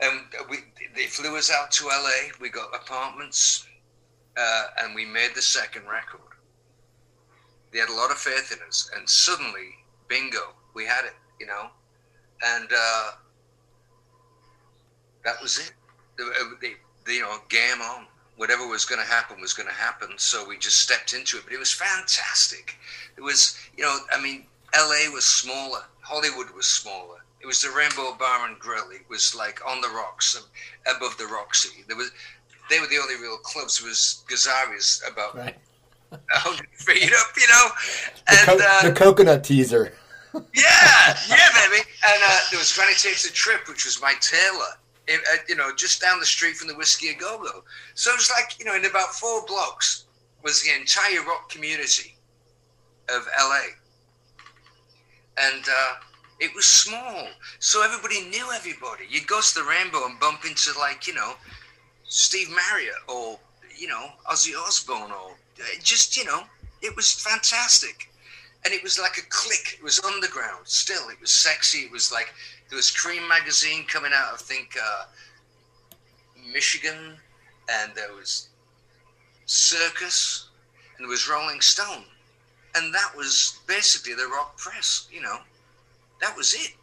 And 0.00 0.20
we, 0.48 0.58
they 0.94 1.06
flew 1.06 1.36
us 1.36 1.50
out 1.50 1.70
to 1.72 1.86
LA. 1.86 2.30
We 2.40 2.50
got 2.50 2.74
apartments, 2.74 3.66
uh, 4.36 4.64
and 4.80 4.94
we 4.94 5.04
made 5.04 5.30
the 5.34 5.42
second 5.42 5.82
record. 5.88 6.20
They 7.72 7.80
had 7.80 7.88
a 7.88 7.94
lot 7.94 8.10
of 8.10 8.16
faith 8.16 8.52
in 8.52 8.66
us, 8.66 8.90
and 8.96 9.08
suddenly, 9.08 9.74
bingo, 10.06 10.54
we 10.74 10.86
had 10.86 11.04
it, 11.04 11.14
you 11.40 11.46
know, 11.46 11.68
and 12.42 12.68
uh, 12.74 13.10
that 15.24 15.40
was 15.42 15.58
it. 15.58 15.72
The, 16.16 16.24
the, 16.60 16.72
the, 17.04 17.12
you 17.12 17.22
know, 17.22 17.38
game 17.48 17.80
on. 17.82 18.06
Whatever 18.36 18.68
was 18.68 18.84
going 18.84 19.00
to 19.00 19.06
happen 19.06 19.40
was 19.40 19.52
going 19.52 19.68
to 19.68 19.74
happen. 19.74 20.10
So 20.16 20.48
we 20.48 20.58
just 20.58 20.78
stepped 20.78 21.12
into 21.12 21.38
it. 21.38 21.44
But 21.44 21.52
it 21.52 21.58
was 21.58 21.72
fantastic. 21.72 22.76
It 23.16 23.20
was, 23.20 23.58
you 23.76 23.82
know, 23.82 23.98
I 24.12 24.22
mean, 24.22 24.46
LA 24.76 25.12
was 25.12 25.24
smaller. 25.24 25.80
Hollywood 26.00 26.50
was 26.54 26.66
smaller. 26.66 27.18
It 27.40 27.46
was 27.46 27.62
the 27.62 27.70
Rainbow 27.70 28.16
Bar 28.18 28.48
and 28.48 28.58
Grill. 28.58 28.90
It 28.90 29.08
was 29.08 29.34
like 29.34 29.60
on 29.66 29.80
the 29.80 29.88
Rox, 29.88 30.36
above 30.86 31.16
the 31.18 31.26
Roxy. 31.26 31.84
There 31.86 31.96
was, 31.96 32.10
they 32.68 32.80
were 32.80 32.86
the 32.86 32.98
only 32.98 33.16
real 33.16 33.38
clubs. 33.38 33.78
There 33.78 33.88
was 33.88 34.24
Gazzarri's 34.28 35.02
about 35.10 35.36
right. 35.36 35.56
100 36.10 36.66
feet 36.72 37.12
up, 37.12 37.28
you 37.36 37.46
know. 37.48 37.66
And 38.28 38.38
the, 38.38 38.44
co- 38.44 38.68
uh, 38.68 38.82
the 38.82 38.92
coconut 38.92 39.44
teaser. 39.44 39.94
yeah, 40.34 41.18
yeah, 41.28 41.48
baby. 41.54 41.82
And 42.06 42.22
uh, 42.24 42.38
there 42.50 42.58
was 42.58 42.72
Granny 42.74 42.94
Takes 42.94 43.24
a 43.24 43.32
Trip, 43.32 43.68
which 43.68 43.84
was 43.84 44.00
my 44.02 44.14
tailor 44.20 44.76
in, 45.08 45.20
uh, 45.32 45.36
you 45.48 45.56
know, 45.56 45.74
just 45.74 46.00
down 46.00 46.20
the 46.20 46.26
street 46.26 46.56
from 46.56 46.68
the 46.68 46.74
Whiskey 46.74 47.08
a 47.08 47.14
Go 47.14 47.38
Go. 47.42 47.64
So 47.94 48.10
it 48.10 48.16
was 48.16 48.30
like, 48.30 48.58
you 48.58 48.64
know, 48.64 48.74
in 48.74 48.84
about 48.84 49.14
four 49.14 49.44
blocks 49.46 50.04
was 50.42 50.62
the 50.62 50.74
entire 50.78 51.22
rock 51.26 51.50
community 51.50 52.16
of 53.08 53.26
LA. 53.40 53.60
And 55.40 55.64
uh, 55.64 55.94
it 56.40 56.54
was 56.54 56.64
small. 56.64 57.28
So 57.58 57.84
everybody 57.84 58.22
knew 58.28 58.48
everybody. 58.54 59.04
You'd 59.08 59.26
go 59.26 59.40
to 59.40 59.54
the 59.54 59.64
Rainbow 59.64 60.06
and 60.06 60.18
bump 60.18 60.44
into, 60.44 60.70
like, 60.78 61.06
you 61.06 61.14
know, 61.14 61.34
Steve 62.04 62.48
Marriott 62.50 63.02
or, 63.08 63.38
you 63.76 63.88
know, 63.88 64.06
Ozzy 64.30 64.52
Osbourne 64.56 65.12
or 65.12 65.32
uh, 65.32 65.64
just, 65.82 66.16
you 66.16 66.24
know, 66.24 66.42
it 66.82 66.94
was 66.96 67.12
fantastic. 67.12 68.10
And 68.64 68.74
it 68.74 68.82
was 68.82 68.98
like 68.98 69.18
a 69.18 69.22
clique. 69.28 69.76
It 69.78 69.84
was 69.84 70.00
underground 70.00 70.66
still. 70.66 71.08
It 71.10 71.20
was 71.20 71.30
sexy. 71.30 71.78
It 71.78 71.92
was 71.92 72.10
like 72.10 72.34
there 72.68 72.76
was 72.76 72.90
Creem 72.90 73.28
magazine 73.28 73.84
coming 73.86 74.12
out. 74.14 74.34
I 74.34 74.36
think 74.36 74.76
uh, 74.82 75.04
Michigan, 76.52 77.16
and 77.70 77.92
there 77.94 78.12
was 78.14 78.48
Circus, 79.46 80.48
and 80.96 81.04
there 81.04 81.10
was 81.10 81.28
Rolling 81.28 81.60
Stone, 81.60 82.04
and 82.74 82.94
that 82.94 83.12
was 83.16 83.60
basically 83.66 84.14
the 84.14 84.26
rock 84.26 84.56
press. 84.56 85.08
You 85.12 85.22
know, 85.22 85.38
that 86.20 86.36
was 86.36 86.54
it. 86.54 86.74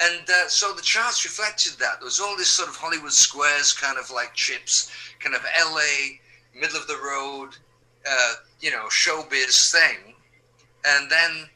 And 0.00 0.28
uh, 0.30 0.48
so 0.48 0.72
the 0.72 0.82
charts 0.82 1.24
reflected 1.24 1.72
that. 1.80 1.98
There 1.98 2.04
was 2.06 2.20
all 2.20 2.36
this 2.36 2.48
sort 2.48 2.68
of 2.68 2.76
Hollywood 2.76 3.12
squares, 3.12 3.72
kind 3.72 3.98
of 3.98 4.10
like 4.10 4.32
chips, 4.34 4.92
kind 5.18 5.34
of 5.34 5.42
LA, 5.60 6.18
middle 6.54 6.76
of 6.76 6.86
the 6.86 6.96
road, 6.96 7.50
uh, 8.08 8.34
you 8.60 8.70
know, 8.70 8.86
showbiz 8.90 9.72
thing. 9.72 10.14
And 10.86 11.10
then 11.10 11.48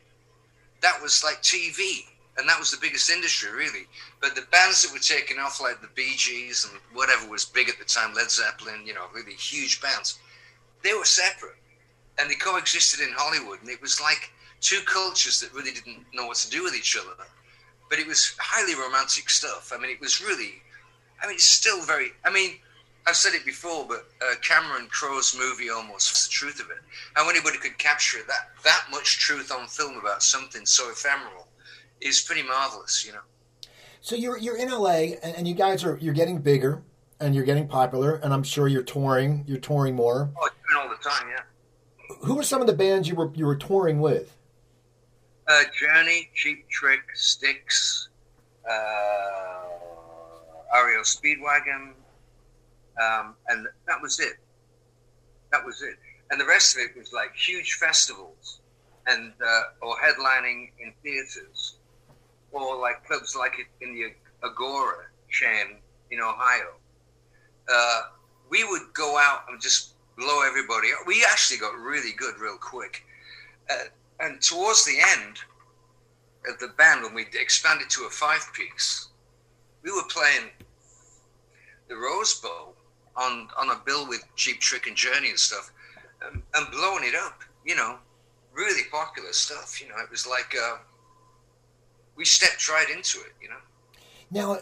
that 0.80 1.00
was 1.00 1.22
like 1.22 1.40
TV 1.42 2.02
and 2.36 2.48
that 2.48 2.58
was 2.58 2.70
the 2.70 2.78
biggest 2.80 3.10
industry 3.10 3.50
really. 3.52 3.86
But 4.20 4.34
the 4.34 4.46
bands 4.50 4.82
that 4.82 4.92
were 4.92 4.98
taking 4.98 5.38
off, 5.38 5.60
like 5.60 5.80
the 5.80 5.88
Bee 5.94 6.14
Gees 6.16 6.68
and 6.70 6.80
whatever 6.92 7.28
was 7.28 7.44
big 7.44 7.68
at 7.68 7.78
the 7.78 7.84
time, 7.84 8.14
Led 8.14 8.30
Zeppelin, 8.30 8.86
you 8.86 8.94
know, 8.94 9.06
really 9.14 9.34
huge 9.34 9.80
bands, 9.80 10.18
they 10.82 10.94
were 10.94 11.04
separate, 11.04 11.56
and 12.18 12.30
they 12.30 12.34
coexisted 12.34 13.00
in 13.00 13.12
Hollywood, 13.16 13.60
and 13.60 13.70
it 13.70 13.80
was 13.80 14.00
like 14.00 14.32
two 14.60 14.80
cultures 14.86 15.40
that 15.40 15.52
really 15.52 15.72
didn't 15.72 16.04
know 16.14 16.26
what 16.26 16.36
to 16.38 16.50
do 16.50 16.62
with 16.62 16.74
each 16.74 16.96
other. 16.96 17.14
But 17.90 17.98
it 17.98 18.06
was 18.06 18.34
highly 18.38 18.74
romantic 18.74 19.28
stuff. 19.28 19.72
I 19.74 19.78
mean, 19.78 19.90
it 19.90 20.00
was 20.00 20.22
really, 20.22 20.62
I 21.22 21.26
mean, 21.26 21.34
it's 21.34 21.44
still 21.44 21.82
very. 21.82 22.12
I 22.24 22.30
mean, 22.30 22.56
I've 23.06 23.16
said 23.16 23.34
it 23.34 23.44
before, 23.44 23.86
but 23.86 24.06
uh, 24.22 24.34
Cameron 24.42 24.86
Crowe's 24.88 25.36
movie 25.36 25.70
almost 25.70 26.12
was 26.12 26.26
the 26.26 26.30
truth 26.30 26.60
of 26.60 26.70
it. 26.70 26.78
How 27.14 27.28
anybody 27.28 27.58
could 27.58 27.76
capture 27.78 28.18
that 28.28 28.50
that 28.64 28.86
much 28.90 29.18
truth 29.18 29.52
on 29.52 29.66
film 29.66 29.98
about 29.98 30.22
something 30.22 30.64
so 30.64 30.90
ephemeral 30.90 31.48
is 32.00 32.20
pretty 32.20 32.42
marvelous, 32.42 33.04
you 33.04 33.12
know. 33.12 33.20
So 34.00 34.16
you're 34.16 34.38
you're 34.38 34.56
in 34.56 34.70
LA, 34.70 35.16
and, 35.22 35.36
and 35.36 35.48
you 35.48 35.54
guys 35.54 35.84
are 35.84 35.98
you're 36.00 36.14
getting 36.14 36.38
bigger, 36.38 36.82
and 37.20 37.34
you're 37.34 37.44
getting 37.44 37.66
popular, 37.66 38.16
and 38.16 38.32
I'm 38.32 38.42
sure 38.42 38.68
you're 38.68 38.82
touring. 38.82 39.44
You're 39.46 39.58
touring 39.58 39.94
more. 39.94 40.30
Oh, 40.40 40.48
all 40.78 40.88
the 40.88 40.96
time, 40.96 41.28
yeah. 41.28 41.42
Who 42.22 42.36
were 42.36 42.44
some 42.44 42.60
of 42.60 42.68
the 42.68 42.72
bands 42.72 43.08
you 43.08 43.16
were 43.16 43.30
you 43.34 43.46
were 43.46 43.56
touring 43.56 44.00
with? 44.00 44.36
Uh, 45.48 45.62
Journey, 45.76 46.30
Cheap 46.34 46.68
Trick, 46.68 47.00
Styx, 47.14 48.08
uh, 48.70 48.72
REO 50.72 51.02
Speedwagon, 51.02 51.94
um, 53.02 53.34
and 53.48 53.66
that 53.88 54.00
was 54.00 54.20
it. 54.20 54.34
That 55.50 55.64
was 55.64 55.82
it. 55.82 55.96
And 56.30 56.40
the 56.40 56.46
rest 56.46 56.76
of 56.76 56.82
it 56.82 56.96
was 56.96 57.12
like 57.12 57.34
huge 57.34 57.74
festivals 57.74 58.60
and 59.08 59.32
uh, 59.44 59.62
or 59.82 59.96
headlining 59.96 60.70
in 60.78 60.92
theaters 61.02 61.74
or 62.52 62.80
like 62.80 63.04
clubs 63.04 63.34
like 63.34 63.54
in 63.80 63.94
the 63.94 64.12
Agora 64.46 65.06
chain 65.28 65.78
in 66.12 66.20
Ohio, 66.20 66.74
uh, 67.72 68.02
we 68.48 68.62
would 68.62 68.82
go 68.94 69.18
out 69.18 69.40
and 69.50 69.60
just 69.60 69.91
blow 70.16 70.42
everybody. 70.46 70.88
We 71.06 71.24
actually 71.30 71.58
got 71.58 71.76
really 71.78 72.12
good 72.16 72.38
real 72.40 72.56
quick. 72.58 73.04
Uh, 73.70 73.84
and 74.20 74.40
towards 74.40 74.84
the 74.84 74.98
end 74.98 75.38
of 76.48 76.58
the 76.58 76.68
band, 76.78 77.02
when 77.02 77.14
we 77.14 77.26
expanded 77.34 77.90
to 77.90 78.04
a 78.04 78.10
five 78.10 78.44
piece, 78.54 79.08
we 79.82 79.90
were 79.90 80.04
playing 80.08 80.50
the 81.88 81.96
Rose 81.96 82.34
Bowl 82.40 82.74
on, 83.16 83.48
on 83.58 83.70
a 83.70 83.80
bill 83.84 84.08
with 84.08 84.24
Cheap 84.36 84.60
Trick 84.60 84.86
and 84.86 84.96
Journey 84.96 85.30
and 85.30 85.38
stuff 85.38 85.70
um, 86.26 86.42
and 86.54 86.70
blowing 86.70 87.04
it 87.04 87.14
up, 87.14 87.42
you 87.64 87.74
know, 87.74 87.98
really 88.52 88.82
popular 88.90 89.32
stuff. 89.32 89.80
You 89.80 89.88
know, 89.88 89.96
it 90.02 90.10
was 90.10 90.26
like. 90.26 90.54
Uh, 90.60 90.76
we 92.16 92.24
stepped 92.24 92.68
right 92.68 92.88
into 92.88 93.20
it, 93.20 93.32
you 93.40 93.48
know. 93.48 93.56
Now, 94.30 94.58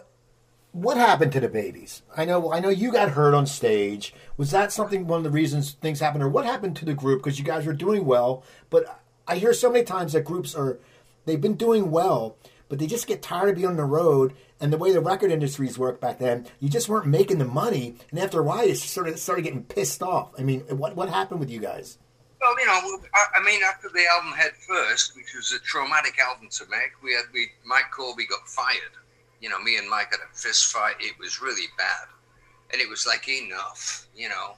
what 0.73 0.97
happened 0.97 1.33
to 1.33 1.41
the 1.41 1.49
Babys? 1.49 2.03
I 2.17 2.25
know, 2.25 2.53
I 2.53 2.61
know 2.61 2.69
you 2.69 2.93
got 2.93 3.11
hurt 3.11 3.35
on 3.35 3.47
stage. 3.47 4.15
Was 4.41 4.53
that 4.53 4.73
something? 4.73 5.07
One 5.07 5.19
of 5.19 5.25
the 5.25 5.29
reasons 5.29 5.73
things 5.73 6.01
happened, 6.01 6.25
or 6.25 6.29
what 6.31 6.47
happened 6.47 6.75
to 6.77 6.87
the 6.87 6.95
group? 6.95 7.23
Because 7.23 7.39
you 7.39 7.45
guys 7.45 7.67
were 7.67 7.75
doing 7.75 8.07
well, 8.07 8.43
but 8.71 9.03
I 9.29 9.37
hear 9.37 9.53
so 9.53 9.71
many 9.71 9.85
times 9.85 10.15
that 10.15 10.25
groups 10.25 10.55
are 10.55 10.79
they've 11.27 11.39
been 11.39 11.57
doing 11.57 11.91
well, 11.91 12.39
but 12.71 12.79
they 12.79 12.87
just 12.87 13.07
get 13.07 13.21
tired 13.21 13.51
of 13.51 13.57
being 13.57 13.69
on 13.69 13.77
the 13.77 13.85
road. 13.85 14.33
And 14.59 14.73
the 14.73 14.79
way 14.79 14.93
the 14.93 15.01
record 15.03 15.31
industries 15.31 15.77
worked 15.77 16.01
back 16.01 16.19
then, 16.19 16.47
you 16.59 16.71
just 16.71 16.89
weren't 16.89 17.05
making 17.05 17.37
the 17.37 17.45
money, 17.45 17.97
and 18.11 18.19
after 18.19 18.41
a 18.41 18.43
while, 18.43 18.67
you 18.67 18.75
sort 18.75 19.09
of 19.09 19.19
started 19.19 19.43
getting 19.43 19.63
pissed 19.63 20.03
off. 20.03 20.31
I 20.39 20.43
mean, 20.43 20.61
what 20.71 20.97
what 20.97 21.11
happened 21.11 21.41
with 21.41 21.51
you 21.51 21.61
guys? 21.61 21.99
Well, 22.41 22.59
you 22.59 22.65
know, 22.65 22.99
I, 23.37 23.45
mean, 23.45 23.61
after 23.63 23.91
the 23.91 24.07
album 24.11 24.33
Head 24.33 24.53
First, 24.67 25.17
which 25.17 25.35
was 25.37 25.53
a 25.53 25.59
traumatic 25.59 26.19
album 26.19 26.49
to 26.53 26.65
make, 26.71 26.93
we 27.03 27.13
had 27.13 27.27
we 27.35 27.51
Mike 27.67 27.91
Corby 27.95 28.25
got 28.25 28.49
fired. 28.49 28.97
You 29.43 29.51
know, 29.51 29.61
me 29.61 29.77
and 29.77 29.87
Mike 29.91 30.13
had 30.13 30.21
a 30.21 30.35
fist 30.35 30.73
fight. 30.73 30.95
It 30.99 31.19
was 31.19 31.43
really 31.43 31.67
bad, 31.77 32.09
and 32.73 32.81
it 32.81 32.89
was 32.89 33.07
like 33.07 33.29
enough. 33.29 34.07
You 34.17 34.29
know, 34.29 34.55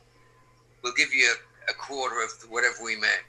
we'll 0.83 0.95
give 0.95 1.13
you 1.15 1.35
a, 1.69 1.71
a 1.71 1.75
quarter 1.75 2.23
of 2.23 2.31
whatever 2.51 2.77
we 2.85 2.97
make. 2.97 3.27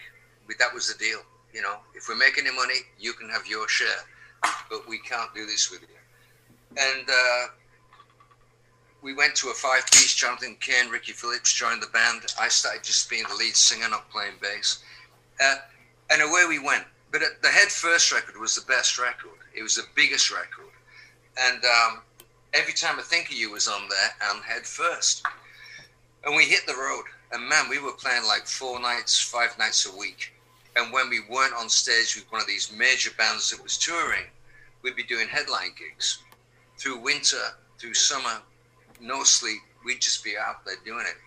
But 0.47 0.57
that 0.59 0.73
was 0.73 0.91
the 0.91 0.97
deal. 0.97 1.19
You 1.53 1.61
know, 1.61 1.77
if 1.95 2.07
we're 2.09 2.17
making 2.17 2.47
any 2.47 2.55
money, 2.55 2.79
you 2.99 3.13
can 3.13 3.29
have 3.29 3.45
your 3.47 3.67
share, 3.69 3.87
but 4.69 4.87
we 4.89 4.99
can't 4.99 5.33
do 5.35 5.45
this 5.45 5.69
with 5.69 5.81
you. 5.81 5.87
And 6.77 7.07
uh, 7.07 7.47
we 9.03 9.13
went 9.13 9.35
to 9.35 9.49
a 9.49 9.53
five 9.53 9.85
piece. 9.91 10.15
Jonathan 10.15 10.57
Cain, 10.59 10.89
Ricky 10.89 11.11
Phillips 11.11 11.53
joined 11.53 11.81
the 11.81 11.87
band. 11.87 12.21
I 12.39 12.47
started 12.47 12.83
just 12.83 13.09
being 13.09 13.23
the 13.29 13.35
lead 13.35 13.55
singer, 13.55 13.87
not 13.89 14.09
playing 14.09 14.33
bass. 14.41 14.83
Uh, 15.43 15.55
and 16.11 16.21
away 16.21 16.45
we 16.47 16.59
went. 16.59 16.85
But 17.11 17.21
the 17.43 17.49
Head 17.49 17.67
First 17.67 18.11
record 18.11 18.39
was 18.39 18.55
the 18.55 18.65
best 18.65 18.97
record. 18.97 19.37
It 19.53 19.61
was 19.61 19.75
the 19.75 19.85
biggest 19.93 20.31
record. 20.31 20.71
And 21.39 21.63
um, 21.63 22.01
every 22.53 22.73
time 22.73 22.99
I 22.99 23.03
think 23.03 23.29
of 23.29 23.35
you 23.35 23.51
was 23.51 23.67
on 23.67 23.89
there 23.89 24.29
and 24.31 24.43
Head 24.43 24.65
First. 24.65 25.25
And 26.25 26.35
we 26.35 26.45
hit 26.45 26.65
the 26.65 26.73
road. 26.75 27.05
And 27.31 27.49
man, 27.49 27.67
we 27.69 27.79
were 27.79 27.93
playing 27.93 28.25
like 28.25 28.45
four 28.45 28.79
nights, 28.79 29.19
five 29.19 29.57
nights 29.57 29.85
a 29.85 29.97
week. 29.97 30.33
And 30.75 30.93
when 30.93 31.09
we 31.09 31.21
weren't 31.29 31.55
on 31.55 31.69
stage 31.69 32.15
with 32.15 32.31
one 32.31 32.41
of 32.41 32.47
these 32.47 32.71
major 32.71 33.11
bands 33.17 33.49
that 33.51 33.61
was 33.61 33.77
touring, 33.77 34.25
we'd 34.81 34.95
be 34.95 35.03
doing 35.03 35.27
headline 35.27 35.73
gigs 35.77 36.19
through 36.77 36.99
winter, 36.99 37.41
through 37.79 37.93
summer, 37.93 38.41
no 39.01 39.23
sleep. 39.23 39.59
We'd 39.85 40.01
just 40.01 40.23
be 40.23 40.35
out 40.37 40.63
there 40.65 40.75
doing 40.85 41.05
it. 41.07 41.17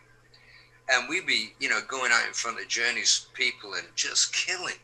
And 0.93 1.09
we'd 1.09 1.27
be, 1.27 1.53
you 1.59 1.69
know, 1.69 1.81
going 1.89 2.13
out 2.13 2.27
in 2.27 2.33
front 2.33 2.61
of 2.61 2.69
Journey's 2.69 3.27
people 3.35 3.75
and 3.75 3.87
just 3.97 4.33
killing. 4.33 4.79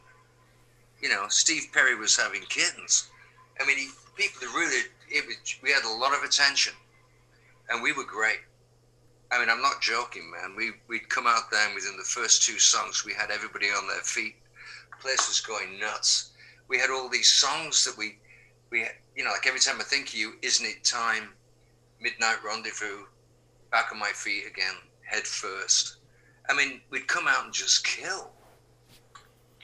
You 1.01 1.09
know, 1.09 1.27
Steve 1.29 1.69
Perry 1.73 1.95
was 1.95 2.17
having 2.17 2.43
kittens. 2.43 3.09
I 3.61 3.67
mean, 3.67 3.79
he, 3.79 3.89
people 4.17 4.41
that 4.41 4.55
really, 4.55 4.83
it 5.13 5.27
was, 5.27 5.37
we 5.63 5.71
had 5.71 5.85
a 5.85 5.97
lot 5.97 6.15
of 6.15 6.23
attention, 6.23 6.73
and 7.71 7.83
we 7.83 7.93
were 7.93 8.05
great. 8.05 8.41
I 9.31 9.39
mean, 9.39 9.49
I'm 9.49 9.63
not 9.63 9.81
joking, 9.81 10.31
man. 10.31 10.55
We 10.57 10.73
we'd 10.89 11.09
come 11.09 11.27
out 11.27 11.51
there, 11.51 11.67
and 11.67 11.75
within 11.75 11.97
the 11.97 12.05
first 12.05 12.43
two 12.43 12.59
songs, 12.59 13.05
we 13.05 13.13
had 13.13 13.31
everybody 13.31 13.69
on 13.69 13.89
their 13.89 14.01
feet. 14.01 14.37
The 14.91 15.03
place 15.03 15.29
was 15.29 15.41
going 15.41 15.79
nuts. 15.79 16.31
We 16.69 16.79
had 16.79 16.91
all 16.91 17.09
these 17.09 17.31
songs 17.31 17.85
that 17.85 17.97
we, 17.97 18.19
we, 18.71 18.87
you 19.17 19.25
know, 19.25 19.31
like 19.31 19.47
every 19.47 19.61
time 19.61 19.81
I 19.81 19.85
think 19.85 20.09
of 20.09 20.15
you, 20.15 20.35
isn't 20.43 20.65
it 20.65 20.85
time? 20.85 21.31
Midnight 22.01 22.43
Rendezvous, 22.45 23.05
back 23.71 23.93
on 23.93 23.99
my 23.99 24.11
feet 24.15 24.45
again, 24.47 24.75
head 25.03 25.27
first. 25.27 25.97
I 26.49 26.57
mean, 26.57 26.81
we'd 26.91 27.07
come 27.07 27.29
out 27.29 27.45
and 27.45 27.53
just 27.53 27.87
kill 27.87 28.31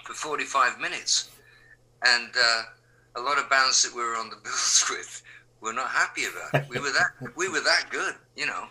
for 0.05 0.15
45 0.15 0.79
minutes. 0.79 1.31
And 2.07 2.31
uh, 2.37 2.63
a 3.17 3.21
lot 3.21 3.39
of 3.39 3.51
bands 3.51 3.83
that 3.83 3.95
we 3.95 4.03
were 4.03 4.17
on 4.17 4.31
the 4.31 4.37
bills 4.37 4.85
with 4.91 5.23
were 5.61 5.73
not 5.73 5.89
happy 5.89 6.23
about 6.25 6.63
it. 6.63 6.69
We 6.69 6.79
were 6.79 6.93
that 6.93 7.37
we 7.37 7.49
were 7.49 7.61
that 7.61 7.87
good, 7.91 8.15
you 8.37 8.47
know. 8.47 8.65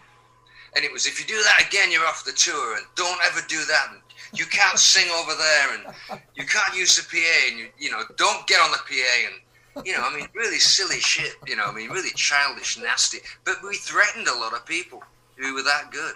And 0.76 0.86
it 0.86 0.92
was 0.92 1.06
if 1.06 1.20
you 1.20 1.26
do 1.26 1.42
that 1.44 1.68
again, 1.68 1.92
you're 1.92 2.06
off 2.06 2.24
the 2.24 2.32
tour, 2.32 2.78
and 2.78 2.86
don't 2.96 3.20
ever 3.26 3.42
do 3.48 3.58
that. 3.66 3.88
And 3.92 4.02
you 4.34 4.46
can't 4.46 4.78
sing 4.78 5.10
over 5.20 5.32
there, 5.34 5.74
and 5.76 6.22
you 6.36 6.46
can't 6.46 6.76
use 6.76 6.96
the 6.96 7.04
PA, 7.04 7.50
and 7.50 7.60
you 7.60 7.68
you 7.78 7.92
know 7.92 8.04
don't 8.18 8.46
get 8.48 8.60
on 8.62 8.72
the 8.72 8.78
PA, 8.78 9.16
and 9.26 9.86
you 9.86 9.94
know 9.94 10.04
I 10.04 10.16
mean 10.16 10.28
really 10.34 10.60
silly 10.60 11.00
shit, 11.00 11.34
you 11.46 11.56
know 11.56 11.66
I 11.66 11.74
mean 11.74 11.90
really 11.90 12.12
childish, 12.16 12.78
nasty. 12.78 13.20
But 13.44 13.56
we 13.64 13.76
threatened 13.76 14.28
a 14.28 14.40
lot 14.40 14.54
of 14.54 14.66
people. 14.66 15.04
We 15.40 15.52
were 15.54 15.64
that 15.64 15.92
good, 15.92 16.16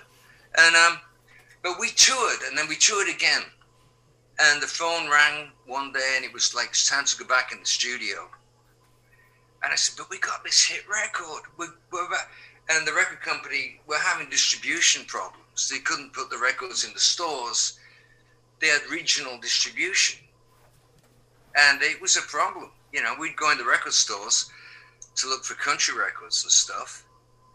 and 0.58 0.76
um, 0.76 1.00
but 1.64 1.80
we 1.80 1.90
toured, 1.90 2.40
and 2.48 2.58
then 2.58 2.68
we 2.68 2.76
toured 2.76 3.08
again, 3.08 3.44
and 4.40 4.62
the 4.62 4.68
phone 4.68 5.10
rang 5.10 5.52
one 5.66 5.92
day, 5.92 6.14
and 6.16 6.26
it 6.26 6.34
was 6.34 6.56
like 6.56 6.70
it's 6.70 6.90
time 6.90 7.06
to 7.06 7.18
go 7.18 7.26
back 7.26 7.52
in 7.52 7.60
the 7.60 7.66
studio. 7.66 8.30
And 9.64 9.72
I 9.72 9.76
said, 9.76 9.98
"But 9.98 10.10
we 10.10 10.20
got 10.20 10.44
this 10.44 10.66
hit 10.66 10.84
record. 10.90 11.44
We're, 11.58 11.74
we're 11.92 12.10
back." 12.10 12.30
And 12.70 12.88
the 12.88 12.94
record 12.94 13.22
company 13.22 13.82
were 13.88 13.98
having 13.98 14.30
distribution 14.30 15.06
problems. 15.06 15.70
They 15.70 15.80
couldn't 15.80 16.14
put 16.14 16.30
the 16.30 16.38
records 16.38 16.86
in 16.86 16.94
the 16.94 17.00
stores. 17.00 17.80
They 18.60 18.68
had 18.68 18.82
regional 18.90 19.40
distribution, 19.40 20.20
and 21.56 21.82
it 21.82 22.00
was 22.02 22.16
a 22.18 22.22
problem. 22.22 22.72
You 22.94 23.02
know, 23.02 23.16
we'd 23.20 23.36
go 23.36 23.52
into 23.52 23.66
record 23.66 23.94
stores 23.94 24.50
to 25.16 25.28
look 25.28 25.44
for 25.44 25.56
country 25.56 25.98
records 25.98 26.44
and 26.44 26.52
stuff, 26.52 27.04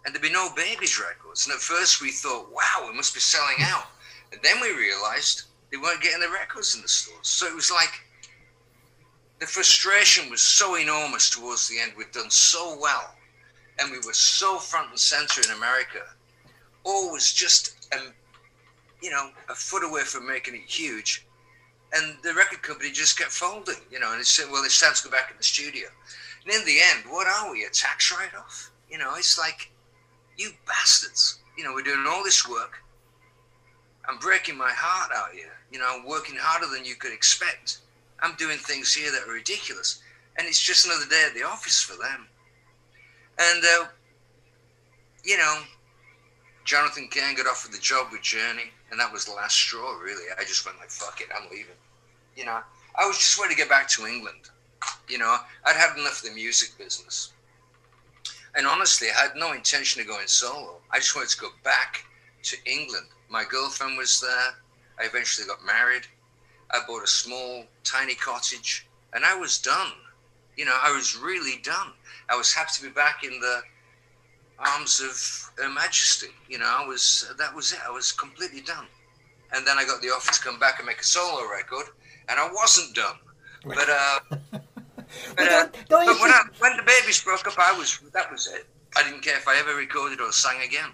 and 0.05 0.14
there'd 0.14 0.23
be 0.23 0.31
no 0.31 0.51
Babys 0.55 1.01
records. 1.01 1.47
And 1.47 1.55
at 1.55 1.61
first 1.61 2.01
we 2.01 2.11
thought, 2.11 2.53
wow, 2.53 2.87
we 2.88 2.95
must 2.95 3.14
be 3.14 3.21
selling 3.21 3.57
out. 3.61 3.87
And 4.33 4.40
then 4.42 4.61
we 4.61 4.73
realized 4.77 5.45
they 5.71 5.77
weren't 5.77 6.03
getting 6.03 6.21
the 6.21 6.29
records 6.29 6.75
in 6.75 6.83
the 6.83 6.88
stores. 6.88 7.27
So 7.27 7.47
it 7.47 7.55
was 7.55 7.71
like 7.71 8.01
the 9.38 9.46
frustration 9.46 10.31
was 10.31 10.40
so 10.40 10.77
enormous 10.77 11.31
towards 11.31 11.68
the 11.68 11.79
end. 11.79 11.92
We'd 11.96 12.11
done 12.12 12.31
so 12.31 12.79
well, 12.81 13.14
and 13.79 13.90
we 13.90 13.99
were 13.99 14.14
so 14.14 14.59
front 14.59 14.90
and 14.90 14.99
center 14.99 15.42
in 15.42 15.57
America. 15.57 16.01
Always 16.85 17.33
just, 17.33 17.87
um, 17.94 18.12
you 19.03 19.11
know, 19.11 19.31
a 19.49 19.55
foot 19.55 19.85
away 19.85 20.03
from 20.03 20.27
making 20.27 20.55
it 20.55 20.62
huge. 20.62 21.27
And 21.92 22.16
the 22.22 22.35
record 22.35 22.62
company 22.62 22.90
just 22.90 23.18
kept 23.18 23.31
folding, 23.31 23.77
you 23.90 24.01
know, 24.01 24.12
and 24.12 24.20
it 24.20 24.27
said, 24.27 24.46
well, 24.51 24.64
it's 24.64 24.81
time 24.81 24.94
to 24.94 25.05
go 25.05 25.11
back 25.11 25.31
in 25.31 25.37
the 25.37 25.42
studio. 25.42 25.88
And 26.44 26.55
in 26.55 26.64
the 26.64 26.79
end, 26.92 27.05
what 27.09 27.27
are 27.27 27.53
we? 27.53 27.64
A 27.64 27.70
tax 27.70 28.12
write 28.12 28.35
off? 28.38 28.70
You 28.90 28.99
know, 28.99 29.14
it's 29.16 29.38
like, 29.38 29.70
you 30.37 30.51
bastards. 30.66 31.40
You 31.57 31.64
know, 31.64 31.72
we're 31.75 31.83
doing 31.83 32.05
all 32.09 32.25
this 32.25 32.49
work. 32.49 32.79
I'm 34.09 34.18
breaking 34.18 34.57
my 34.57 34.70
heart 34.70 35.11
out 35.14 35.35
here. 35.35 35.53
You 35.70 35.79
know, 35.79 35.87
I'm 35.88 36.07
working 36.07 36.37
harder 36.38 36.66
than 36.72 36.85
you 36.85 36.94
could 36.94 37.12
expect. 37.12 37.79
I'm 38.20 38.35
doing 38.37 38.59
things 38.59 38.92
here 38.92 39.11
that 39.12 39.29
are 39.29 39.33
ridiculous. 39.33 40.00
And 40.38 40.46
it's 40.46 40.62
just 40.62 40.87
another 40.87 41.07
day 41.09 41.24
at 41.26 41.35
the 41.35 41.44
office 41.44 41.81
for 41.81 41.96
them. 41.96 42.26
And, 43.38 43.62
uh, 43.64 43.87
you 45.24 45.37
know, 45.37 45.62
Jonathan 46.64 47.09
Cain 47.11 47.37
got 47.37 47.46
offered 47.46 47.72
the 47.72 47.79
job 47.79 48.09
with 48.11 48.22
Journey, 48.22 48.70
and 48.90 48.98
that 48.98 49.12
was 49.12 49.24
the 49.24 49.33
last 49.33 49.55
straw, 49.57 49.98
really. 49.98 50.24
I 50.38 50.42
just 50.42 50.66
went 50.66 50.79
like, 50.79 50.90
fuck 50.90 51.20
it, 51.20 51.29
I'm 51.35 51.48
leaving. 51.50 51.76
You 52.37 52.44
know, 52.44 52.61
I 52.96 53.07
was 53.07 53.18
just 53.18 53.38
ready 53.38 53.55
to 53.55 53.59
get 53.59 53.68
back 53.68 53.88
to 53.90 54.07
England. 54.07 54.50
You 55.09 55.18
know, 55.18 55.37
I'd 55.64 55.76
had 55.76 55.96
enough 55.96 56.22
of 56.22 56.29
the 56.29 56.35
music 56.35 56.76
business. 56.76 57.33
And 58.57 58.66
honestly, 58.66 59.09
I 59.09 59.22
had 59.22 59.37
no 59.37 59.52
intention 59.52 60.00
of 60.00 60.09
going 60.09 60.26
solo. 60.26 60.79
I 60.90 60.98
just 60.98 61.14
wanted 61.14 61.31
to 61.31 61.40
go 61.40 61.48
back 61.62 62.05
to 62.44 62.57
England. 62.64 63.07
My 63.29 63.44
girlfriend 63.44 63.98
was 63.98 64.20
there. 64.20 64.55
I 64.98 65.07
eventually 65.07 65.46
got 65.46 65.64
married. 65.64 66.07
I 66.70 66.81
bought 66.87 67.05
a 67.05 67.09
small, 67.09 67.64
tiny 67.85 68.14
cottage, 68.14 68.87
and 69.12 69.24
I 69.24 69.37
was 69.37 69.59
done. 69.59 69.92
You 70.57 70.64
know, 70.64 70.76
I 70.83 70.92
was 70.92 71.16
really 71.16 71.61
done. 71.62 71.92
I 72.29 72.37
was 72.37 72.52
happy 72.52 72.70
to 72.76 72.83
be 72.85 72.90
back 72.90 73.24
in 73.24 73.38
the 73.40 73.61
arms 74.59 75.00
of 75.00 75.62
Her 75.62 75.72
Majesty. 75.72 76.29
You 76.48 76.59
know, 76.59 76.66
I 76.66 76.87
was 76.87 77.31
that 77.38 77.55
was 77.55 77.72
it. 77.72 77.79
I 77.87 77.90
was 77.90 78.12
completely 78.12 78.61
done. 78.61 78.87
And 79.55 79.66
then 79.66 79.79
I 79.79 79.85
got 79.85 80.02
the 80.02 80.09
offer 80.09 80.33
to 80.33 80.40
come 80.40 80.59
back 80.59 80.79
and 80.79 80.87
make 80.87 81.00
a 81.00 81.05
solo 81.05 81.48
record, 81.48 81.87
and 82.29 82.40
I 82.40 82.50
wasn't 82.52 82.94
done. 82.94 83.16
But 83.64 83.88
uh, 83.88 84.18
but, 85.37 85.48
uh, 85.48 85.68
but 85.88 86.07
when, 86.07 86.31
I, 86.31 86.42
when 86.59 86.76
the 86.76 86.83
Babys 86.83 87.22
broke 87.22 87.46
up, 87.46 87.55
I 87.59 87.76
was 87.79 88.00
that 88.12 88.31
was 88.31 88.48
it. 88.48 88.66
I 88.96 89.02
didn't 89.02 89.22
care 89.22 89.37
if 89.37 89.46
I 89.46 89.59
ever 89.59 89.74
recorded 89.74 90.20
or 90.20 90.33
sang 90.33 90.62
again. 90.62 90.90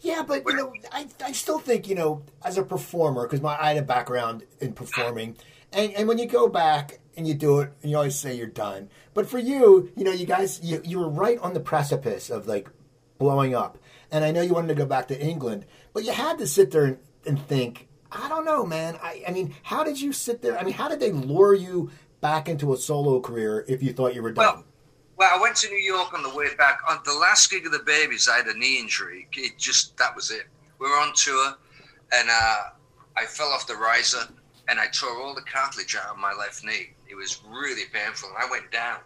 Yeah, 0.00 0.22
but 0.26 0.44
you 0.46 0.56
know, 0.56 0.72
I, 0.92 1.08
I 1.24 1.32
still 1.32 1.58
think 1.58 1.88
you 1.88 1.94
know, 1.94 2.22
as 2.44 2.56
a 2.58 2.62
performer, 2.62 3.22
because 3.26 3.40
my 3.40 3.56
I 3.60 3.74
had 3.74 3.76
a 3.76 3.86
background 3.86 4.44
in 4.60 4.72
performing, 4.72 5.36
and 5.72 5.92
and 5.92 6.08
when 6.08 6.18
you 6.18 6.26
go 6.26 6.48
back 6.48 7.00
and 7.16 7.26
you 7.26 7.34
do 7.34 7.60
it, 7.60 7.72
and 7.82 7.90
you 7.90 7.96
always 7.96 8.16
say 8.16 8.34
you're 8.34 8.46
done. 8.46 8.88
But 9.12 9.28
for 9.28 9.38
you, 9.38 9.92
you 9.96 10.04
know, 10.04 10.12
you 10.12 10.26
guys, 10.26 10.60
you 10.62 10.80
you 10.84 10.98
were 10.98 11.08
right 11.08 11.38
on 11.38 11.52
the 11.54 11.60
precipice 11.60 12.30
of 12.30 12.46
like 12.46 12.70
blowing 13.18 13.54
up, 13.54 13.78
and 14.10 14.24
I 14.24 14.30
know 14.30 14.40
you 14.40 14.54
wanted 14.54 14.68
to 14.68 14.74
go 14.74 14.86
back 14.86 15.08
to 15.08 15.20
England, 15.20 15.66
but 15.92 16.04
you 16.04 16.12
had 16.12 16.38
to 16.38 16.46
sit 16.46 16.70
there 16.70 16.84
and, 16.84 16.98
and 17.26 17.46
think. 17.46 17.86
I 18.12 18.28
don't 18.28 18.44
know, 18.44 18.66
man. 18.66 18.98
I, 19.00 19.22
I 19.28 19.30
mean, 19.30 19.54
how 19.62 19.84
did 19.84 20.00
you 20.00 20.12
sit 20.12 20.42
there? 20.42 20.58
I 20.58 20.64
mean, 20.64 20.74
how 20.74 20.88
did 20.88 20.98
they 20.98 21.12
lure 21.12 21.54
you 21.54 21.92
back 22.20 22.48
into 22.48 22.72
a 22.72 22.76
solo 22.76 23.20
career 23.20 23.64
if 23.68 23.84
you 23.84 23.92
thought 23.92 24.16
you 24.16 24.22
were 24.22 24.32
done? 24.32 24.44
Well, 24.44 24.64
well, 25.20 25.28
I 25.34 25.38
went 25.38 25.54
to 25.56 25.68
New 25.68 25.76
York 25.76 26.14
on 26.14 26.22
the 26.22 26.34
way 26.34 26.46
back. 26.56 26.80
On 26.88 26.98
the 27.04 27.12
last 27.12 27.50
gig 27.50 27.66
of 27.66 27.72
the 27.72 27.80
Babys, 27.80 28.26
I 28.26 28.38
had 28.38 28.46
a 28.46 28.56
knee 28.56 28.78
injury. 28.78 29.28
It 29.34 29.58
just 29.58 29.94
that 29.98 30.16
was 30.16 30.30
it. 30.30 30.46
We 30.78 30.88
were 30.88 30.96
on 30.96 31.12
tour, 31.14 31.56
and 32.10 32.30
uh, 32.30 32.70
I 33.18 33.26
fell 33.26 33.48
off 33.48 33.66
the 33.66 33.76
riser, 33.76 34.26
and 34.68 34.80
I 34.80 34.86
tore 34.86 35.20
all 35.20 35.34
the 35.34 35.42
cartilage 35.42 35.94
out 35.94 36.10
of 36.10 36.16
my 36.16 36.32
left 36.32 36.64
knee. 36.64 36.94
It 37.06 37.16
was 37.16 37.42
really 37.46 37.82
painful, 37.92 38.30
and 38.30 38.38
I 38.38 38.50
went 38.50 38.72
down, 38.72 39.00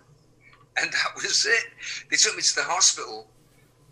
and 0.77 0.93
that 0.93 1.15
was 1.17 1.47
it. 1.47 1.65
They 2.09 2.17
took 2.17 2.37
me 2.37 2.43
to 2.43 2.55
the 2.55 2.63
hospital, 2.63 3.27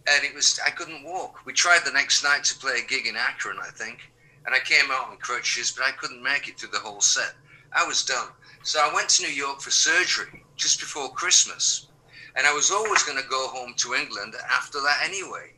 and 0.07 0.23
it 0.23 0.33
was 0.33 0.61
I 0.65 0.71
couldn't 0.71 1.03
walk. 1.03 1.45
We 1.45 1.53
tried 1.53 1.85
the 1.85 1.91
next 1.91 2.23
night 2.23 2.45
to 2.45 2.59
play 2.61 2.83
a 2.85 2.87
gig 2.87 3.09
in 3.09 3.17
Akron, 3.17 3.59
I 3.61 3.71
think, 3.71 3.99
and 4.47 4.55
I 4.55 4.61
came 4.61 4.93
out 4.93 5.11
on 5.11 5.17
crutches, 5.17 5.73
but 5.73 5.87
I 5.87 5.91
couldn't 5.91 6.23
make 6.23 6.47
it 6.47 6.57
through 6.57 6.71
the 6.71 6.79
whole 6.79 7.01
set. 7.01 7.35
I 7.73 7.85
was 7.85 8.05
done. 8.05 8.29
So 8.63 8.79
I 8.79 8.95
went 8.95 9.09
to 9.09 9.25
New 9.25 9.35
York 9.35 9.61
for 9.61 9.73
surgery 9.73 10.45
just 10.55 10.79
before 10.79 11.11
Christmas. 11.11 11.89
And 12.37 12.47
I 12.47 12.53
was 12.53 12.71
always 12.71 13.03
going 13.03 13.23
to 13.23 13.29
go 13.29 13.49
home 13.49 13.75
to 13.79 13.95
England 13.95 14.35
after 14.51 14.81
that 14.81 15.01
anyway. 15.05 15.53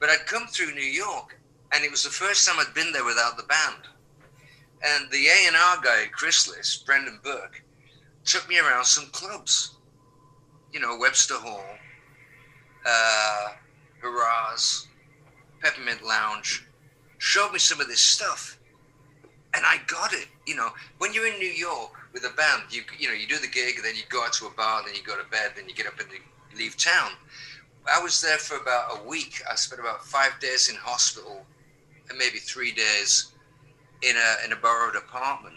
But 0.00 0.08
I'd 0.08 0.26
come 0.26 0.46
through 0.46 0.74
New 0.74 0.80
York, 0.80 1.38
and 1.72 1.84
it 1.84 1.90
was 1.90 2.02
the 2.02 2.10
first 2.10 2.46
time 2.46 2.58
I'd 2.58 2.74
been 2.74 2.92
there 2.92 3.04
without 3.04 3.36
the 3.36 3.42
band. 3.44 3.88
And 4.82 5.10
the 5.10 5.26
A&R 5.26 5.80
guy 5.82 6.02
at 6.04 6.12
Chrysalis, 6.12 6.76
Brendan 6.76 7.20
Burke, 7.22 7.62
took 8.24 8.48
me 8.48 8.58
around 8.58 8.84
some 8.84 9.06
clubs. 9.12 9.76
You 10.72 10.80
know, 10.80 10.96
Webster 10.98 11.34
Hall, 11.34 11.64
uh, 12.84 13.48
Hurrahs, 14.02 14.86
Peppermint 15.62 16.04
Lounge. 16.04 16.66
Showed 17.18 17.52
me 17.52 17.58
some 17.58 17.80
of 17.80 17.88
this 17.88 18.00
stuff. 18.00 18.58
And 19.54 19.64
I 19.64 19.78
got 19.86 20.12
it. 20.12 20.26
You 20.46 20.56
know, 20.56 20.70
when 20.98 21.14
you're 21.14 21.26
in 21.26 21.38
New 21.38 21.46
York 21.46 21.92
with 22.14 22.24
a 22.24 22.34
band, 22.36 22.62
you 22.70 22.82
you 22.98 23.08
know, 23.08 23.14
you 23.14 23.26
do 23.26 23.38
the 23.38 23.48
gig, 23.48 23.74
then 23.82 23.96
you 23.96 24.02
go 24.08 24.24
out 24.24 24.32
to 24.34 24.46
a 24.46 24.50
bar, 24.50 24.82
then 24.86 24.94
you 24.94 25.02
go 25.02 25.20
to 25.20 25.28
bed, 25.30 25.52
then 25.56 25.68
you 25.68 25.74
get 25.74 25.86
up 25.86 25.98
and 25.98 26.08
leave 26.56 26.76
town. 26.76 27.10
I 27.92 28.00
was 28.00 28.20
there 28.20 28.38
for 28.38 28.56
about 28.56 28.98
a 28.98 29.04
week. 29.06 29.42
I 29.50 29.56
spent 29.56 29.80
about 29.80 30.06
five 30.06 30.38
days 30.40 30.70
in 30.70 30.76
hospital 30.76 31.44
and 32.08 32.16
maybe 32.16 32.38
three 32.38 32.72
days 32.72 33.32
in 34.02 34.16
a 34.16 34.44
in 34.46 34.52
a 34.52 34.56
borrowed 34.56 34.96
apartment 34.96 35.56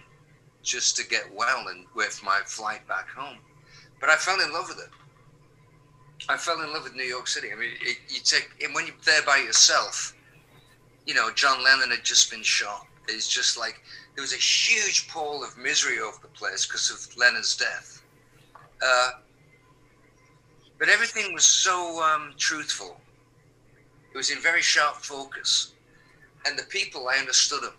just 0.64 0.98
to 0.98 1.08
get 1.08 1.24
well 1.34 1.68
and 1.70 1.86
wait 1.96 2.12
for 2.12 2.26
my 2.26 2.42
flight 2.46 2.86
back 2.88 3.08
home. 3.08 3.38
But 4.02 4.10
I 4.10 4.16
fell 4.16 4.42
in 4.42 4.52
love 4.52 4.68
with 4.68 4.80
it. 4.80 4.90
I 6.28 6.38
fell 6.38 6.62
in 6.62 6.74
love 6.74 6.84
with 6.84 6.96
New 6.96 7.04
York 7.04 7.28
City. 7.28 7.50
I 7.54 7.56
mean, 7.56 7.70
it, 7.82 7.98
you 8.10 8.20
take 8.24 8.50
and 8.64 8.74
when 8.74 8.88
you're 8.88 8.96
there 9.06 9.22
by 9.22 9.38
yourself, 9.38 10.16
you 11.06 11.14
know, 11.14 11.30
John 11.32 11.64
Lennon 11.64 11.92
had 11.92 12.04
just 12.04 12.32
been 12.32 12.44
shot. 12.44 12.87
It's 13.08 13.28
just 13.28 13.58
like 13.58 13.82
there 14.16 14.22
was 14.22 14.34
a 14.34 14.38
huge 14.38 15.08
pall 15.08 15.44
of 15.44 15.58
misery 15.58 16.00
over 16.00 16.18
the 16.22 16.28
place 16.30 16.66
because 16.66 16.92
of 16.92 17.18
Lennon's 17.18 17.56
death. 17.56 18.02
Uh, 18.84 19.12
but 20.78 20.90
everything 20.90 21.34
was 21.34 21.46
so 21.46 22.02
um, 22.04 22.34
truthful. 22.38 23.00
It 24.14 24.18
was 24.18 24.30
in 24.30 24.40
very 24.40 24.62
sharp 24.62 24.98
focus, 24.98 25.74
and 26.46 26.58
the 26.58 26.64
people 26.64 27.08
I 27.08 27.18
understood 27.18 27.64
them. 27.64 27.74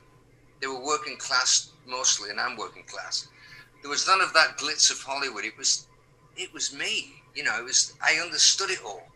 They 0.61 0.67
were 0.67 0.85
working 0.85 1.17
class 1.17 1.71
mostly, 1.87 2.31
and 2.31 2.41
I'm 2.41 2.57
working 2.57 2.85
class. 2.85 3.29
There 3.83 3.91
was 3.91 4.07
none 4.07 4.21
of 4.21 4.33
that 4.33 4.59
glitz 4.59 4.91
of 4.91 5.01
Hollywood. 5.01 5.45
It 5.45 5.57
was, 5.57 5.87
it 6.37 6.53
was 6.53 6.75
me. 6.75 7.23
You 7.35 7.45
know, 7.45 7.57
it 7.59 7.65
was 7.65 7.95
I 8.03 8.21
understood 8.23 8.71
it 8.71 8.81
all, 8.85 9.09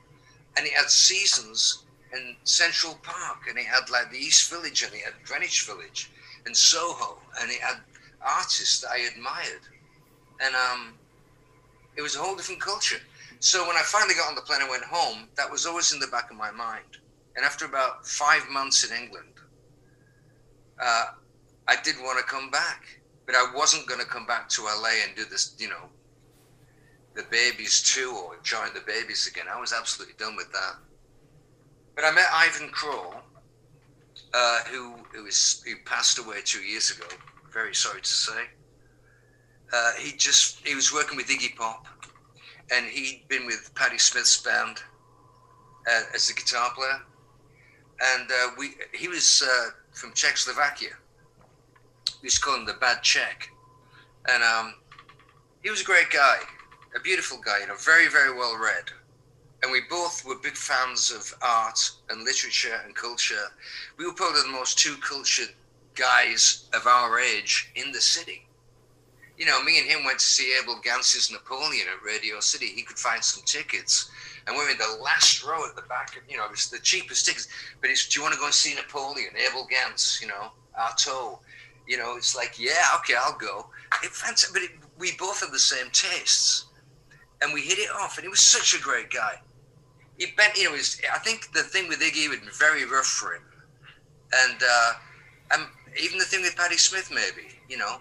and 0.57 0.66
it 0.66 0.72
had 0.72 0.88
seasons 0.88 1.85
in 2.12 2.37
Central 2.44 2.98
Park, 3.03 3.48
and 3.48 3.59
it 3.59 3.64
had 3.64 3.88
like 3.90 4.11
the 4.11 4.18
East 4.18 4.51
Village, 4.51 4.83
and 4.83 4.92
it 4.92 5.01
had 5.01 5.14
Greenwich 5.25 5.66
Village, 5.66 6.11
and 6.46 6.57
Soho, 6.57 7.18
and 7.40 7.51
it 7.51 7.61
had 7.61 7.77
artists 8.20 8.81
that 8.81 8.90
I 8.90 9.09
admired, 9.12 9.62
and 10.40 10.55
um, 10.55 10.94
it 11.96 12.03
was 12.03 12.16
a 12.16 12.18
whole 12.18 12.37
different 12.37 12.61
culture. 12.61 13.01
So 13.40 13.66
when 13.66 13.77
I 13.77 13.83
finally 13.83 14.14
got 14.14 14.29
on 14.29 14.35
the 14.35 14.42
plane 14.42 14.61
and 14.61 14.70
went 14.70 14.85
home, 14.85 15.29
that 15.37 15.51
was 15.51 15.66
always 15.66 15.92
in 15.92 15.98
the 15.98 16.07
back 16.07 16.31
of 16.31 16.37
my 16.37 16.51
mind. 16.53 16.98
And 17.35 17.44
after 17.44 17.64
about 17.64 18.07
five 18.07 18.48
months 18.51 18.88
in 18.88 18.96
England, 18.96 19.33
uh, 20.81 21.07
I 21.66 21.77
did 21.83 21.96
want 22.01 22.18
to 22.18 22.25
come 22.25 22.51
back, 22.51 23.01
but 23.27 23.35
I 23.35 23.53
wasn't 23.55 23.87
going 23.87 24.01
to 24.01 24.07
come 24.07 24.27
back 24.27 24.48
to 24.51 24.62
LA 24.62 24.90
and 25.07 25.16
do 25.16 25.25
this, 25.25 25.55
you 25.59 25.68
know, 25.68 25.88
the 27.14 27.25
Babys 27.31 27.83
too, 27.83 28.14
or 28.16 28.37
join 28.42 28.72
the 28.75 28.81
Babys 28.81 29.27
again. 29.27 29.46
I 29.53 29.61
was 29.61 29.72
absolutely 29.72 30.14
done 30.18 30.37
with 30.37 30.53
that. 30.53 30.77
But 31.94 32.05
I 32.05 32.11
met 32.12 32.26
Ivan 32.33 32.70
Kral, 32.70 33.14
uh, 34.35 34.59
who 34.70 34.94
who, 35.12 35.28
passed 35.85 36.18
away 36.18 36.40
two 36.44 36.62
years 36.62 36.90
ago. 36.90 37.07
Very 37.52 37.74
sorry 37.74 38.00
to 38.00 38.09
say. 38.09 38.44
Uh, 39.72 39.92
he 39.98 40.16
just 40.16 40.66
he 40.66 40.74
was 40.74 40.92
working 40.92 41.16
with 41.16 41.28
Iggy 41.28 41.55
Pop, 41.57 41.87
and 42.70 42.87
he'd 42.87 43.24
been 43.28 43.46
with 43.46 43.70
Patti 43.74 43.98
Smith's 43.98 44.40
band 44.40 44.78
uh, 45.90 46.02
as 46.14 46.31
a 46.31 46.35
guitar 46.35 46.70
player, 46.74 47.00
and 48.14 48.31
uh, 48.31 48.50
we 48.59 48.74
he 48.94 49.09
was 49.09 49.42
uh, 49.46 49.70
from 49.92 50.12
Czechoslovakia. 50.12 50.90
We 52.22 52.26
used 52.26 52.38
to 52.38 52.42
call 52.42 52.57
him 52.57 52.66
the 52.66 52.74
Bad 52.74 53.02
Czech, 53.02 53.50
and 54.28 54.42
um, 54.42 54.74
he 55.62 55.70
was 55.70 55.81
a 55.83 55.85
great 55.85 56.11
guy, 56.11 56.38
a 56.96 57.00
beautiful 57.00 57.38
guy, 57.44 57.61
you 57.61 57.66
know, 57.66 57.76
very 57.76 58.09
very 58.09 58.33
well 58.35 58.59
read, 58.59 58.90
and 59.62 59.70
we 59.70 59.81
both 59.88 60.25
were 60.25 60.37
big 60.42 60.57
fans 60.57 61.11
of 61.11 61.35
art 61.42 61.79
and 62.11 62.25
literature 62.25 62.81
and 62.85 62.94
culture. 62.94 63.46
We 63.96 64.07
were 64.07 64.14
probably 64.14 64.42
the 64.42 64.48
most 64.48 64.79
two 64.79 64.96
cultured 64.96 65.51
guys 65.94 66.68
of 66.72 66.87
our 66.87 67.20
age 67.20 67.70
in 67.77 67.92
the 67.92 68.01
city. 68.01 68.46
You 69.38 69.46
know, 69.46 69.62
me 69.62 69.79
and 69.79 69.88
him 69.88 70.05
went 70.05 70.18
to 70.18 70.25
see 70.25 70.55
Abel 70.61 70.81
Gance's 70.83 71.31
Napoleon 71.31 71.87
at 71.94 72.05
Radio 72.05 72.40
City. 72.40 72.66
He 72.66 72.83
could 72.83 72.98
find 72.98 73.22
some 73.22 73.42
tickets 73.44 74.11
and 74.46 74.57
we're 74.57 74.70
in 74.70 74.79
the 74.79 75.03
last 75.03 75.44
row 75.44 75.66
at 75.68 75.77
the 75.77 75.83
back. 75.83 76.16
Of, 76.16 76.22
you 76.29 76.37
know, 76.37 76.46
it's 76.51 76.68
the 76.68 76.79
cheapest 76.79 77.27
tickets. 77.27 77.48
But 77.81 77.90
it's, 77.90 78.09
do 78.09 78.18
you 78.18 78.22
want 78.22 78.35
to 78.35 78.40
go 78.40 78.46
and 78.46 78.55
see 78.55 78.75
Napoleon, 78.75 79.31
Abel 79.37 79.66
Gance? 79.70 80.20
You 80.20 80.29
know, 80.29 80.53
Artaud. 80.79 81.38
You 81.87 81.98
know, 81.98 82.16
it's 82.16 82.37
like, 82.37 82.59
yeah, 82.59 82.96
okay, 82.98 83.14
I'll 83.20 83.37
go. 83.37 83.66
It 84.03 84.11
fantastic, 84.11 84.55
but 84.55 84.62
it, 84.62 84.70
we 84.98 85.12
both 85.18 85.40
had 85.40 85.53
the 85.53 85.59
same 85.59 85.90
tastes, 85.92 86.66
and 87.40 87.53
we 87.53 87.61
hit 87.62 87.79
it 87.79 87.90
off. 87.90 88.16
And 88.16 88.25
he 88.25 88.29
was 88.29 88.40
such 88.40 88.75
a 88.79 88.83
great 88.83 89.11
guy. 89.11 89.40
He 90.23 90.33
bent, 90.37 90.57
you 90.57 90.65
know, 90.65 90.73
was, 90.73 91.01
I 91.13 91.19
think 91.19 91.53
the 91.53 91.63
thing 91.63 91.89
with 91.89 92.01
Iggy 92.01 92.31
be 92.31 92.37
very 92.59 92.85
rough 92.85 93.07
for 93.07 93.35
him, 93.35 93.43
and 94.45 94.59
uh, 94.63 94.93
and 95.53 95.63
even 96.01 96.19
the 96.19 96.25
thing 96.25 96.43
with 96.43 96.57
Patti 96.57 96.77
Smith, 96.77 97.11
maybe, 97.11 97.49
you 97.69 97.77
know, 97.77 97.97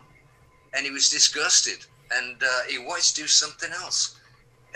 and 0.73 0.85
he 0.85 0.91
was 0.91 1.09
disgusted, 1.09 1.79
and 2.11 2.35
uh, 2.41 2.61
he 2.69 2.77
wanted 2.77 3.05
to 3.15 3.21
do 3.21 3.27
something 3.27 3.71
else 3.71 4.19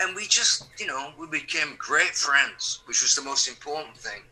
and 0.00 0.14
we 0.14 0.26
just, 0.26 0.66
you 0.78 0.86
know, 0.86 1.12
we 1.18 1.26
became 1.26 1.76
great 1.78 2.14
friends, 2.14 2.80
which 2.86 3.02
was 3.02 3.14
the 3.14 3.22
most 3.22 3.48
important 3.48 3.96
thing. 3.96 4.22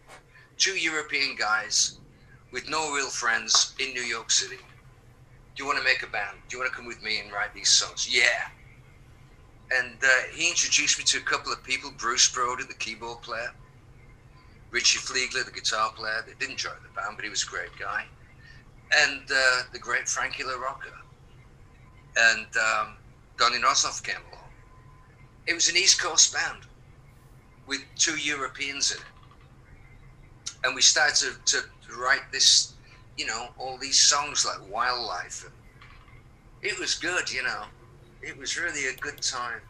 Two 0.59 0.77
European 0.77 1.37
guys 1.37 1.99
with 2.53 2.69
no 2.69 2.93
real 2.95 3.09
friends 3.09 3.75
in 3.79 3.93
New 3.93 4.03
York 4.03 4.31
City. 4.31 4.59
Do 5.57 5.63
you 5.63 5.67
want 5.67 5.79
to 5.79 5.85
make 5.85 6.03
a 6.03 6.07
band? 6.07 6.37
Do 6.49 6.57
you 6.57 6.61
want 6.61 6.73
to 6.73 6.77
come 6.77 6.87
with 6.87 7.03
me 7.03 7.21
and 7.21 7.33
write 7.33 7.55
these 7.55 7.71
songs? 7.71 8.09
Yeah. 8.11 8.49
And 9.73 9.97
uh, 10.03 10.09
he 10.35 10.49
introduced 10.49 10.99
me 10.99 11.05
to 11.05 11.19
a 11.19 11.23
couple 11.23 11.53
of 11.53 11.63
people 11.65 11.93
Bruce 11.97 12.31
Brody, 12.31 12.65
the 12.65 12.75
keyboard 12.75 13.23
player, 13.23 13.53
Richie 14.71 14.99
Fliegler, 14.99 15.45
the 15.45 15.51
guitar 15.51 15.93
player. 15.93 16.25
They 16.27 16.35
didn't 16.39 16.59
join 16.59 16.75
the 16.83 17.01
band, 17.01 17.17
but 17.17 17.25
he 17.25 17.31
was 17.31 17.43
a 17.43 17.47
great 17.47 17.71
guy. 17.79 18.05
And 18.97 19.23
uh, 19.31 19.63
the 19.73 19.79
great 19.79 20.09
Frankie 20.09 20.43
LaRocca. 20.43 20.93
And 22.17 22.47
um, 22.57 22.97
Donny 23.39 23.59
Nossov 23.59 24.03
came 24.05 24.17
along 24.31 24.45
it 25.47 25.55
was 25.55 25.69
an 25.69 25.77
East 25.77 26.01
Coast 26.01 26.33
band 26.33 26.63
with 27.67 27.81
two 27.97 28.17
Europeans 28.17 28.93
in 28.93 28.99
it. 28.99 29.05
And 30.65 30.75
we 30.75 30.81
started 30.81 31.35
to, 31.45 31.61
to 31.61 31.95
write 31.99 32.33
this, 32.33 32.75
you 33.17 33.27
know, 33.27 33.49
all 33.59 33.77
these 33.77 34.01
songs 34.01 34.47
like 34.47 34.73
Wildlife. 34.73 35.45
And 35.45 35.53
it 36.63 36.79
was 36.79 36.95
good, 36.95 37.31
you 37.31 37.43
know. 37.43 37.65
It 38.27 38.39
was 38.39 38.59
really 38.59 38.87
a 38.87 38.95
good 38.95 39.21
time. 39.21 39.61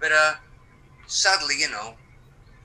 But 0.00 0.12
uh, 0.12 0.34
sadly, 1.06 1.56
you 1.58 1.70
know, 1.70 1.94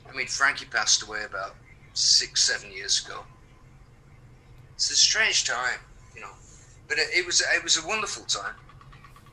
I 0.09 0.15
mean, 0.15 0.27
Frankie 0.27 0.65
passed 0.65 1.03
away 1.03 1.23
about 1.23 1.55
six, 1.93 2.41
seven 2.41 2.71
years 2.71 3.05
ago. 3.05 3.21
It's 4.75 4.89
a 4.91 4.95
strange 4.95 5.45
time, 5.45 5.79
you 6.15 6.21
know. 6.21 6.31
But 6.87 6.97
it, 6.97 7.07
it 7.13 7.25
was 7.25 7.41
it 7.41 7.63
was 7.63 7.77
a 7.77 7.87
wonderful 7.87 8.23
time. 8.25 8.55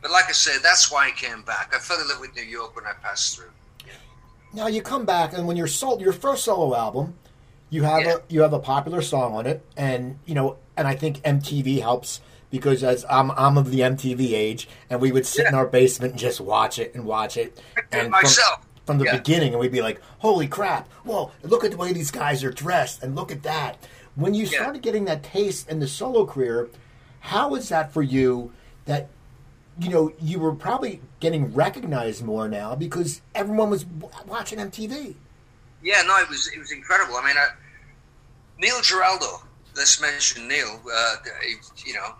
But 0.03 0.11
like 0.11 0.29
I 0.29 0.33
said, 0.33 0.63
that's 0.63 0.91
why 0.91 1.09
I 1.09 1.11
came 1.11 1.43
back. 1.43 1.75
I 1.75 1.79
fell 1.79 2.01
in 2.01 2.09
love 2.09 2.21
with 2.21 2.35
New 2.35 2.43
York 2.43 2.77
when 2.77 2.87
I 2.87 2.93
passed 3.03 3.37
through. 3.37 3.51
Now 4.53 4.67
you 4.67 4.83
come 4.83 5.05
back, 5.05 5.33
and 5.33 5.47
when 5.47 5.57
you're 5.57 5.69
sold 5.69 6.01
your 6.01 6.13
first 6.13 6.45
solo 6.45 6.75
album, 6.75 7.15
you 7.71 7.85
have 7.85 8.03
yeah. 8.03 8.17
a 8.17 8.21
you 8.29 8.41
have 8.43 8.53
a 8.53 8.59
popular 8.59 9.01
song 9.01 9.35
on 9.35 9.47
it, 9.47 9.65
and 9.77 10.19
you 10.27 10.35
know, 10.35 10.57
and 10.77 10.89
I 10.89 10.97
think 10.97 11.21
MTV 11.23 11.81
helps 11.81 12.21
because 12.51 12.83
as 12.83 13.05
I'm 13.09 13.31
I'm 13.33 13.57
of 13.57 13.71
the 13.71 13.81
MTV 13.81 14.33
age, 14.33 14.69
and 14.89 15.01
we 15.01 15.13
would 15.13 15.27
sit 15.27 15.45
yeah. 15.45 15.51
in 15.51 15.55
our 15.55 15.67
basement 15.67 16.13
and 16.13 16.21
just 16.21 16.41
watch 16.41 16.79
it 16.79 16.95
and 16.95 17.05
watch 17.05 17.37
it, 17.37 17.61
and 17.93 18.11
myself. 18.11 18.61
From, 18.61 18.67
from 18.87 18.99
the 18.99 19.05
yeah. 19.05 19.17
beginning, 19.19 19.53
and 19.53 19.61
we'd 19.61 19.73
be 19.73 19.83
like, 19.83 20.01
"Holy 20.19 20.49
crap! 20.49 20.91
Whoa! 21.05 21.31
Look 21.43 21.65
at 21.65 21.71
the 21.71 21.77
way 21.77 21.93
these 21.93 22.11
guys 22.11 22.43
are 22.45 22.51
dressed, 22.51 23.03
and 23.03 23.15
look 23.15 23.31
at 23.31 23.43
that." 23.45 23.77
When 24.17 24.35
you 24.35 24.45
started 24.45 24.83
getting 24.83 25.05
that 25.05 25.23
taste 25.23 25.69
in 25.69 25.79
the 25.79 25.87
solo 25.87 26.27
career, 26.27 26.69
how 27.21 27.51
was 27.51 27.69
that 27.69 27.93
for 27.93 28.03
you? 28.03 28.53
That 28.87 29.09
you 29.79 29.89
know, 29.89 30.13
you 30.21 30.39
were 30.39 30.55
probably 30.55 31.01
getting 31.21 31.55
recognized 31.55 32.23
more 32.23 32.49
now 32.49 32.75
because 32.75 33.23
everyone 33.35 33.71
was 33.71 33.87
watching 34.27 34.59
MTV. 34.59 35.15
Yeah, 35.83 36.03
no, 36.03 36.19
it 36.19 36.29
was 36.29 36.51
it 36.55 36.59
was 36.59 36.73
incredible. 36.73 37.17
I 37.17 37.27
mean, 37.27 37.37
uh, 37.37 37.47
Neil 38.59 38.81
Giraldo. 38.83 39.43
Let's 39.77 40.01
mention 40.01 40.49
Neil. 40.49 40.81
Uh, 40.93 41.17
he, 41.43 41.55
you 41.87 41.95
know, 41.95 42.15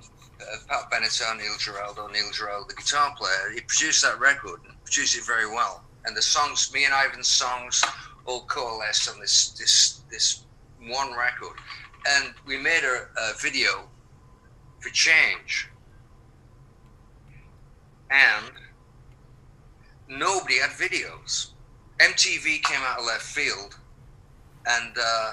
uh, 0.53 0.57
Pat 0.69 0.91
Benatar, 0.91 1.37
Neil 1.37 1.57
Giraldo, 1.59 2.07
Neil 2.09 2.31
Giraldo, 2.33 2.67
the 2.69 2.75
guitar 2.75 3.15
player. 3.17 3.51
He 3.55 3.61
produced 3.61 4.03
that 4.03 4.19
record 4.19 4.61
and 4.69 4.85
produced 4.85 5.17
it 5.17 5.25
very 5.25 5.47
well. 5.47 5.85
And 6.05 6.17
the 6.17 6.23
songs, 6.23 6.73
me 6.73 6.85
and 6.85 6.95
Ivan's 6.95 7.29
songs, 7.29 7.83
all 8.27 8.43
coalesced 8.45 9.11
on 9.11 9.21
this 9.21 9.51
this 9.51 10.01
this 10.11 10.45
one 10.87 11.17
record. 11.17 11.57
And 12.09 12.35
we 12.47 12.57
made 12.57 12.85
a, 12.85 13.09
a 13.21 13.35
video 13.39 13.89
for 14.81 14.89
Change 14.91 15.71
and 18.11 18.53
nobody 20.09 20.59
had 20.59 20.71
videos. 20.71 21.51
MTV 21.99 22.63
came 22.63 22.81
out 22.83 22.99
of 22.99 23.07
left 23.07 23.23
field, 23.23 23.77
and 24.67 24.97
uh, 24.99 25.33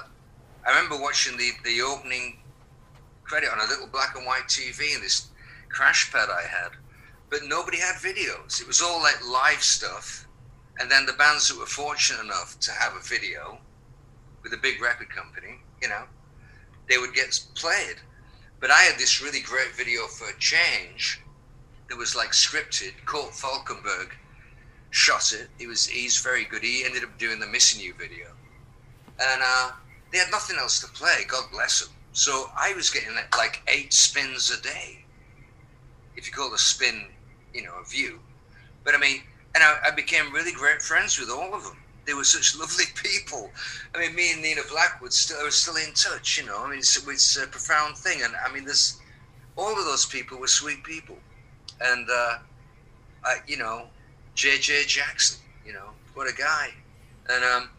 I 0.66 0.70
remember 0.70 1.00
watching 1.00 1.36
the, 1.36 1.50
the 1.64 1.80
opening 1.82 2.38
credit 3.28 3.50
on 3.50 3.60
a 3.60 3.70
little 3.70 3.86
black 3.86 4.16
and 4.16 4.26
white 4.26 4.48
TV 4.48 4.94
in 4.94 5.02
this 5.02 5.28
crash 5.68 6.10
pad 6.10 6.28
I 6.30 6.42
had, 6.42 6.70
but 7.30 7.40
nobody 7.44 7.78
had 7.78 7.96
videos. 7.96 8.60
It 8.60 8.66
was 8.66 8.80
all 8.80 9.02
like 9.02 9.24
live 9.24 9.62
stuff, 9.62 10.26
and 10.80 10.90
then 10.90 11.04
the 11.04 11.12
bands 11.12 11.48
that 11.48 11.58
were 11.58 11.66
fortunate 11.66 12.24
enough 12.24 12.58
to 12.60 12.72
have 12.72 12.94
a 12.96 13.00
video 13.00 13.58
with 14.42 14.54
a 14.54 14.56
big 14.56 14.80
record 14.80 15.10
company, 15.10 15.60
you 15.82 15.88
know, 15.88 16.04
they 16.88 16.96
would 16.96 17.14
get 17.14 17.38
played. 17.54 17.96
But 18.60 18.70
I 18.70 18.80
had 18.80 18.98
this 18.98 19.22
really 19.22 19.40
great 19.40 19.72
video 19.76 20.06
for 20.06 20.30
a 20.30 20.38
Change 20.38 21.20
that 21.88 21.96
was 21.96 22.16
like 22.16 22.30
scripted. 22.30 22.92
Kort 23.04 23.30
Falkenberg 23.30 24.10
shot 24.90 25.32
it. 25.32 25.48
He 25.58 25.66
was 25.66 25.86
he's 25.86 26.18
very 26.18 26.44
good. 26.44 26.62
He 26.62 26.84
ended 26.84 27.04
up 27.04 27.18
doing 27.18 27.38
the 27.38 27.46
Missing 27.46 27.84
You 27.84 27.94
video, 27.94 28.28
and 29.20 29.42
uh, 29.44 29.72
they 30.10 30.18
had 30.18 30.30
nothing 30.30 30.56
else 30.58 30.80
to 30.80 30.86
play. 30.88 31.24
God 31.28 31.44
bless 31.52 31.82
them. 31.82 31.94
So 32.18 32.50
I 32.56 32.74
was 32.74 32.90
getting 32.90 33.14
like 33.36 33.62
eight 33.68 33.92
spins 33.92 34.50
a 34.50 34.60
day, 34.60 35.04
if 36.16 36.26
you 36.26 36.32
call 36.32 36.52
a 36.52 36.58
spin, 36.58 37.06
you 37.54 37.62
know, 37.62 37.74
a 37.80 37.88
view. 37.88 38.18
But 38.82 38.96
I 38.96 38.98
mean, 38.98 39.22
and 39.54 39.62
I, 39.62 39.78
I 39.86 39.90
became 39.92 40.32
really 40.32 40.50
great 40.50 40.82
friends 40.82 41.16
with 41.20 41.30
all 41.30 41.54
of 41.54 41.62
them. 41.62 41.76
They 42.06 42.14
were 42.14 42.24
such 42.36 42.58
lovely 42.58 42.86
people. 42.94 43.52
I 43.94 44.00
mean, 44.00 44.16
me 44.16 44.32
and 44.32 44.42
Nina 44.42 44.62
Blackwood 44.68 45.12
still 45.12 45.46
are 45.46 45.52
still 45.52 45.76
in 45.76 45.94
touch. 45.94 46.38
You 46.38 46.46
know, 46.46 46.64
I 46.64 46.70
mean, 46.70 46.80
it's, 46.80 46.96
it's 47.06 47.36
a 47.36 47.46
profound 47.46 47.96
thing, 47.96 48.22
and 48.24 48.34
I 48.44 48.52
mean, 48.52 48.64
this 48.64 48.98
all 49.56 49.78
of 49.78 49.84
those 49.84 50.04
people 50.04 50.38
were 50.38 50.48
sweet 50.48 50.82
people 50.82 51.18
and 51.80 52.08
uh, 52.10 52.38
I, 53.24 53.36
you 53.46 53.58
know, 53.58 53.84
J.J. 54.34 54.84
Jackson, 54.86 55.40
you 55.64 55.72
know, 55.72 55.90
what 56.14 56.28
a 56.28 56.34
guy. 56.34 56.70
And 57.28 57.44
um, 57.44 57.70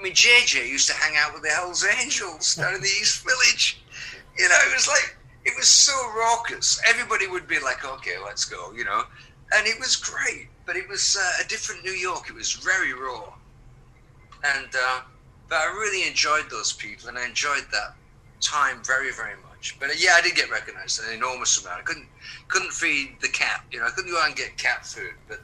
I 0.00 0.02
mean, 0.02 0.14
J.J. 0.14 0.66
used 0.66 0.88
to 0.88 0.94
hang 0.94 1.14
out 1.18 1.34
with 1.34 1.42
the 1.42 1.50
Hells 1.50 1.84
Angels 1.84 2.54
down 2.54 2.74
in 2.74 2.80
the 2.80 2.86
East 2.88 3.22
Village. 3.28 3.82
You 4.38 4.48
know, 4.48 4.56
it 4.70 4.74
was 4.74 4.88
like 4.88 5.14
it 5.44 5.52
was 5.58 5.68
so 5.68 5.92
raucous. 6.16 6.80
Everybody 6.88 7.26
would 7.26 7.46
be 7.46 7.60
like, 7.60 7.84
"Okay, 7.84 8.16
let's 8.24 8.46
go," 8.46 8.72
you 8.72 8.84
know. 8.84 9.04
and 9.52 9.66
it 9.66 9.78
was 9.78 9.96
great. 9.96 10.48
But 10.64 10.76
it 10.76 10.88
was 10.88 11.18
uh, 11.20 11.44
a 11.44 11.48
different 11.48 11.84
New 11.84 11.92
York. 11.92 12.30
It 12.30 12.34
was 12.34 12.52
very 12.52 12.94
raw, 12.94 13.34
and 14.44 14.68
uh, 14.74 15.00
but 15.48 15.56
I 15.56 15.66
really 15.66 16.08
enjoyed 16.08 16.48
those 16.50 16.72
people, 16.72 17.08
and 17.08 17.18
I 17.18 17.26
enjoyed 17.26 17.66
that 17.72 17.94
time 18.40 18.82
very, 18.84 19.12
very 19.12 19.34
much. 19.50 19.76
But 19.80 19.90
uh, 19.90 19.94
yeah, 19.98 20.12
I 20.14 20.22
did 20.22 20.34
get 20.34 20.50
recognized 20.50 21.02
an 21.04 21.12
enormous 21.12 21.60
amount. 21.62 21.80
I 21.80 21.82
couldn't 21.82 22.08
couldn't 22.48 22.72
feed 22.72 23.16
the 23.20 23.28
cat. 23.28 23.64
You 23.70 23.80
know, 23.80 23.86
I 23.86 23.90
couldn't 23.90 24.10
go 24.12 24.18
out 24.20 24.28
and 24.28 24.36
get 24.36 24.56
cat 24.56 24.86
food, 24.86 25.14
but 25.28 25.40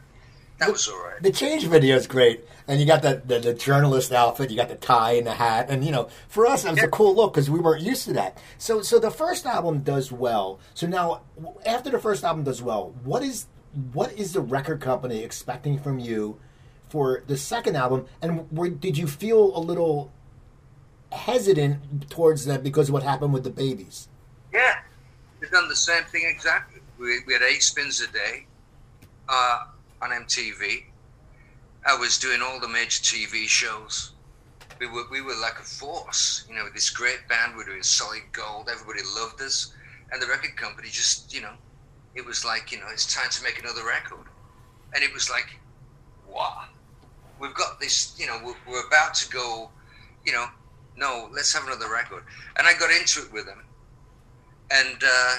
that 0.58 0.70
was 0.70 0.88
all 0.88 0.98
right. 1.02 1.22
The 1.22 1.32
change 1.32 1.66
video 1.66 1.96
is 1.96 2.06
great, 2.06 2.44
and 2.66 2.80
you 2.80 2.86
got 2.86 3.02
the, 3.02 3.22
the, 3.24 3.38
the 3.38 3.54
journalist 3.54 4.12
outfit, 4.12 4.50
you 4.50 4.56
got 4.56 4.68
the 4.68 4.76
tie 4.76 5.12
and 5.12 5.26
the 5.26 5.34
hat, 5.34 5.66
and 5.68 5.84
you 5.84 5.92
know, 5.92 6.08
for 6.28 6.46
us, 6.46 6.64
it 6.64 6.70
was 6.70 6.78
yeah. 6.78 6.84
a 6.86 6.88
cool 6.88 7.14
look 7.14 7.34
because 7.34 7.50
we 7.50 7.58
weren't 7.58 7.82
used 7.82 8.04
to 8.04 8.14
that. 8.14 8.38
So, 8.56 8.80
so 8.80 8.98
the 8.98 9.10
first 9.10 9.44
album 9.44 9.80
does 9.80 10.10
well. 10.10 10.58
So 10.74 10.86
now, 10.86 11.22
after 11.66 11.90
the 11.90 11.98
first 11.98 12.24
album 12.24 12.44
does 12.44 12.62
well, 12.62 12.94
what 13.04 13.22
is 13.22 13.46
what 13.92 14.12
is 14.14 14.32
the 14.32 14.40
record 14.40 14.80
company 14.80 15.22
expecting 15.22 15.78
from 15.78 15.98
you 15.98 16.38
for 16.88 17.22
the 17.26 17.36
second 17.36 17.76
album? 17.76 18.06
And 18.22 18.50
were, 18.50 18.70
did 18.70 18.96
you 18.96 19.06
feel 19.06 19.54
a 19.56 19.60
little 19.60 20.10
hesitant 21.12 22.08
towards 22.08 22.46
that 22.46 22.62
because 22.62 22.88
of 22.88 22.94
what 22.94 23.02
happened 23.02 23.34
with 23.34 23.44
the 23.44 23.50
Babys? 23.50 24.08
Yeah, 24.52 24.78
we've 25.40 25.50
done 25.50 25.68
the 25.68 25.76
same 25.76 26.04
thing 26.04 26.24
exactly. 26.26 26.80
We, 26.98 27.18
we 27.26 27.34
had 27.34 27.42
eight 27.42 27.62
spins 27.62 28.00
a 28.00 28.10
day. 28.10 28.46
Uh, 29.28 29.64
on 30.06 30.24
MTV. 30.24 30.84
I 31.84 31.96
was 31.96 32.18
doing 32.18 32.40
all 32.42 32.60
the 32.60 32.68
major 32.68 33.02
TV 33.02 33.46
shows. 33.48 34.12
We 34.78 34.86
were 34.86 35.04
we 35.10 35.20
were 35.20 35.34
like 35.40 35.58
a 35.58 35.62
force, 35.62 36.44
you 36.48 36.54
know, 36.54 36.66
this 36.72 36.90
great 36.90 37.26
band. 37.28 37.52
We 37.52 37.58
were 37.58 37.70
doing 37.70 37.82
Solid 37.82 38.22
Gold. 38.32 38.68
Everybody 38.70 39.00
loved 39.16 39.40
us, 39.40 39.72
and 40.12 40.20
the 40.20 40.26
record 40.26 40.56
company 40.56 40.88
just, 40.88 41.32
you 41.34 41.40
know, 41.40 41.54
it 42.14 42.24
was 42.24 42.44
like, 42.44 42.72
you 42.72 42.78
know, 42.78 42.86
it's 42.92 43.12
time 43.12 43.30
to 43.30 43.42
make 43.42 43.58
another 43.58 43.86
record, 43.86 44.26
and 44.94 45.02
it 45.02 45.12
was 45.14 45.30
like, 45.30 45.58
what? 46.26 46.68
We've 47.40 47.54
got 47.54 47.80
this, 47.80 48.14
you 48.18 48.26
know, 48.26 48.38
we're, 48.44 48.56
we're 48.66 48.86
about 48.86 49.14
to 49.14 49.28
go, 49.30 49.70
you 50.24 50.32
know, 50.32 50.46
no, 50.96 51.28
let's 51.32 51.52
have 51.52 51.64
another 51.66 51.90
record. 51.90 52.24
And 52.58 52.66
I 52.66 52.72
got 52.74 52.90
into 52.90 53.22
it 53.22 53.32
with 53.32 53.46
them, 53.46 53.62
and 54.70 55.02
uh, 55.02 55.36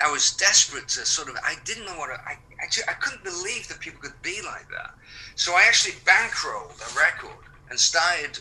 I 0.00 0.10
was 0.10 0.32
desperate 0.32 0.88
to 0.88 1.06
sort 1.06 1.28
of. 1.30 1.36
I 1.42 1.54
didn't 1.64 1.86
know 1.86 1.98
what 1.98 2.10
I, 2.10 2.36
I, 2.60 2.66
I 2.88 2.94
couldn't 2.94 3.24
believe 3.24 3.68
that 3.68 3.80
people 3.80 4.00
could 4.00 4.20
be 4.22 4.40
like 4.44 4.68
that. 4.70 4.94
So 5.34 5.52
I 5.52 5.64
actually 5.68 5.94
bankrolled 6.04 6.80
a 6.80 6.98
record 6.98 7.44
and 7.70 7.78
started 7.78 8.38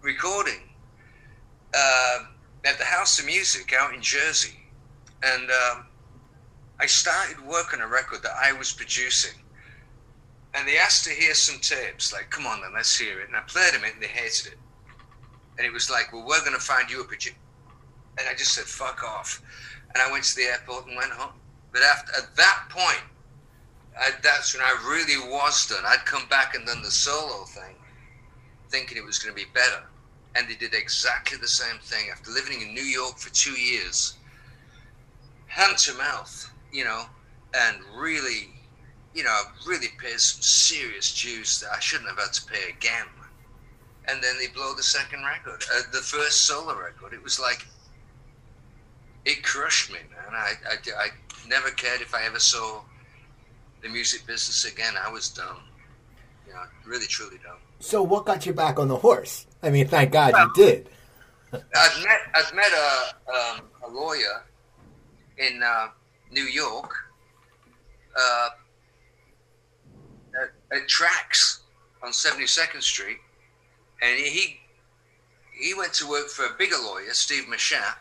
recording 0.00 0.62
uh, 1.74 2.18
at 2.64 2.78
the 2.78 2.84
House 2.84 3.18
of 3.18 3.26
Music 3.26 3.72
out 3.78 3.94
in 3.94 4.00
Jersey. 4.00 4.58
And 5.22 5.50
um, 5.50 5.86
I 6.80 6.86
started 6.86 7.44
working 7.46 7.80
a 7.80 7.86
record 7.86 8.22
that 8.22 8.36
I 8.40 8.52
was 8.52 8.72
producing. 8.72 9.38
And 10.54 10.66
they 10.66 10.78
asked 10.78 11.04
to 11.04 11.10
hear 11.10 11.34
some 11.34 11.60
tapes, 11.60 12.12
like, 12.12 12.30
come 12.30 12.46
on 12.46 12.62
then, 12.62 12.72
let's 12.74 12.98
hear 12.98 13.20
it. 13.20 13.28
And 13.28 13.36
I 13.36 13.40
played 13.40 13.74
them 13.74 13.84
it 13.84 13.94
and 13.94 14.02
they 14.02 14.06
hated 14.06 14.52
it. 14.52 14.58
And 15.58 15.66
it 15.66 15.72
was 15.72 15.90
like, 15.90 16.12
well, 16.12 16.24
we're 16.26 16.40
going 16.40 16.54
to 16.54 16.60
find 16.60 16.90
you 16.90 17.00
a 17.02 17.04
producer. 17.04 17.36
And 18.18 18.26
I 18.28 18.32
just 18.32 18.54
said, 18.54 18.64
fuck 18.64 19.02
off. 19.02 19.42
And 19.94 20.02
I 20.02 20.10
went 20.10 20.24
to 20.24 20.36
the 20.36 20.42
airport 20.42 20.86
and 20.86 20.96
went 20.96 21.12
home. 21.12 21.34
But 21.72 21.82
after, 21.82 22.12
at 22.16 22.34
that 22.36 22.66
point, 22.70 23.02
I, 24.00 24.10
that's 24.22 24.54
when 24.54 24.62
I 24.62 24.76
really 24.88 25.18
was 25.30 25.66
done. 25.66 25.82
I'd 25.84 26.04
come 26.04 26.26
back 26.28 26.54
and 26.54 26.66
done 26.66 26.82
the 26.82 26.90
solo 26.90 27.44
thing, 27.44 27.74
thinking 28.70 28.96
it 28.96 29.04
was 29.04 29.18
going 29.18 29.34
to 29.34 29.44
be 29.44 29.50
better. 29.52 29.82
And 30.34 30.48
they 30.48 30.54
did 30.54 30.74
exactly 30.74 31.38
the 31.38 31.48
same 31.48 31.78
thing. 31.80 32.06
After 32.12 32.30
living 32.30 32.62
in 32.62 32.74
New 32.74 32.82
York 32.82 33.18
for 33.18 33.34
two 33.34 33.58
years, 33.58 34.14
hand 35.46 35.78
to 35.78 35.94
mouth, 35.94 36.50
you 36.72 36.84
know, 36.84 37.06
and 37.54 37.78
really, 37.96 38.50
you 39.14 39.24
know, 39.24 39.40
really 39.66 39.88
paid 40.00 40.20
some 40.20 40.42
serious 40.42 41.20
dues 41.20 41.60
that 41.60 41.70
I 41.74 41.80
shouldn't 41.80 42.08
have 42.10 42.18
had 42.18 42.32
to 42.34 42.44
pay 42.46 42.70
again. 42.70 43.06
And 44.06 44.22
then 44.22 44.36
they 44.38 44.46
blow 44.48 44.74
the 44.74 44.82
second 44.82 45.24
record, 45.24 45.62
uh, 45.74 45.82
the 45.92 45.98
first 45.98 46.46
solo 46.46 46.78
record. 46.78 47.12
It 47.12 47.22
was 47.22 47.40
like, 47.40 47.66
it 49.24 49.42
crushed 49.42 49.90
me, 49.92 49.98
man. 50.10 50.34
I, 50.34 50.52
I, 50.70 50.76
I 50.98 51.08
never 51.46 51.70
cared 51.70 52.00
if 52.00 52.14
I 52.14 52.24
ever 52.24 52.38
saw 52.38 52.80
the 53.82 53.88
music 53.88 54.26
business 54.26 54.64
again, 54.64 54.94
I 55.00 55.10
was 55.10 55.28
dumb. 55.28 55.58
You 56.46 56.54
know, 56.54 56.62
really, 56.86 57.06
truly 57.06 57.38
dumb. 57.44 57.58
So, 57.80 58.02
what 58.02 58.26
got 58.26 58.46
you 58.46 58.52
back 58.52 58.78
on 58.78 58.88
the 58.88 58.96
horse? 58.96 59.46
I 59.62 59.70
mean, 59.70 59.86
thank 59.86 60.12
God 60.12 60.32
well, 60.32 60.46
you 60.46 60.52
did. 60.54 60.88
I've 61.52 62.04
met 62.04 62.20
I've 62.34 62.54
met 62.54 62.72
a 62.72 63.32
um, 63.32 63.60
a 63.86 63.88
lawyer 63.88 64.44
in 65.38 65.62
uh, 65.62 65.88
New 66.30 66.44
York 66.44 66.92
uh, 68.16 68.48
at, 70.42 70.76
at 70.76 70.88
Tracks 70.88 71.60
on 72.02 72.12
Seventy 72.12 72.46
Second 72.46 72.82
Street, 72.82 73.18
and 74.02 74.18
he 74.18 74.58
he 75.58 75.74
went 75.74 75.92
to 75.94 76.08
work 76.08 76.28
for 76.28 76.46
a 76.46 76.54
bigger 76.58 76.76
lawyer, 76.76 77.12
Steve 77.12 77.44
Machat, 77.44 77.94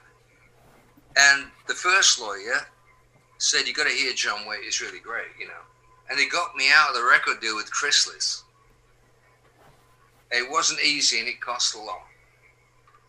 and 1.17 1.45
the 1.67 1.73
first 1.73 2.19
lawyer 2.19 2.67
said, 3.38 3.67
"You 3.67 3.73
got 3.73 3.88
to 3.88 3.93
hear 3.93 4.13
John 4.13 4.45
Waite. 4.45 4.61
It's 4.63 4.81
really 4.81 4.99
great, 4.99 5.27
you 5.39 5.47
know." 5.47 5.63
And 6.09 6.17
they 6.17 6.27
got 6.27 6.55
me 6.55 6.71
out 6.73 6.89
of 6.89 6.95
the 6.95 7.03
record 7.03 7.41
deal 7.41 7.55
with 7.55 7.71
Chrysalis. 7.71 8.43
It 10.31 10.49
wasn't 10.49 10.81
easy, 10.81 11.19
and 11.19 11.27
it 11.27 11.39
cost 11.39 11.75
a 11.75 11.79
lot, 11.79 12.05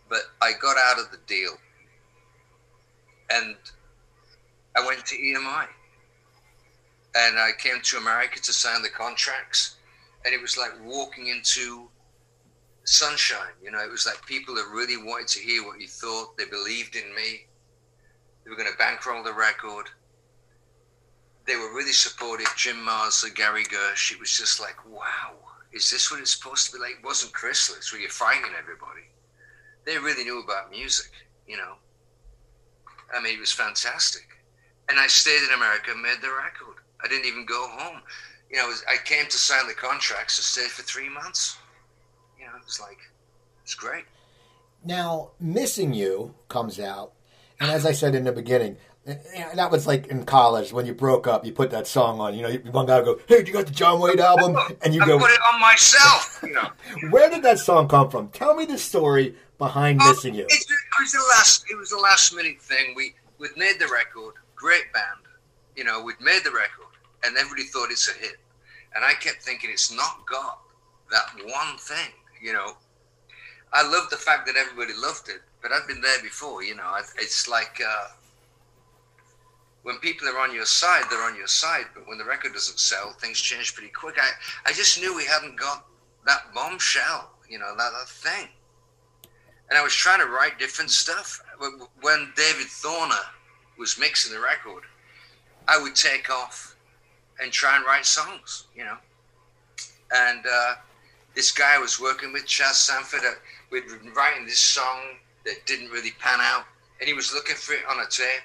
but 0.07 0.21
I 0.41 0.53
got 0.53 0.77
out 0.77 0.99
of 0.99 1.11
the 1.11 1.19
deal, 1.27 1.57
and 3.29 3.55
I 4.75 4.85
went 4.85 5.05
to 5.05 5.15
EMI, 5.15 5.67
and 7.15 7.39
I 7.39 7.51
came 7.57 7.81
to 7.81 7.97
America 7.97 8.39
to 8.39 8.53
sign 8.53 8.81
the 8.81 8.89
contracts, 8.89 9.75
and 10.23 10.33
it 10.33 10.41
was 10.41 10.57
like 10.57 10.71
walking 10.83 11.27
into 11.27 11.89
sunshine. 12.85 13.53
You 13.61 13.71
know, 13.71 13.79
it 13.79 13.91
was 13.91 14.05
like 14.05 14.25
people 14.25 14.55
that 14.55 14.67
really 14.71 14.97
wanted 14.97 15.27
to 15.29 15.39
hear 15.39 15.65
what 15.65 15.79
you 15.79 15.87
thought. 15.87 16.37
They 16.37 16.45
believed 16.45 16.95
in 16.95 17.13
me. 17.15 17.45
They 18.43 18.49
were 18.49 18.55
going 18.55 18.71
to 18.71 18.77
bankroll 18.77 19.23
the 19.23 19.33
record 19.33 19.89
they 21.49 21.55
were 21.55 21.73
really 21.73 21.93
supportive. 21.93 22.47
Jim 22.55 22.77
Marsler, 22.77 23.33
Gary 23.33 23.63
Gersh. 23.65 24.11
It 24.11 24.19
was 24.19 24.37
just 24.37 24.59
like, 24.59 24.77
wow, 24.87 25.33
is 25.73 25.89
this 25.89 26.11
what 26.11 26.19
it's 26.19 26.35
supposed 26.35 26.67
to 26.67 26.73
be 26.73 26.79
like? 26.79 26.97
It 26.99 27.05
wasn't 27.05 27.33
Chrysalis 27.33 27.91
where 27.91 27.99
you're 27.99 28.11
fighting 28.11 28.51
everybody. 28.57 29.09
They 29.85 29.97
really 29.97 30.23
knew 30.23 30.43
about 30.43 30.69
music, 30.69 31.11
you 31.47 31.57
know. 31.57 31.73
I 33.13 33.21
mean, 33.21 33.35
it 33.35 33.39
was 33.39 33.51
fantastic. 33.51 34.27
And 34.89 34.99
I 34.99 35.07
stayed 35.07 35.41
in 35.47 35.53
America 35.55 35.91
and 35.91 36.01
made 36.01 36.17
the 36.21 36.29
record. 36.29 36.83
I 37.03 37.07
didn't 37.07 37.25
even 37.25 37.45
go 37.45 37.67
home. 37.69 38.01
You 38.51 38.57
know, 38.57 38.71
I 38.87 38.97
came 39.03 39.25
to 39.25 39.37
sign 39.37 39.67
the 39.67 39.73
contracts 39.73 40.37
and 40.37 40.43
stayed 40.43 40.71
for 40.71 40.83
three 40.83 41.09
months. 41.09 41.57
You 42.39 42.45
know, 42.45 42.51
it 42.55 42.65
was 42.65 42.79
like, 42.79 42.99
it's 43.63 43.73
great. 43.73 44.05
Now, 44.83 45.31
Missing 45.39 45.93
You 45.93 46.35
comes 46.47 46.79
out. 46.79 47.13
And 47.59 47.69
as 47.69 47.85
I 47.85 47.91
said 47.91 48.15
in 48.15 48.23
the 48.23 48.31
beginning, 48.31 48.77
that 49.55 49.71
was 49.71 49.87
like 49.87 50.07
in 50.07 50.25
college 50.25 50.71
when 50.71 50.85
you 50.85 50.93
broke 50.93 51.27
up. 51.27 51.45
You 51.45 51.51
put 51.51 51.71
that 51.71 51.87
song 51.87 52.19
on. 52.19 52.33
You 52.35 52.43
know, 52.43 52.53
one 52.71 52.85
guy 52.85 52.99
would 52.99 53.05
go, 53.05 53.19
"Hey, 53.27 53.41
do 53.41 53.47
you 53.47 53.53
got 53.53 53.65
the 53.65 53.71
John 53.71 53.99
Waite 53.99 54.19
album?" 54.19 54.57
And 54.81 54.93
you 54.93 55.01
I 55.01 55.05
go, 55.05 55.19
"Put 55.19 55.31
it 55.31 55.39
on 55.53 55.59
myself." 55.59 56.39
You 56.43 56.53
know. 56.53 56.69
Where 57.09 57.29
did 57.29 57.43
that 57.43 57.59
song 57.59 57.87
come 57.87 58.09
from? 58.09 58.29
Tell 58.29 58.55
me 58.55 58.65
the 58.65 58.77
story 58.77 59.35
behind 59.57 60.01
um, 60.01 60.09
"Missing 60.09 60.35
You." 60.35 60.45
It, 60.47 60.65
was 60.99 61.11
the 61.11 61.25
last. 61.29 61.65
It 61.69 61.75
was 61.75 61.91
a 61.91 61.97
last 61.97 62.33
minute 62.33 62.61
thing. 62.61 62.93
We 62.95 63.13
we'd 63.37 63.55
made 63.57 63.79
the 63.79 63.87
record. 63.87 64.35
Great 64.55 64.91
band. 64.93 65.25
You 65.75 65.83
know, 65.83 66.03
we'd 66.03 66.19
made 66.21 66.41
the 66.43 66.51
record, 66.51 66.91
and 67.23 67.37
everybody 67.37 67.63
thought 67.63 67.91
it's 67.91 68.09
a 68.09 68.13
hit. 68.13 68.37
And 68.95 69.05
I 69.05 69.13
kept 69.13 69.43
thinking 69.43 69.69
it's 69.71 69.91
not 69.91 70.25
got 70.25 70.59
that 71.11 71.29
one 71.45 71.77
thing. 71.77 72.11
You 72.41 72.53
know, 72.53 72.73
I 73.73 73.83
love 73.87 74.09
the 74.09 74.17
fact 74.17 74.47
that 74.47 74.55
everybody 74.55 74.93
loved 74.97 75.29
it, 75.29 75.41
but 75.61 75.71
I've 75.71 75.87
been 75.87 76.01
there 76.01 76.21
before. 76.21 76.63
You 76.63 76.75
know, 76.75 76.95
it's 77.17 77.47
like. 77.47 77.81
Uh, 77.85 78.07
when 79.83 79.97
people 79.99 80.27
are 80.27 80.39
on 80.39 80.53
your 80.53 80.65
side, 80.65 81.03
they're 81.09 81.23
on 81.23 81.35
your 81.35 81.47
side. 81.47 81.85
But 81.93 82.07
when 82.07 82.17
the 82.17 82.25
record 82.25 82.53
doesn't 82.53 82.79
sell, 82.79 83.11
things 83.13 83.39
change 83.39 83.73
pretty 83.73 83.91
quick. 83.91 84.17
I, 84.19 84.29
I 84.65 84.73
just 84.73 84.99
knew 84.99 85.15
we 85.15 85.25
hadn't 85.25 85.57
got 85.57 85.85
that 86.25 86.53
bombshell, 86.53 87.31
you 87.49 87.59
know, 87.59 87.73
that, 87.77 87.91
that 87.97 88.09
thing. 88.09 88.49
And 89.69 89.77
I 89.77 89.83
was 89.83 89.93
trying 89.93 90.19
to 90.19 90.25
write 90.25 90.59
different 90.59 90.91
stuff. 90.91 91.41
When 92.01 92.33
David 92.35 92.67
Thoener 92.67 93.23
was 93.77 93.97
mixing 93.99 94.33
the 94.33 94.39
record, 94.39 94.83
I 95.67 95.81
would 95.81 95.95
take 95.95 96.29
off 96.29 96.75
and 97.41 97.51
try 97.51 97.77
and 97.77 97.85
write 97.85 98.05
songs, 98.05 98.65
you 98.75 98.83
know. 98.83 98.97
And 100.11 100.43
uh, 100.45 100.75
this 101.35 101.51
guy 101.51 101.77
was 101.77 101.99
working 101.99 102.33
with, 102.33 102.47
Chas 102.47 102.77
Sandford, 102.77 103.19
uh, 103.19 103.35
we'd 103.71 103.87
been 103.87 104.13
writing 104.13 104.45
this 104.45 104.59
song 104.59 104.99
that 105.45 105.65
didn't 105.65 105.89
really 105.89 106.11
pan 106.19 106.39
out, 106.41 106.65
and 106.99 107.07
he 107.07 107.13
was 107.13 107.31
looking 107.33 107.55
for 107.55 107.73
it 107.73 107.83
on 107.89 107.99
a 107.99 108.09
tape 108.09 108.41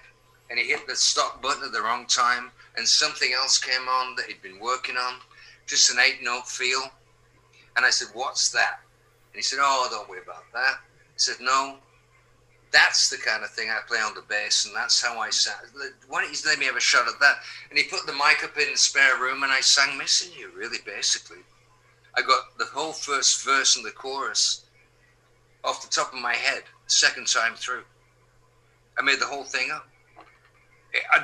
and 0.55 0.63
he 0.63 0.71
hit 0.71 0.87
the 0.87 0.95
stop 0.95 1.43
button 1.43 1.65
at 1.65 1.73
the 1.73 1.83
wrong 1.83 2.07
time, 2.07 2.53
and 2.77 2.87
something 2.87 3.33
else 3.33 3.59
came 3.59 3.89
on 3.89 4.15
that 4.15 4.27
he'd 4.27 4.41
been 4.41 4.61
working 4.61 4.97
on, 4.97 5.15
just 5.67 5.91
an 5.91 5.99
eight 5.99 6.23
note 6.23 6.47
feel. 6.47 6.93
And 7.77 7.85
I 7.85 7.91
said, 7.91 8.07
What's 8.15 8.51
that? 8.53 8.79
And 9.33 9.37
he 9.37 9.43
said, 9.43 9.59
Oh, 9.61 9.89
don't 9.91 10.09
worry 10.09 10.23
about 10.23 10.45
that. 10.53 10.75
I 10.79 11.17
said, 11.17 11.39
No, 11.41 11.79
that's 12.71 13.11
the 13.11 13.17
kind 13.17 13.43
of 13.43 13.51
thing 13.51 13.69
I 13.69 13.81
play 13.89 13.99
on 13.99 14.15
the 14.15 14.23
bass, 14.29 14.65
and 14.65 14.77
that's 14.77 15.03
how 15.03 15.19
I 15.19 15.31
sang. 15.31 15.57
Why 16.07 16.23
don't 16.23 16.31
you 16.31 16.49
let 16.49 16.61
me 16.61 16.67
have 16.67 16.77
a 16.77 16.81
shot 16.81 17.09
at 17.09 17.19
that? 17.19 17.39
And 17.71 17.77
he 17.77 17.87
put 17.87 18.07
the 18.07 18.13
mic 18.13 18.45
up 18.45 18.57
in 18.57 18.71
the 18.71 18.79
spare 18.79 19.19
room, 19.21 19.43
and 19.43 19.51
I 19.51 19.61
sang 19.61 19.99
"Missing 19.99 20.39
You." 20.39 20.53
Really, 20.57 20.79
basically, 20.87 21.39
I 22.17 22.21
got 22.21 22.57
the 22.59 22.67
whole 22.67 22.93
first 22.93 23.45
verse 23.45 23.75
and 23.75 23.85
the 23.85 23.91
chorus 23.91 24.67
off 25.65 25.83
the 25.83 25.93
top 25.93 26.13
of 26.13 26.21
my 26.21 26.35
head, 26.35 26.63
second 26.87 27.27
time 27.27 27.57
through. 27.57 27.83
I 28.97 29.03
made 29.03 29.19
the 29.19 29.27
whole 29.27 29.43
thing 29.43 29.73
up. 29.73 29.89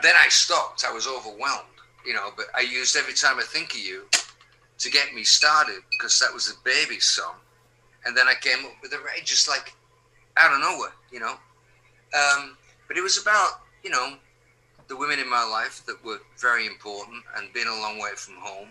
Then 0.03 0.15
I 0.17 0.29
stopped. 0.29 0.85
I 0.85 0.93
was 0.93 1.07
overwhelmed, 1.07 1.79
you 2.05 2.15
know. 2.15 2.31
But 2.37 2.47
I 2.57 2.61
used 2.61 2.97
every 2.97 3.15
time 3.15 3.39
I 3.39 3.43
think 3.43 3.75
of 3.75 3.81
you 3.81 4.05
to 4.79 4.91
get 4.91 5.15
me 5.15 5.25
started 5.25 5.81
because 5.91 6.19
that 6.19 6.33
was 6.33 6.49
a 6.51 6.55
baby 6.65 7.01
song, 7.01 7.35
and 8.05 8.17
then 8.17 8.27
I 8.29 8.35
came 8.41 8.65
up 8.65 8.73
with 8.83 8.93
a 8.93 8.99
rage, 8.99 9.27
just 9.27 9.49
like 9.49 9.75
out 10.37 10.53
of 10.53 10.61
nowhere, 10.61 10.93
you 11.13 11.21
know. 11.21 11.35
Um, 12.15 12.57
but 12.89 12.97
it 12.97 13.03
was 13.03 13.21
about, 13.21 13.61
you 13.85 13.91
know, 13.91 14.17
the 14.89 14.97
women 14.97 15.21
in 15.21 15.31
my 15.31 15.45
life 15.45 15.85
that 15.87 16.05
were 16.05 16.19
very 16.41 16.67
important 16.67 17.23
and 17.37 17.53
being 17.53 17.69
a 17.69 17.81
long 17.81 18.01
way 18.01 18.11
from 18.17 18.35
home 18.39 18.69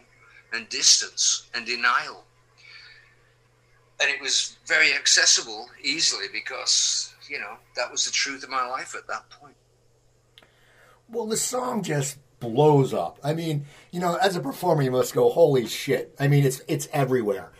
and 0.51 0.67
distance 0.69 1.47
and 1.53 1.65
denial. 1.65 2.25
And 4.01 4.09
it 4.09 4.21
was 4.21 4.57
very 4.65 4.93
accessible 4.93 5.67
easily 5.81 6.25
because, 6.33 7.13
you 7.29 7.39
know, 7.39 7.55
that 7.75 7.89
was 7.91 8.05
the 8.05 8.11
truth 8.11 8.43
of 8.43 8.49
my 8.49 8.67
life 8.67 8.95
at 8.97 9.07
that 9.07 9.29
point. 9.29 9.55
Well, 11.11 11.25
the 11.25 11.37
song 11.37 11.83
just 11.83 12.17
blows 12.39 12.93
up. 12.93 13.19
I 13.23 13.33
mean, 13.33 13.65
you 13.91 13.99
know, 13.99 14.15
as 14.15 14.35
a 14.35 14.39
performer, 14.39 14.83
you 14.83 14.91
must 14.91 15.13
go, 15.13 15.29
"Holy 15.29 15.67
shit!" 15.67 16.15
I 16.19 16.27
mean, 16.27 16.45
it's 16.45 16.61
it's 16.67 16.87
everywhere. 16.93 17.51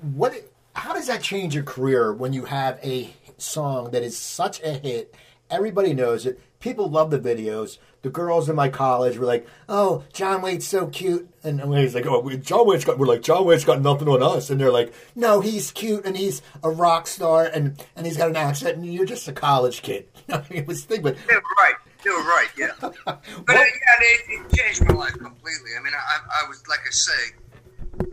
What? 0.00 0.34
How 0.74 0.92
does 0.92 1.06
that 1.06 1.22
change 1.22 1.54
your 1.54 1.64
career 1.64 2.12
when 2.12 2.32
you 2.32 2.46
have 2.46 2.80
a 2.82 3.14
song 3.38 3.90
that 3.90 4.02
is 4.02 4.16
such 4.16 4.60
a 4.62 4.72
hit. 4.72 5.14
Everybody 5.50 5.92
knows 5.94 6.26
it. 6.26 6.40
People 6.58 6.88
love 6.88 7.10
the 7.10 7.18
videos. 7.18 7.78
The 8.02 8.10
girls 8.10 8.48
in 8.48 8.56
my 8.56 8.68
college 8.68 9.18
were 9.18 9.26
like, 9.26 9.46
"Oh, 9.68 10.04
John 10.12 10.42
Waite's 10.42 10.66
so 10.66 10.86
cute," 10.86 11.28
and 11.42 11.60
he's 11.74 11.94
like, 11.94 12.06
"Oh, 12.06 12.28
John 12.36 12.66
Waite's 12.66 12.84
got." 12.84 12.98
We're 12.98 13.06
like, 13.06 13.22
"John 13.22 13.44
Waite's 13.44 13.64
got 13.64 13.82
nothing 13.82 14.08
on 14.08 14.22
us," 14.22 14.50
and 14.50 14.60
they're 14.60 14.72
like, 14.72 14.92
"No, 15.14 15.40
he's 15.40 15.70
cute 15.70 16.04
and 16.04 16.16
he's 16.16 16.42
a 16.62 16.70
rock 16.70 17.06
star 17.06 17.44
and 17.44 17.82
and 17.96 18.06
he's 18.06 18.16
got 18.16 18.28
an 18.28 18.36
accent 18.36 18.76
and 18.76 18.86
you're 18.86 19.06
just 19.06 19.28
a 19.28 19.32
college 19.32 19.82
kid." 19.82 20.08
it 20.50 20.66
was 20.66 20.84
thing, 20.84 21.02
but 21.02 21.16
you're 21.28 21.42
right. 21.58 21.74
You're 22.04 22.22
right. 22.24 22.48
Yeah, 22.56 22.72
but 22.80 22.96
uh, 23.06 23.20
yeah, 23.48 23.62
it, 24.00 24.20
it, 24.28 24.56
changed 24.56 24.84
my 24.84 24.94
life 24.94 25.12
completely. 25.12 25.70
I 25.78 25.82
mean, 25.82 25.94
I, 25.94 26.44
I 26.44 26.48
was 26.48 26.62
like 26.68 26.80
I 26.86 26.90
say, 26.90 27.12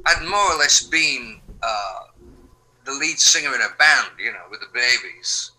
I'd 0.05 0.27
more 0.27 0.53
or 0.53 0.57
less 0.57 0.81
been. 0.81 1.41
Uh, 1.61 2.11
the 2.85 2.91
lead 2.93 3.19
singer 3.19 3.53
in 3.53 3.61
a 3.61 3.75
band, 3.77 4.09
you 4.19 4.31
know, 4.31 4.43
with 4.49 4.59
the 4.59 4.67
Babys. 4.73 5.51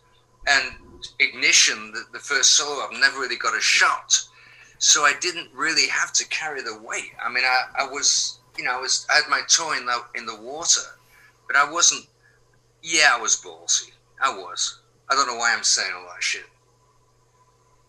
And 0.47 0.74
Ignition, 1.20 1.93
the, 1.93 2.05
the 2.12 2.18
first 2.18 2.51
solo 2.57 2.85
I've 2.85 2.99
never 2.99 3.20
really 3.20 3.37
got 3.37 3.57
a 3.57 3.61
shot. 3.61 4.20
So 4.78 5.03
I 5.03 5.14
didn't 5.20 5.49
really 5.55 5.87
have 5.89 6.12
to 6.14 6.26
carry 6.28 6.62
the 6.62 6.80
weight. 6.83 7.12
I 7.24 7.33
mean, 7.33 7.45
I, 7.45 7.85
I 7.85 7.87
was, 7.87 8.41
you 8.59 8.64
know, 8.64 8.76
I 8.76 8.80
was, 8.80 9.07
I 9.11 9.16
had 9.16 9.28
my 9.28 9.43
toe 9.49 9.72
in 9.72 9.87
the, 9.87 10.01
in 10.16 10.26
the 10.26 10.37
water, 10.37 10.80
but 11.47 11.57
I 11.57 11.70
wasn't, 11.70 12.07
yeah, 12.83 13.11
I 13.12 13.20
was 13.20 13.37
ballsy. 13.37 13.93
I 14.20 14.30
was. 14.37 14.80
I 15.09 15.14
don't 15.14 15.26
know 15.28 15.37
why 15.37 15.55
I'm 15.55 15.62
saying 15.62 15.93
all 15.95 16.07
that 16.12 16.22
shit. 16.22 16.45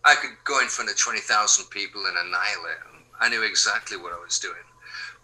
I 0.06 0.16
could 0.16 0.32
go 0.44 0.60
in 0.62 0.68
front 0.68 0.90
of 0.90 0.98
20,000 0.98 1.70
people 1.70 2.06
and 2.06 2.18
annihilate 2.18 2.80
them. 2.80 3.04
I 3.20 3.30
knew 3.30 3.44
exactly 3.44 3.98
what 3.98 4.12
I 4.12 4.22
was 4.22 4.40
doing. 4.40 4.56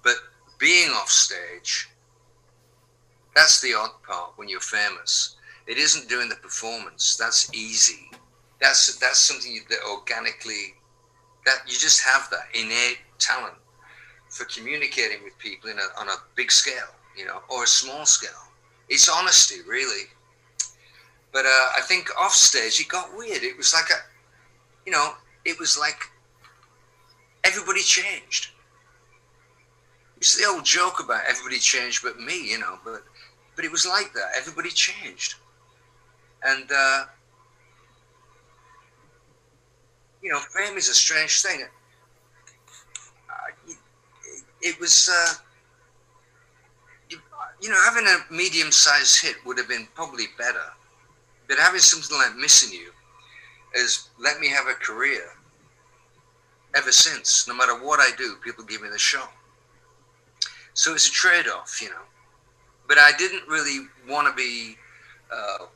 But 0.03 0.15
being 0.57 0.89
off 0.91 1.09
stage, 1.09 1.89
that's 3.35 3.61
the 3.61 3.73
odd 3.73 3.91
part 4.07 4.33
when 4.37 4.47
you're 4.47 4.59
famous. 4.59 5.35
It 5.67 5.77
isn't 5.77 6.09
doing 6.09 6.29
the 6.29 6.35
performance. 6.35 7.15
That's 7.17 7.53
easy. 7.53 8.09
That's 8.59 8.97
that's 8.97 9.19
something 9.19 9.61
that 9.69 9.79
organically 9.89 10.75
that 11.45 11.59
you 11.65 11.73
just 11.73 12.01
have 12.03 12.29
that 12.31 12.47
innate 12.53 12.99
talent 13.17 13.55
for 14.29 14.45
communicating 14.45 15.23
with 15.23 15.37
people 15.39 15.69
in 15.69 15.77
a, 15.77 15.99
on 15.99 16.07
a 16.09 16.15
big 16.35 16.51
scale, 16.51 16.93
you 17.17 17.25
know, 17.25 17.41
or 17.49 17.63
a 17.63 17.67
small 17.67 18.05
scale. 18.05 18.29
It's 18.89 19.09
honesty, 19.09 19.61
really. 19.67 20.05
But 21.31 21.45
uh, 21.45 21.67
I 21.77 21.81
think 21.83 22.09
off 22.19 22.33
stage 22.33 22.79
it 22.79 22.87
got 22.87 23.15
weird. 23.15 23.43
It 23.43 23.57
was 23.57 23.73
like 23.73 23.89
a, 23.89 24.01
you 24.85 24.91
know, 24.91 25.13
it 25.45 25.59
was 25.59 25.77
like 25.77 25.99
everybody 27.43 27.81
changed. 27.81 28.51
It's 30.17 30.37
the 30.37 30.45
old 30.47 30.65
joke 30.65 30.99
about 31.03 31.21
everybody 31.27 31.59
changed 31.59 32.03
but 32.03 32.19
me, 32.19 32.51
you 32.51 32.59
know. 32.59 32.77
But 32.83 33.03
but 33.59 33.65
it 33.65 33.71
was 33.71 33.85
like 33.85 34.13
that. 34.13 34.31
Everybody 34.37 34.69
changed. 34.69 35.35
And, 36.43 36.69
uh, 36.73 37.03
you 40.21 40.31
know, 40.31 40.39
fame 40.39 40.77
is 40.77 40.87
a 40.87 40.93
strange 40.93 41.41
thing. 41.41 41.63
Uh, 43.29 43.33
it, 43.67 43.77
it, 44.61 44.79
was, 44.79 45.09
uh, 45.11 45.33
you 47.61 47.69
know, 47.69 47.75
having 47.83 48.05
a 48.07 48.33
medium 48.33 48.71
sized 48.71 49.21
hit 49.21 49.35
would 49.45 49.57
have 49.57 49.67
been 49.67 49.89
probably 49.93 50.27
better. 50.37 50.63
But 51.49 51.57
having 51.57 51.81
something 51.81 52.17
like 52.17 52.37
Missing 52.37 52.79
You 52.79 52.91
has 53.75 54.09
let 54.19 54.39
me 54.39 54.49
have 54.49 54.67
a 54.67 54.73
career 54.73 55.23
ever 56.75 56.91
since. 56.91 57.47
No 57.47 57.55
matter 57.55 57.73
what 57.73 57.99
I 57.99 58.09
do, 58.17 58.35
people 58.43 58.63
give 58.65 58.81
me 58.81 58.89
the 58.89 58.99
shot. 58.99 59.31
So 60.73 60.93
it's 60.93 61.07
a 61.07 61.11
trade 61.11 61.47
off, 61.47 61.81
you 61.81 61.89
know 61.89 62.05
but 62.89 62.97
I 62.97 63.11
didn't 63.17 63.47
really 63.47 63.87
want 64.09 64.27
to 64.27 64.33
be, 64.33 64.75
uh, 65.31 65.67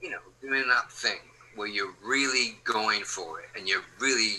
you 0.00 0.10
know, 0.10 0.20
doing 0.40 0.66
that 0.68 0.90
thing 0.90 1.18
where 1.56 1.66
you're 1.66 1.92
really 2.02 2.56
going 2.62 3.02
for 3.02 3.40
it 3.40 3.46
and 3.56 3.68
you're 3.68 3.82
really, 3.98 4.36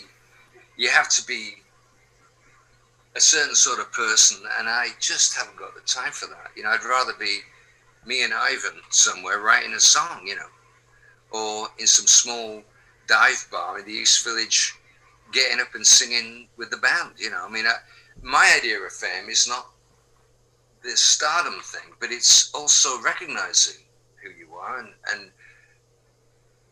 you 0.78 0.88
have 0.88 1.10
to 1.10 1.26
be 1.26 1.56
a 3.14 3.20
certain 3.20 3.54
sort 3.54 3.78
of 3.78 3.92
person, 3.92 4.38
and 4.58 4.70
I 4.70 4.88
just 4.98 5.36
haven't 5.36 5.58
got 5.58 5.74
the 5.74 5.82
time 5.82 6.12
for 6.12 6.26
that. 6.28 6.50
You 6.56 6.62
know, 6.62 6.70
I'd 6.70 6.82
rather 6.82 7.12
be 7.20 7.40
me 8.06 8.24
and 8.24 8.32
Ivan 8.32 8.80
somewhere 8.88 9.40
writing 9.40 9.74
a 9.74 9.80
song, 9.80 10.22
you 10.26 10.34
know, 10.34 10.46
or 11.32 11.68
in 11.78 11.86
some 11.86 12.06
small 12.06 12.62
dive 13.08 13.46
bar 13.50 13.78
in 13.78 13.86
the 13.86 13.92
East 13.92 14.24
Village, 14.24 14.74
getting 15.32 15.60
up 15.60 15.74
and 15.74 15.86
singing 15.86 16.48
with 16.56 16.70
the 16.70 16.76
band. 16.76 17.12
You 17.18 17.30
know, 17.30 17.44
I 17.44 17.50
mean, 17.50 17.66
I, 17.66 17.74
my 18.22 18.54
idea 18.56 18.78
of 18.78 18.92
fame 18.92 19.28
is 19.28 19.48
not 19.48 19.66
this 20.82 21.02
stardom 21.02 21.60
thing, 21.60 21.94
but 22.00 22.10
it's 22.10 22.52
also 22.54 23.00
recognizing 23.02 23.82
who 24.22 24.30
you 24.30 24.54
are 24.54 24.78
and, 24.80 24.90
and 25.12 25.30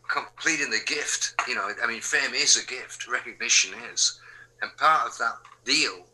completing 0.08 0.70
the 0.70 0.80
gift. 0.86 1.34
You 1.48 1.54
know, 1.54 1.70
I 1.82 1.86
mean, 1.86 2.00
fame 2.00 2.34
is 2.34 2.56
a 2.56 2.66
gift, 2.66 3.08
recognition 3.08 3.72
is. 3.92 4.20
And 4.62 4.76
part 4.76 5.08
of 5.08 5.18
that 5.18 5.36
deal 5.64 6.04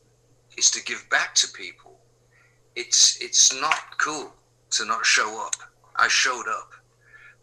is 0.57 0.71
to 0.71 0.85
give 0.85 1.05
back 1.11 1.35
to 1.37 1.49
people. 1.49 1.99
It's, 2.77 3.21
it's 3.21 3.59
not 3.61 3.99
cool 3.99 4.33
to 4.73 4.85
not 4.85 5.05
show 5.05 5.45
up. 5.45 5.55
I 5.97 6.09
showed 6.09 6.45
up. 6.49 6.73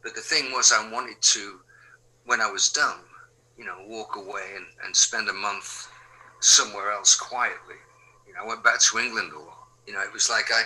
But 0.04 0.16
the 0.16 0.22
thing 0.22 0.52
was, 0.52 0.72
I 0.72 0.90
wanted 0.92 1.22
to, 1.22 1.60
when 2.26 2.42
I 2.42 2.52
was 2.52 2.70
done, 2.70 3.00
you 3.58 3.66
know, 3.66 3.78
walk 3.88 4.16
away 4.16 4.52
and, 4.56 4.66
and 4.86 4.96
spend 4.96 5.30
a 5.30 5.34
month 5.34 5.88
somewhere 6.40 6.92
else 6.92 7.16
quietly. 7.16 7.76
You 8.28 8.34
know, 8.34 8.44
I 8.44 8.48
went 8.48 8.64
back 8.64 8.82
to 8.82 9.00
England 9.00 9.32
a 9.34 9.40
lot 9.40 9.64
you 9.88 9.94
know, 9.94 10.02
it 10.02 10.14
was 10.14 10.30
like 10.30 10.52
I, 10.52 10.64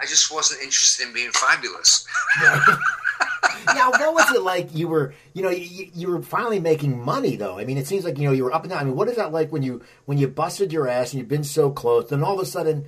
I 0.00 0.06
just 0.06 0.32
wasn't 0.32 0.62
interested 0.62 1.06
in 1.06 1.14
being 1.14 1.30
fabulous. 1.32 2.06
yeah, 2.42 3.88
what 3.88 4.14
was 4.14 4.34
it 4.34 4.42
like? 4.42 4.74
You 4.74 4.88
were, 4.88 5.14
you 5.32 5.42
know, 5.42 5.50
you, 5.50 5.90
you, 5.94 6.08
were 6.08 6.22
finally 6.22 6.60
making 6.60 7.00
money, 7.02 7.36
though. 7.36 7.58
I 7.58 7.64
mean, 7.64 7.78
it 7.78 7.86
seems 7.86 8.04
like 8.04 8.18
you 8.18 8.24
know 8.24 8.32
you 8.32 8.44
were 8.44 8.52
up 8.52 8.62
and 8.62 8.70
down. 8.70 8.80
I 8.80 8.84
mean, 8.84 8.96
what 8.96 9.08
is 9.08 9.16
that 9.16 9.32
like 9.32 9.52
when 9.52 9.62
you 9.62 9.82
when 10.06 10.18
you 10.18 10.28
busted 10.28 10.72
your 10.72 10.88
ass 10.88 11.12
and 11.12 11.20
you've 11.20 11.28
been 11.28 11.44
so 11.44 11.70
close, 11.70 12.10
and 12.12 12.24
all 12.24 12.34
of 12.34 12.40
a 12.40 12.46
sudden 12.46 12.86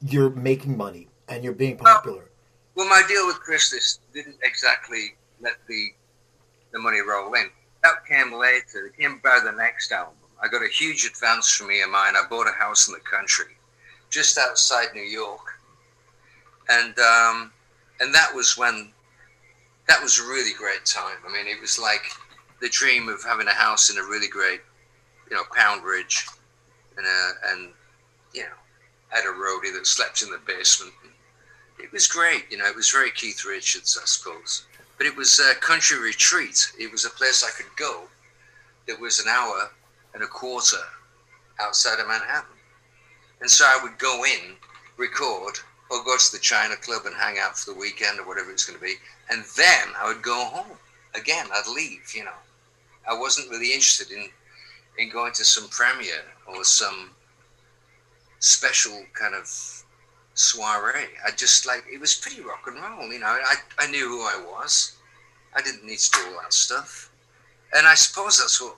you're 0.00 0.30
making 0.30 0.76
money 0.76 1.08
and 1.28 1.44
you're 1.44 1.54
being 1.54 1.76
popular? 1.76 2.18
Well, 2.18 2.28
well 2.74 2.88
my 2.88 3.02
deal 3.08 3.26
with 3.26 3.40
Chrysalis 3.40 4.00
didn't 4.12 4.36
exactly 4.42 5.14
let 5.40 5.54
the 5.68 5.88
the 6.72 6.78
money 6.78 7.00
roll 7.00 7.32
in. 7.34 7.50
That 7.82 8.04
came 8.06 8.32
later. 8.32 8.86
It 8.86 8.96
came 8.98 9.20
by 9.22 9.40
the 9.42 9.52
next 9.52 9.92
album. 9.92 10.14
I 10.42 10.48
got 10.48 10.64
a 10.64 10.68
huge 10.68 11.06
advance 11.06 11.50
from 11.50 11.68
EMI, 11.68 11.84
and 11.84 11.92
mine. 11.92 12.14
I 12.16 12.24
bought 12.28 12.48
a 12.48 12.52
house 12.52 12.88
in 12.88 12.94
the 12.94 13.00
country 13.00 13.56
just 14.10 14.36
outside 14.38 14.88
New 14.94 15.02
York, 15.02 15.58
and 16.68 16.98
um, 16.98 17.52
and 18.00 18.14
that 18.14 18.32
was 18.34 18.58
when 18.58 18.92
that 19.88 20.02
was 20.02 20.18
a 20.18 20.22
really 20.22 20.52
great 20.52 20.84
time. 20.84 21.16
I 21.26 21.32
mean, 21.32 21.46
it 21.46 21.60
was 21.60 21.78
like 21.78 22.04
the 22.60 22.68
dream 22.68 23.08
of 23.08 23.22
having 23.22 23.46
a 23.46 23.52
house 23.54 23.90
in 23.90 23.98
a 23.98 24.02
really 24.02 24.28
great, 24.28 24.60
you 25.30 25.36
know, 25.36 25.42
Pound 25.54 25.84
Ridge, 25.84 26.26
and 26.96 27.06
a, 27.06 27.30
and 27.52 27.72
you 28.32 28.42
know, 28.42 28.56
had 29.08 29.24
a 29.24 29.32
roadie 29.32 29.72
that 29.74 29.86
slept 29.86 30.22
in 30.22 30.30
the 30.30 30.40
basement. 30.46 30.92
It 31.78 31.92
was 31.92 32.06
great, 32.06 32.44
you 32.50 32.58
know. 32.58 32.66
It 32.66 32.76
was 32.76 32.90
very 32.90 33.10
Keith 33.10 33.44
Richards, 33.44 33.98
I 34.00 34.06
suppose. 34.06 34.64
But 34.96 35.06
it 35.06 35.16
was 35.16 35.38
a 35.40 35.54
country 35.60 35.98
retreat. 35.98 36.72
It 36.78 36.90
was 36.90 37.04
a 37.04 37.10
place 37.10 37.44
I 37.44 37.50
could 37.50 37.74
go. 37.76 38.04
That 38.86 39.00
was 39.00 39.18
an 39.18 39.28
hour 39.28 39.70
and 40.14 40.22
a 40.22 40.26
quarter 40.26 40.84
outside 41.60 42.00
of 42.00 42.06
Manhattan. 42.06 42.56
And 43.40 43.50
so 43.50 43.64
I 43.64 43.80
would 43.82 43.98
go 43.98 44.24
in, 44.24 44.56
record, 44.96 45.58
or 45.90 46.04
go 46.04 46.16
to 46.16 46.32
the 46.32 46.38
China 46.38 46.76
Club 46.76 47.02
and 47.06 47.14
hang 47.14 47.38
out 47.38 47.58
for 47.58 47.72
the 47.72 47.78
weekend 47.78 48.20
or 48.20 48.26
whatever 48.26 48.50
it's 48.50 48.64
going 48.64 48.78
to 48.78 48.84
be. 48.84 48.94
And 49.30 49.44
then 49.56 49.88
I 49.98 50.06
would 50.06 50.22
go 50.22 50.44
home 50.44 50.76
again. 51.14 51.46
I'd 51.52 51.66
leave, 51.74 52.12
you 52.14 52.24
know. 52.24 52.38
I 53.08 53.18
wasn't 53.18 53.50
really 53.50 53.72
interested 53.72 54.10
in, 54.10 54.28
in 54.98 55.10
going 55.10 55.32
to 55.34 55.44
some 55.44 55.68
premiere 55.68 56.24
or 56.46 56.64
some 56.64 57.10
special 58.38 59.02
kind 59.12 59.34
of 59.34 59.73
soiree. 60.34 61.08
I 61.26 61.30
just 61.30 61.66
like, 61.66 61.84
it 61.92 62.00
was 62.00 62.14
pretty 62.14 62.42
rock 62.42 62.64
and 62.66 62.76
roll, 62.76 63.12
you 63.12 63.20
know. 63.20 63.26
I, 63.26 63.54
I 63.78 63.90
knew 63.90 64.08
who 64.08 64.20
I 64.22 64.44
was. 64.46 64.96
I 65.54 65.62
didn't 65.62 65.84
need 65.84 65.98
to 65.98 66.10
do 66.10 66.26
all 66.26 66.42
that 66.42 66.52
stuff. 66.52 67.10
And 67.76 67.86
I 67.86 67.94
suppose 67.94 68.38
that's 68.38 68.60
what 68.60 68.76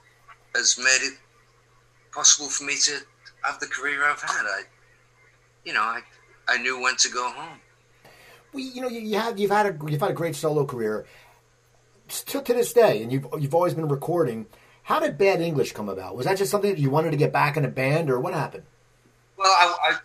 has 0.54 0.78
made 0.78 1.00
it 1.02 1.18
possible 2.12 2.48
for 2.48 2.64
me 2.64 2.76
to 2.84 2.98
have 3.42 3.60
the 3.60 3.66
career 3.66 4.04
I've 4.04 4.20
had. 4.20 4.44
I, 4.44 4.62
you 5.64 5.72
know, 5.72 5.82
I, 5.82 6.00
I 6.48 6.58
knew 6.58 6.80
when 6.80 6.96
to 6.96 7.10
go 7.10 7.30
home. 7.30 7.60
Well, 8.52 8.64
you 8.64 8.80
know, 8.80 8.88
you, 8.88 9.00
you 9.00 9.18
have 9.18 9.38
you've 9.38 9.50
had 9.50 9.66
a 9.66 9.90
you've 9.90 10.00
had 10.00 10.10
a 10.10 10.14
great 10.14 10.34
solo 10.34 10.64
career 10.64 11.04
still 12.08 12.40
to 12.42 12.54
this 12.54 12.72
day, 12.72 13.02
and 13.02 13.12
you've 13.12 13.26
you've 13.38 13.54
always 13.54 13.74
been 13.74 13.88
recording. 13.88 14.46
How 14.84 15.00
did 15.00 15.18
Bad 15.18 15.40
English 15.40 15.72
come 15.72 15.88
about? 15.88 16.16
Was 16.16 16.26
that 16.26 16.38
just 16.38 16.50
something 16.50 16.70
that 16.70 16.78
you 16.78 16.88
wanted 16.88 17.10
to 17.10 17.16
get 17.16 17.32
back 17.32 17.56
in 17.56 17.64
a 17.64 17.68
band, 17.68 18.08
or 18.08 18.20
what 18.20 18.32
happened? 18.32 18.62
Well, 19.36 19.50
I, 19.50 19.76
I, 19.90 19.98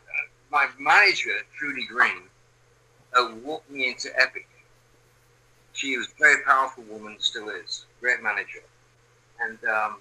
my 0.51 0.67
manager 0.79 1.31
Trudy 1.57 1.85
Green 1.85 2.23
uh, 3.17 3.31
walked 3.43 3.69
me 3.71 3.89
into 3.89 4.09
Epic. 4.19 4.47
She 5.73 5.97
was 5.97 6.07
a 6.07 6.19
very 6.19 6.43
powerful 6.43 6.83
woman, 6.83 7.15
still 7.19 7.49
is, 7.49 7.85
great 8.01 8.21
manager, 8.21 8.63
and 9.39 9.57
um, 9.65 9.97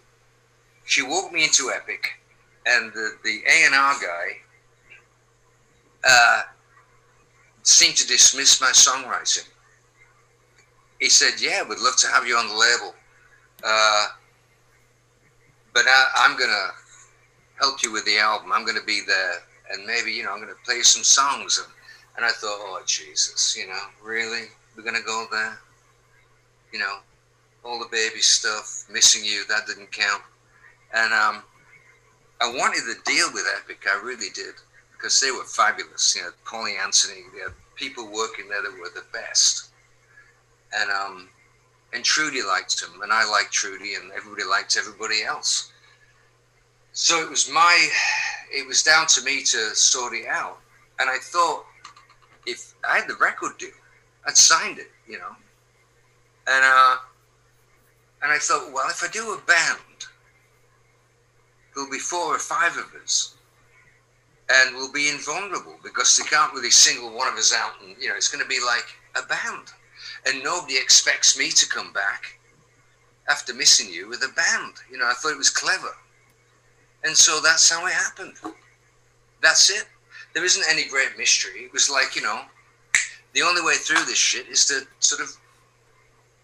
she 0.85 1.03
walked 1.03 1.33
me 1.33 1.45
into 1.45 1.71
Epic, 1.75 2.19
and 2.67 2.93
the 2.93 3.17
the 3.23 3.41
A 3.49 3.67
and 3.67 3.75
R 3.75 3.95
guy 4.01 4.27
uh, 6.09 6.43
seemed 7.63 7.97
to 7.97 8.07
dismiss 8.07 8.61
my 8.61 8.71
songwriting. 8.71 9.49
He 10.99 11.09
said, 11.09 11.41
"Yeah, 11.41 11.63
we'd 11.63 11.79
love 11.79 11.97
to 11.99 12.09
have 12.09 12.27
you 12.27 12.37
on 12.37 12.49
the 12.49 12.55
label, 12.55 12.95
uh, 13.63 14.07
but 15.73 15.85
I, 15.87 16.27
am 16.27 16.37
gonna 16.37 16.71
help 17.61 17.83
you 17.83 17.93
with 17.93 18.05
the 18.05 18.19
album. 18.19 18.53
I'm 18.53 18.67
gonna 18.67 18.83
be 18.85 19.03
there, 19.07 19.35
and 19.73 19.87
maybe 19.87 20.13
you 20.13 20.25
know 20.25 20.33
I'm 20.33 20.41
gonna 20.41 20.55
play 20.65 20.83
some 20.83 21.05
songs." 21.05 21.59
And, 21.59 21.73
and 22.17 22.25
I 22.27 22.31
thought, 22.31 22.59
"Oh 22.61 22.83
Jesus, 22.87 23.57
you 23.57 23.67
know, 23.67 23.83
really? 24.03 24.49
We're 24.77 24.83
gonna 24.83 25.03
go 25.03 25.27
there? 25.31 25.59
You 26.73 26.79
know, 26.79 26.99
all 27.65 27.79
the 27.79 27.89
baby 27.91 28.21
stuff, 28.21 28.85
missing 28.91 29.25
you, 29.25 29.45
that 29.49 29.67
didn't 29.67 29.93
count." 29.93 30.23
And 30.93 31.13
um, 31.13 31.43
I 32.41 32.47
wanted 32.47 32.83
to 32.93 33.11
deal 33.11 33.29
with 33.33 33.45
Epic, 33.63 33.87
I 33.87 34.01
really 34.03 34.31
did 34.35 34.55
because 34.93 35.21
they 35.21 35.31
were 35.31 35.45
fabulous. 35.45 36.17
You 36.17 36.23
know, 36.23 36.31
Polly 36.45 36.75
Anthony, 36.83 37.23
people 37.77 38.11
working 38.11 38.49
there 38.49 38.63
that 38.63 38.73
were 38.73 38.91
the 38.95 39.05
best. 39.13 39.71
And 40.75 40.91
um, 40.91 41.29
and 41.93 42.05
Trudy 42.05 42.43
liked 42.43 42.81
him, 42.81 43.03
and 43.03 43.13
I 43.13 43.29
liked 43.29 43.53
Trudy, 43.53 43.95
and 43.95 44.13
everybody 44.13 44.45
liked 44.45 44.77
everybody 44.77 45.23
else. 45.23 45.73
So 46.93 47.23
it 47.23 47.31
was 47.31 47.51
my, 47.51 47.89
it 48.53 48.67
was 48.67 48.83
down 48.83 49.07
to 49.09 49.23
me 49.23 49.43
to 49.45 49.75
sort 49.75 50.15
it 50.15 50.27
out. 50.27 50.59
And 50.99 51.09
I 51.09 51.19
thought, 51.19 51.65
if 52.47 52.75
I 52.89 52.99
had 52.99 53.09
the 53.09 53.15
record 53.17 53.59
deal, 53.59 53.71
I'd 54.27 54.37
signed 54.37 54.79
it, 54.79 54.91
you 55.09 55.19
know. 55.19 55.37
And 56.47 56.65
uh, 56.65 56.97
and 58.23 58.33
I 58.33 58.39
thought, 58.39 58.73
well, 58.73 58.89
if 58.91 59.03
I 59.03 59.09
do 59.09 59.33
a 59.33 59.39
band, 59.47 60.07
there'll 61.75 61.91
be 61.91 61.99
four 61.99 62.35
or 62.35 62.39
five 62.39 62.77
of 62.77 62.93
us 63.03 63.37
and 64.51 64.75
we'll 64.75 64.93
be 64.93 65.09
invulnerable 65.09 65.77
because 65.83 66.17
they 66.17 66.25
can't 66.25 66.53
really 66.53 66.71
single 66.71 67.17
one 67.17 67.29
of 67.29 67.35
us 67.35 67.55
out 67.55 67.73
and 67.83 67.97
you 68.01 68.09
know 68.09 68.17
it's 68.17 68.29
going 68.29 68.43
to 68.43 68.49
be 68.49 68.59
like 68.65 68.87
a 69.17 69.27
band 69.27 69.69
and 70.27 70.43
nobody 70.43 70.77
expects 70.77 71.39
me 71.39 71.51
to 71.51 71.69
come 71.69 71.93
back 71.93 72.39
after 73.29 73.55
missing 73.55 73.93
you 73.93 74.09
with 74.09 74.23
a 74.23 74.35
band 74.35 74.75
you 74.91 74.99
know 74.99 75.07
i 75.07 75.13
thought 75.15 75.33
it 75.33 75.39
was 75.39 75.51
clever 75.51 75.95
and 77.05 77.17
so 77.17 77.41
that's 77.43 77.71
how 77.71 77.87
it 77.87 77.93
happened 77.93 78.35
that's 79.43 79.71
it 79.71 79.85
there 80.35 80.45
isn't 80.45 80.65
any 80.71 80.87
great 80.89 81.17
mystery 81.19 81.61
it 81.63 81.73
was 81.73 81.91
like 81.91 82.15
you 82.17 82.23
know 82.23 82.43
the 83.35 83.43
only 83.43 83.63
way 83.63 83.75
through 83.75 84.05
this 84.07 84.19
shit 84.19 84.47
is 84.49 84.65
to 84.67 84.83
sort 84.99 85.21
of 85.21 85.29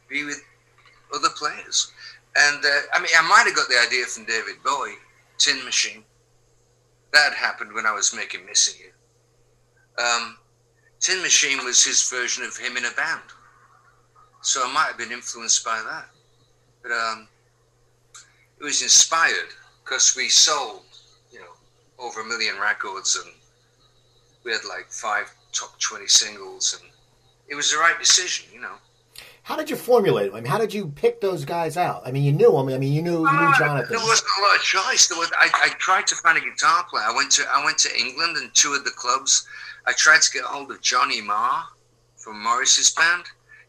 be 0.09 0.24
with 0.24 0.42
other 1.14 1.28
players 1.36 1.92
and 2.36 2.64
uh, 2.64 2.80
i 2.94 2.98
mean 2.98 3.09
i 3.18 3.28
might 3.28 3.44
have 3.46 3.57
got 3.57 3.68
the 3.68 3.78
idea 3.86 4.04
from 4.07 4.24
david 4.24 4.57
bowie 4.64 4.94
tin 5.38 5.64
machine 5.64 6.02
that 7.16 7.32
happened 7.32 7.72
when 7.72 7.86
I 7.86 7.92
was 7.92 8.14
making 8.14 8.44
Missing 8.44 8.80
You. 8.84 10.02
Um, 10.04 10.36
Tin 11.00 11.22
Machine 11.22 11.64
was 11.64 11.82
his 11.84 12.09
version 12.11 12.44
of 12.44 12.57
him 12.57 12.76
in 12.76 12.84
a 12.84 12.90
band. 12.90 13.22
So 14.42 14.62
I 14.64 14.72
might 14.72 14.88
have 14.88 14.98
been 14.98 15.12
influenced 15.12 15.64
by 15.64 15.82
that. 15.88 16.09
But 16.82 16.92
um, 16.92 17.28
it 18.61 18.64
was 18.64 18.82
inspired 18.82 19.52
because 19.87 20.16
we 20.16 20.28
sold, 20.28 20.82
you 21.30 21.39
know, 21.39 21.55
over 21.99 22.20
a 22.20 22.24
million 22.24 22.59
records 22.59 23.16
and 23.24 23.32
we 24.45 24.51
had 24.51 24.64
like 24.68 24.91
five 24.91 25.32
top 25.53 25.78
20 25.78 26.07
singles 26.09 26.78
and 26.78 26.91
it 27.49 27.55
was 27.55 27.70
the 27.70 27.78
right 27.78 27.99
decision, 27.99 28.47
you 28.53 28.61
know. 28.61 28.74
How 29.45 29.55
did 29.55 29.70
you 29.70 29.76
formulate 29.76 30.32
them? 30.32 30.39
I 30.39 30.41
mean, 30.41 30.51
how 30.51 30.59
did 30.59 30.74
you 30.74 30.89
pick 30.89 31.20
those 31.20 31.45
guys 31.45 31.76
out? 31.76 32.03
I 32.05 32.11
mean, 32.11 32.24
you 32.24 32.32
knew 32.32 32.51
them. 32.51 32.68
I 32.68 32.78
mean, 32.78 32.93
you 32.93 33.01
knew 33.01 33.20
you 33.20 33.32
knew 33.32 33.47
uh, 33.47 33.57
Jonathan. 33.57 33.97
There 33.97 34.05
wasn't 34.05 34.28
a 34.41 34.43
lot 34.43 34.57
of 34.57 34.62
choice. 34.62 35.07
There 35.07 35.16
was. 35.16 35.30
I, 35.39 35.49
I 35.55 35.68
tried 35.78 36.09
to 36.09 36.16
find 36.16 36.37
a 36.37 36.41
guitar 36.41 36.84
player. 36.91 37.05
I 37.07 37.14
went 37.14 37.30
to 37.32 37.45
I 37.49 37.64
went 37.64 37.78
to 37.78 37.97
England 37.97 38.37
and 38.39 38.53
toured 38.55 38.84
the 38.84 38.91
clubs. 38.91 39.47
I 39.87 39.93
tried 39.93 40.22
to 40.22 40.32
get 40.32 40.43
hold 40.43 40.72
of 40.72 40.80
Johnny 40.80 41.20
Marr 41.20 41.62
from 42.16 42.43
Morrissey's 42.43 42.91
band, 42.91 43.22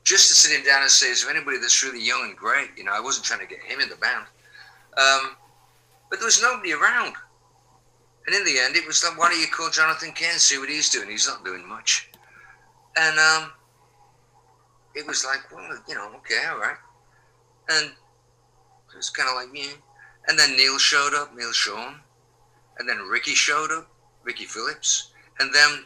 just 0.03 0.30
to 0.30 0.34
sit 0.34 0.57
him 0.57 0.65
down 0.65 0.82
and 0.82 0.89
say, 0.89 1.11
"Is 1.11 1.22
there 1.22 1.32
anybody 1.32 1.59
that's 1.59 1.84
really 1.84 2.03
young 2.03 2.24
and 2.24 2.36
great?" 2.36 2.72
You 2.76 2.84
know, 2.84 2.91
I 2.91 2.99
wasn't 2.99 3.28
trying 3.28 3.41
to 3.41 3.45
get 3.45 3.59
him 3.61 3.80
in 3.80 3.88
the 3.88 3.97
band, 3.97 4.26
um, 4.97 5.36
but 6.09 6.19
there 6.19 6.25
was 6.25 6.41
nobody 6.41 6.73
around. 6.73 7.13
And 8.25 8.35
in 8.35 8.43
the 8.43 8.59
end, 8.59 8.75
it 8.75 8.85
was 8.85 9.03
like, 9.03 9.17
"Why 9.17 9.29
don't 9.29 9.39
you 9.39 9.47
call 9.47 9.69
Jonathan 9.69 10.11
Cain? 10.11 10.37
See 10.37 10.57
what 10.57 10.69
he's 10.69 10.89
doing? 10.89 11.09
He's 11.09 11.27
not 11.27 11.45
doing 11.45 11.67
much." 11.67 12.09
And 12.97 13.19
um, 13.19 13.51
it 14.97 15.05
was 15.05 15.23
like, 15.23 15.51
well, 15.53 15.69
you 15.87 15.93
know, 15.93 16.11
okay, 16.17 16.41
all 16.49 16.57
right. 16.57 16.77
And 17.69 17.85
it 17.85 18.95
was 18.95 19.11
kind 19.11 19.29
of 19.29 19.35
like, 19.35 19.51
me. 19.51 19.67
And 20.27 20.37
then 20.37 20.57
Neil 20.57 20.79
showed 20.79 21.13
up, 21.13 21.35
Neil 21.35 21.51
Schon. 21.51 21.99
And 22.79 22.89
then 22.89 22.97
Ricky 23.07 23.35
showed 23.35 23.71
up, 23.71 23.87
Ricky 24.23 24.45
Phillips. 24.45 25.11
And 25.39 25.53
then 25.53 25.85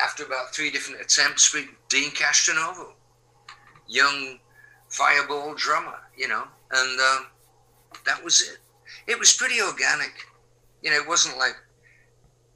after 0.00 0.24
about 0.24 0.54
three 0.54 0.70
different 0.70 1.00
attempts 1.00 1.54
with 1.54 1.66
Deen 1.88 2.10
Castronovo, 2.10 2.92
young 3.88 4.38
fireball 4.90 5.54
drummer, 5.54 5.98
you 6.16 6.28
know, 6.28 6.44
and 6.70 7.00
um, 7.00 7.26
that 8.04 8.22
was 8.22 8.42
it. 8.42 8.58
It 9.06 9.18
was 9.18 9.32
pretty 9.32 9.60
organic. 9.60 10.12
You 10.82 10.90
know, 10.90 10.96
it 10.96 11.08
wasn't 11.08 11.38
like, 11.38 11.56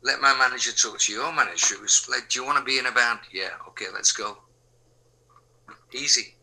let 0.03 0.21
my 0.21 0.35
manager 0.39 0.73
talk 0.73 0.99
to 1.01 1.13
your 1.13 1.33
manager. 1.33 1.75
It 1.75 1.83
was 1.83 2.07
like, 2.11 2.29
do 2.29 2.41
you 2.41 2.47
want 2.47 2.59
to 2.59 2.65
be 2.65 2.79
in 2.79 2.87
a 2.87 2.93
band? 2.93 3.21
Yeah, 3.33 3.51
okay, 3.69 3.87
let's 3.93 4.13
go. 4.13 4.39
Easy. 5.93 6.35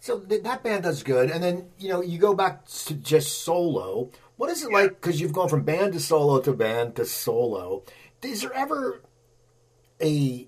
So 0.00 0.18
that 0.18 0.62
band 0.62 0.82
does 0.82 1.02
good, 1.02 1.30
and 1.30 1.42
then 1.42 1.70
you 1.78 1.88
know 1.88 2.02
you 2.02 2.18
go 2.18 2.34
back 2.34 2.66
to 2.66 2.92
just 2.92 3.42
solo. 3.42 4.10
What 4.36 4.50
is 4.50 4.62
it 4.62 4.70
yeah. 4.70 4.76
like? 4.76 5.00
Because 5.00 5.18
you've 5.18 5.32
gone 5.32 5.48
from 5.48 5.62
band 5.62 5.94
to 5.94 6.00
solo 6.00 6.42
to 6.42 6.52
band 6.52 6.96
to 6.96 7.06
solo. 7.06 7.84
Is 8.20 8.42
there 8.42 8.52
ever 8.52 9.00
a 10.02 10.46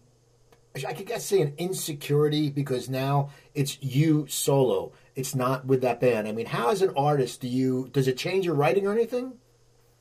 I 0.84 0.92
could 0.92 1.06
guess 1.06 1.24
say 1.24 1.40
an 1.40 1.54
insecurity 1.56 2.50
because 2.50 2.90
now 2.90 3.30
it's 3.54 3.78
you 3.80 4.26
solo. 4.28 4.92
It's 5.16 5.34
not 5.34 5.66
with 5.66 5.80
that 5.80 6.00
band. 6.00 6.28
I 6.28 6.32
mean, 6.32 6.46
how 6.46 6.70
as 6.70 6.82
an 6.82 6.92
artist 6.96 7.40
do 7.40 7.48
you 7.48 7.88
does 7.92 8.06
it 8.06 8.16
change 8.16 8.44
your 8.44 8.54
writing 8.54 8.86
or 8.86 8.92
anything? 8.92 9.32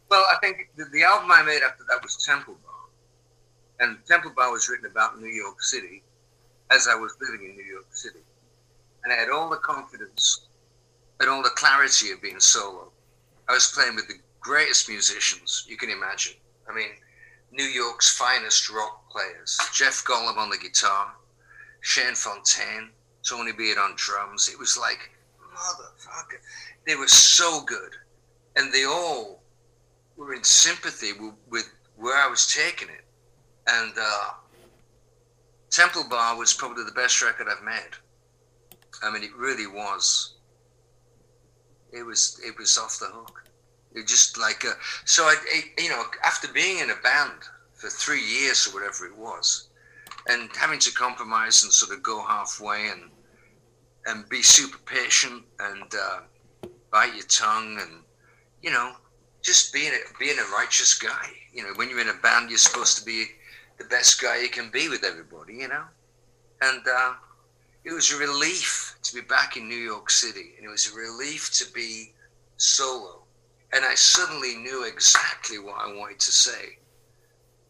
Well, 0.10 0.26
I 0.32 0.38
think 0.40 0.70
the, 0.76 0.86
the 0.94 1.04
album 1.04 1.32
I 1.32 1.42
made 1.42 1.64
after 1.64 1.84
that 1.90 2.04
was 2.04 2.24
Temple 2.24 2.56
Bar, 2.64 3.88
and 3.88 3.98
Temple 4.06 4.34
Bar 4.36 4.52
was 4.52 4.70
written 4.70 4.86
about 4.86 5.20
New 5.20 5.30
York 5.30 5.64
City 5.64 6.04
as 6.70 6.88
I 6.88 6.96
was 6.96 7.16
living 7.20 7.50
in 7.50 7.56
New 7.56 7.64
York 7.64 7.88
City 7.92 8.20
and 9.06 9.14
I 9.14 9.16
had 9.16 9.30
all 9.30 9.50
the 9.50 9.58
confidence 9.58 10.48
and 11.20 11.30
all 11.30 11.44
the 11.44 11.52
clarity 11.52 12.12
of 12.12 12.22
being 12.22 12.40
solo. 12.40 12.92
I 13.48 13.54
was 13.54 13.72
playing 13.74 13.96
with 13.96 14.08
the 14.08 14.20
greatest 14.42 14.90
musicians 14.90 15.66
you 15.70 15.78
can 15.78 15.92
imagine. 15.92 16.34
I 16.70 16.74
mean, 16.76 16.90
New 17.52 17.64
York's 17.64 18.18
finest 18.18 18.70
rock 18.72 19.10
players. 19.12 19.60
Jeff 19.72 20.04
Golub 20.04 20.38
on 20.38 20.50
the 20.50 20.58
guitar, 20.58 21.14
Shane 21.82 22.16
Fontayne, 22.16 22.90
Tony 23.28 23.52
Beard 23.52 23.78
on 23.78 23.94
drums. 23.96 24.50
It 24.50 24.60
was 24.60 24.78
like, 24.78 25.12
motherfucker. 25.56 26.40
They 26.86 26.96
were 26.96 27.08
so 27.08 27.62
good. 27.62 27.92
And 28.56 28.72
they 28.72 28.86
all 28.86 29.42
were 30.18 30.34
in 30.34 30.44
sympathy 30.44 31.14
with, 31.14 31.34
with 31.50 31.70
where 31.96 32.18
I 32.18 32.30
was 32.30 32.54
taking 32.54 32.90
it. 32.90 33.04
And 33.68 33.94
uh, 34.00 34.30
Temple 35.70 36.06
Bar 36.10 36.38
was 36.38 36.54
probably 36.54 36.84
the 36.84 36.92
best 36.92 37.22
record 37.22 37.48
I've 37.50 37.64
made. 37.64 37.96
I 39.04 39.12
mean, 39.12 39.24
it 39.24 39.36
really 39.36 39.68
was. 39.68 40.36
It 41.92 42.04
was 42.04 42.40
it 42.46 42.58
was 42.58 42.78
off 42.78 43.00
the 43.00 43.06
hook. 43.06 43.44
It 43.94 44.08
just 44.08 44.38
like 44.38 44.66
uh, 44.66 44.74
so. 45.06 45.24
I, 45.24 45.36
you 45.78 45.90
know 45.90 46.04
after 46.24 46.48
being 46.50 46.80
in 46.80 46.90
a 46.90 46.96
band 47.04 47.44
for 47.74 47.90
three 47.90 48.22
years 48.22 48.68
or 48.68 48.74
whatever 48.74 49.06
it 49.06 49.18
was, 49.18 49.70
and 50.28 50.50
having 50.58 50.80
to 50.80 50.92
compromise 50.92 51.64
and 51.64 51.72
sort 51.72 51.96
of 51.96 52.04
go 52.04 52.26
halfway 52.26 52.90
and 52.90 53.12
and 54.06 54.28
be 54.30 54.42
super 54.42 54.78
patient 54.86 55.44
and 55.60 55.92
uh, 55.94 56.20
bite 56.92 57.16
your 57.16 57.26
tongue 57.26 57.78
and 57.82 58.04
you 58.62 58.72
know 58.72 58.94
just 59.46 59.72
being 59.72 59.92
a 59.94 60.18
being 60.20 60.38
a 60.40 60.52
righteous 60.52 60.98
guy. 60.98 61.30
You 61.54 61.64
know, 61.64 61.74
when 61.76 61.90
you're 61.90 62.02
in 62.02 62.10
a 62.10 62.22
band, 62.22 62.50
you're 62.50 62.58
supposed 62.58 62.98
to 62.98 63.06
be 63.06 63.26
the 63.78 63.86
best 63.86 64.22
guy 64.22 64.42
you 64.42 64.50
can 64.50 64.72
be 64.72 64.90
with 64.90 65.04
everybody. 65.04 65.54
You 65.56 65.68
know, 65.68 65.84
and 66.62 66.82
uh, 66.88 67.14
it 67.84 67.94
was 67.94 68.12
a 68.12 68.18
relief 68.18 68.96
to 69.04 69.16
be 69.16 69.22
back 69.22 69.56
in 69.56 69.70
New 69.70 69.76
York 69.76 70.10
City, 70.10 70.54
and 70.58 70.66
it 70.66 70.70
was 70.70 70.92
a 70.92 70.96
relief 70.96 71.52
to 71.54 71.72
be 71.74 72.14
solo. 72.58 73.22
And 73.74 73.86
I 73.86 73.94
suddenly 73.96 74.56
knew 74.56 74.86
exactly 74.86 75.60
what 75.60 75.76
I 75.80 75.94
wanted 75.94 76.20
to 76.20 76.32
say. 76.32 76.80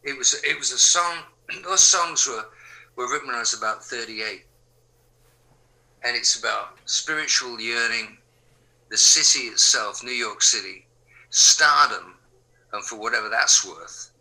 It 0.04 0.18
was 0.18 0.42
it 0.44 0.58
was 0.58 0.72
a 0.72 0.78
song. 0.78 1.18
Those 1.64 1.84
songs 1.84 2.28
were 2.28 2.46
were 2.96 3.12
written 3.12 3.28
when 3.28 3.36
I 3.36 3.40
was 3.40 3.54
about 3.54 3.84
38, 3.84 4.46
and 6.06 6.16
it's 6.16 6.40
about 6.40 6.78
spiritual 6.86 7.60
yearning, 7.60 8.18
the 8.90 8.98
city 8.98 9.48
itself, 9.48 10.04
New 10.04 10.12
York 10.12 10.42
City, 10.42 10.86
stardom, 11.32 12.14
and 12.72 12.84
for 12.84 12.98
whatever 12.98 13.28
that's 13.28 13.66
worth, 13.66 14.12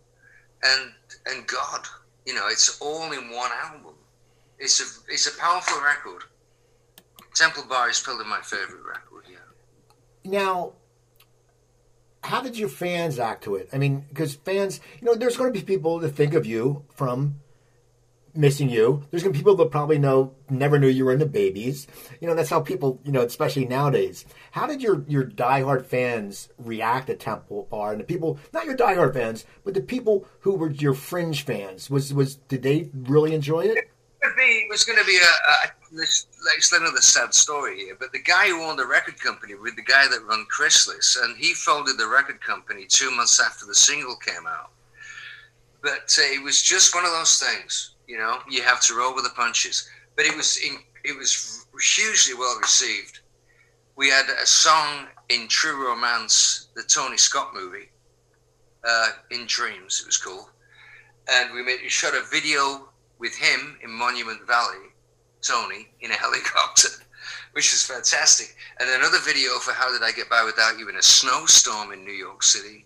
and 0.63 0.91
and 1.27 1.47
God. 1.47 1.85
You 2.25 2.33
know, 2.33 2.47
it's 2.47 2.81
all 2.81 3.11
in 3.11 3.29
one 3.29 3.51
album. 3.63 3.93
It's 4.57 4.81
a 4.81 5.13
it's 5.13 5.27
a 5.27 5.39
powerful 5.39 5.81
record. 5.83 6.23
Temple 7.35 7.63
Bar 7.69 7.89
is 7.89 7.99
probably 7.99 8.25
my 8.25 8.41
favorite 8.41 8.83
record. 8.83 9.25
Yeah. 9.29 9.37
Now, 10.23 10.73
how 12.23 12.41
did 12.41 12.57
your 12.57 12.69
fans 12.69 13.19
act 13.19 13.43
to 13.43 13.55
it? 13.55 13.69
I 13.71 13.77
mean, 13.77 14.05
because 14.09 14.33
fans, 14.33 14.79
you 14.99 15.05
know, 15.05 15.15
there's 15.15 15.37
going 15.37 15.53
to 15.53 15.59
be 15.59 15.63
people 15.63 15.99
that 15.99 16.09
think 16.09 16.33
of 16.33 16.45
you 16.45 16.83
from 16.95 17.41
missing 18.35 18.69
you. 18.69 19.03
There's 19.09 19.23
to 19.23 19.29
be 19.29 19.37
people 19.37 19.55
that 19.55 19.71
probably 19.71 19.97
know 19.97 20.33
never 20.49 20.77
knew 20.79 20.87
you 20.87 21.05
were 21.05 21.13
into 21.13 21.25
Babys. 21.25 21.87
You 22.19 22.27
know, 22.27 22.35
that's 22.35 22.49
how 22.49 22.61
people, 22.61 22.99
you 23.03 23.11
know, 23.11 23.21
especially 23.21 23.65
nowadays. 23.65 24.25
How 24.51 24.67
did 24.67 24.81
your 24.81 25.03
your 25.07 25.23
diehard 25.23 25.85
fans 25.85 26.49
react 26.57 27.07
to 27.07 27.15
Temple 27.15 27.67
Bar 27.69 27.91
and 27.91 27.99
the 27.99 28.05
people, 28.05 28.39
not 28.53 28.65
your 28.65 28.77
diehard 28.77 29.13
fans, 29.13 29.45
but 29.63 29.73
the 29.73 29.81
people 29.81 30.25
who 30.41 30.55
were 30.55 30.71
your 30.71 30.93
fringe 30.93 31.43
fans? 31.43 31.89
Was 31.89 32.13
was 32.13 32.35
did 32.35 32.63
they 32.63 32.89
really 32.93 33.33
enjoy 33.33 33.61
it? 33.61 33.89
It 34.37 34.69
was 34.71 34.83
going 34.83 34.97
to 34.97 35.05
be 35.05 35.17
a, 35.17 35.21
a 35.21 35.71
this, 35.95 36.27
it's 36.57 36.71
another 36.71 37.01
sad 37.01 37.33
story 37.33 37.77
here, 37.77 37.95
but 37.99 38.11
the 38.11 38.21
guy 38.21 38.47
who 38.47 38.61
owned 38.63 38.79
the 38.79 38.85
record 38.85 39.19
company 39.19 39.55
with 39.55 39.75
the 39.75 39.81
guy 39.81 40.07
that 40.07 40.25
run 40.25 40.45
Chrysalis, 40.49 41.17
and 41.21 41.37
he 41.37 41.53
folded 41.53 41.97
the 41.97 42.07
record 42.07 42.41
company 42.41 42.85
two 42.87 43.11
months 43.11 43.39
after 43.39 43.65
the 43.65 43.75
single 43.75 44.15
came 44.15 44.47
out. 44.47 44.71
But 45.81 46.17
uh, 46.17 46.33
it 46.33 46.43
was 46.43 46.61
just 46.61 46.95
one 46.95 47.05
of 47.05 47.11
those 47.11 47.37
things 47.37 47.94
you 48.07 48.17
know, 48.17 48.39
you 48.49 48.61
have 48.61 48.81
to 48.81 48.95
roll 48.95 49.15
with 49.15 49.23
the 49.23 49.31
punches. 49.31 49.89
But 50.15 50.25
it 50.25 50.35
was 50.35 50.57
in, 50.57 50.77
it 51.03 51.17
was 51.17 51.65
hugely 51.81 52.33
well 52.33 52.57
received. 52.59 53.19
We 53.95 54.09
had 54.09 54.25
a 54.29 54.45
song 54.45 55.07
in 55.29 55.47
True 55.47 55.87
Romance, 55.87 56.67
the 56.75 56.83
Tony 56.83 57.17
Scott 57.17 57.53
movie, 57.53 57.89
uh, 58.87 59.09
in 59.31 59.45
Dreams, 59.47 60.01
it 60.01 60.05
was 60.05 60.17
called, 60.17 60.49
and 61.31 61.53
we 61.53 61.63
made 61.63 61.79
we 61.81 61.89
shot 61.89 62.13
a 62.13 62.21
video 62.29 62.89
with 63.17 63.35
him 63.35 63.77
in 63.83 63.89
Monument 63.89 64.45
Valley, 64.45 64.93
Tony 65.41 65.87
in 66.01 66.11
a 66.11 66.13
helicopter, 66.25 66.89
which 67.53 67.71
was 67.71 67.83
fantastic, 67.83 68.55
and 68.79 68.89
another 68.89 69.19
video 69.19 69.57
for 69.59 69.71
How 69.71 69.91
Did 69.91 70.03
I 70.03 70.11
Get 70.11 70.29
By 70.29 70.43
Without 70.43 70.77
You 70.77 70.89
in 70.89 70.97
a 70.97 71.01
snowstorm 71.01 71.91
in 71.93 72.03
New 72.03 72.13
York 72.13 72.43
City 72.43 72.85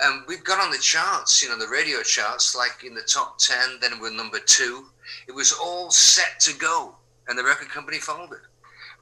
and 0.00 0.22
we've 0.28 0.44
got 0.44 0.64
on 0.64 0.70
the 0.70 0.78
charts, 0.78 1.42
you 1.42 1.48
know, 1.48 1.58
the 1.58 1.66
radio 1.66 2.02
charts, 2.02 2.54
like 2.54 2.84
in 2.84 2.94
the 2.94 3.02
top 3.02 3.38
10, 3.38 3.80
then 3.80 4.00
we're 4.00 4.12
number 4.12 4.38
two. 4.38 4.86
It 5.26 5.34
was 5.34 5.52
all 5.52 5.90
set 5.90 6.38
to 6.40 6.54
go, 6.54 6.94
and 7.26 7.36
the 7.36 7.44
record 7.44 7.68
company 7.68 7.98
folded. 7.98 8.38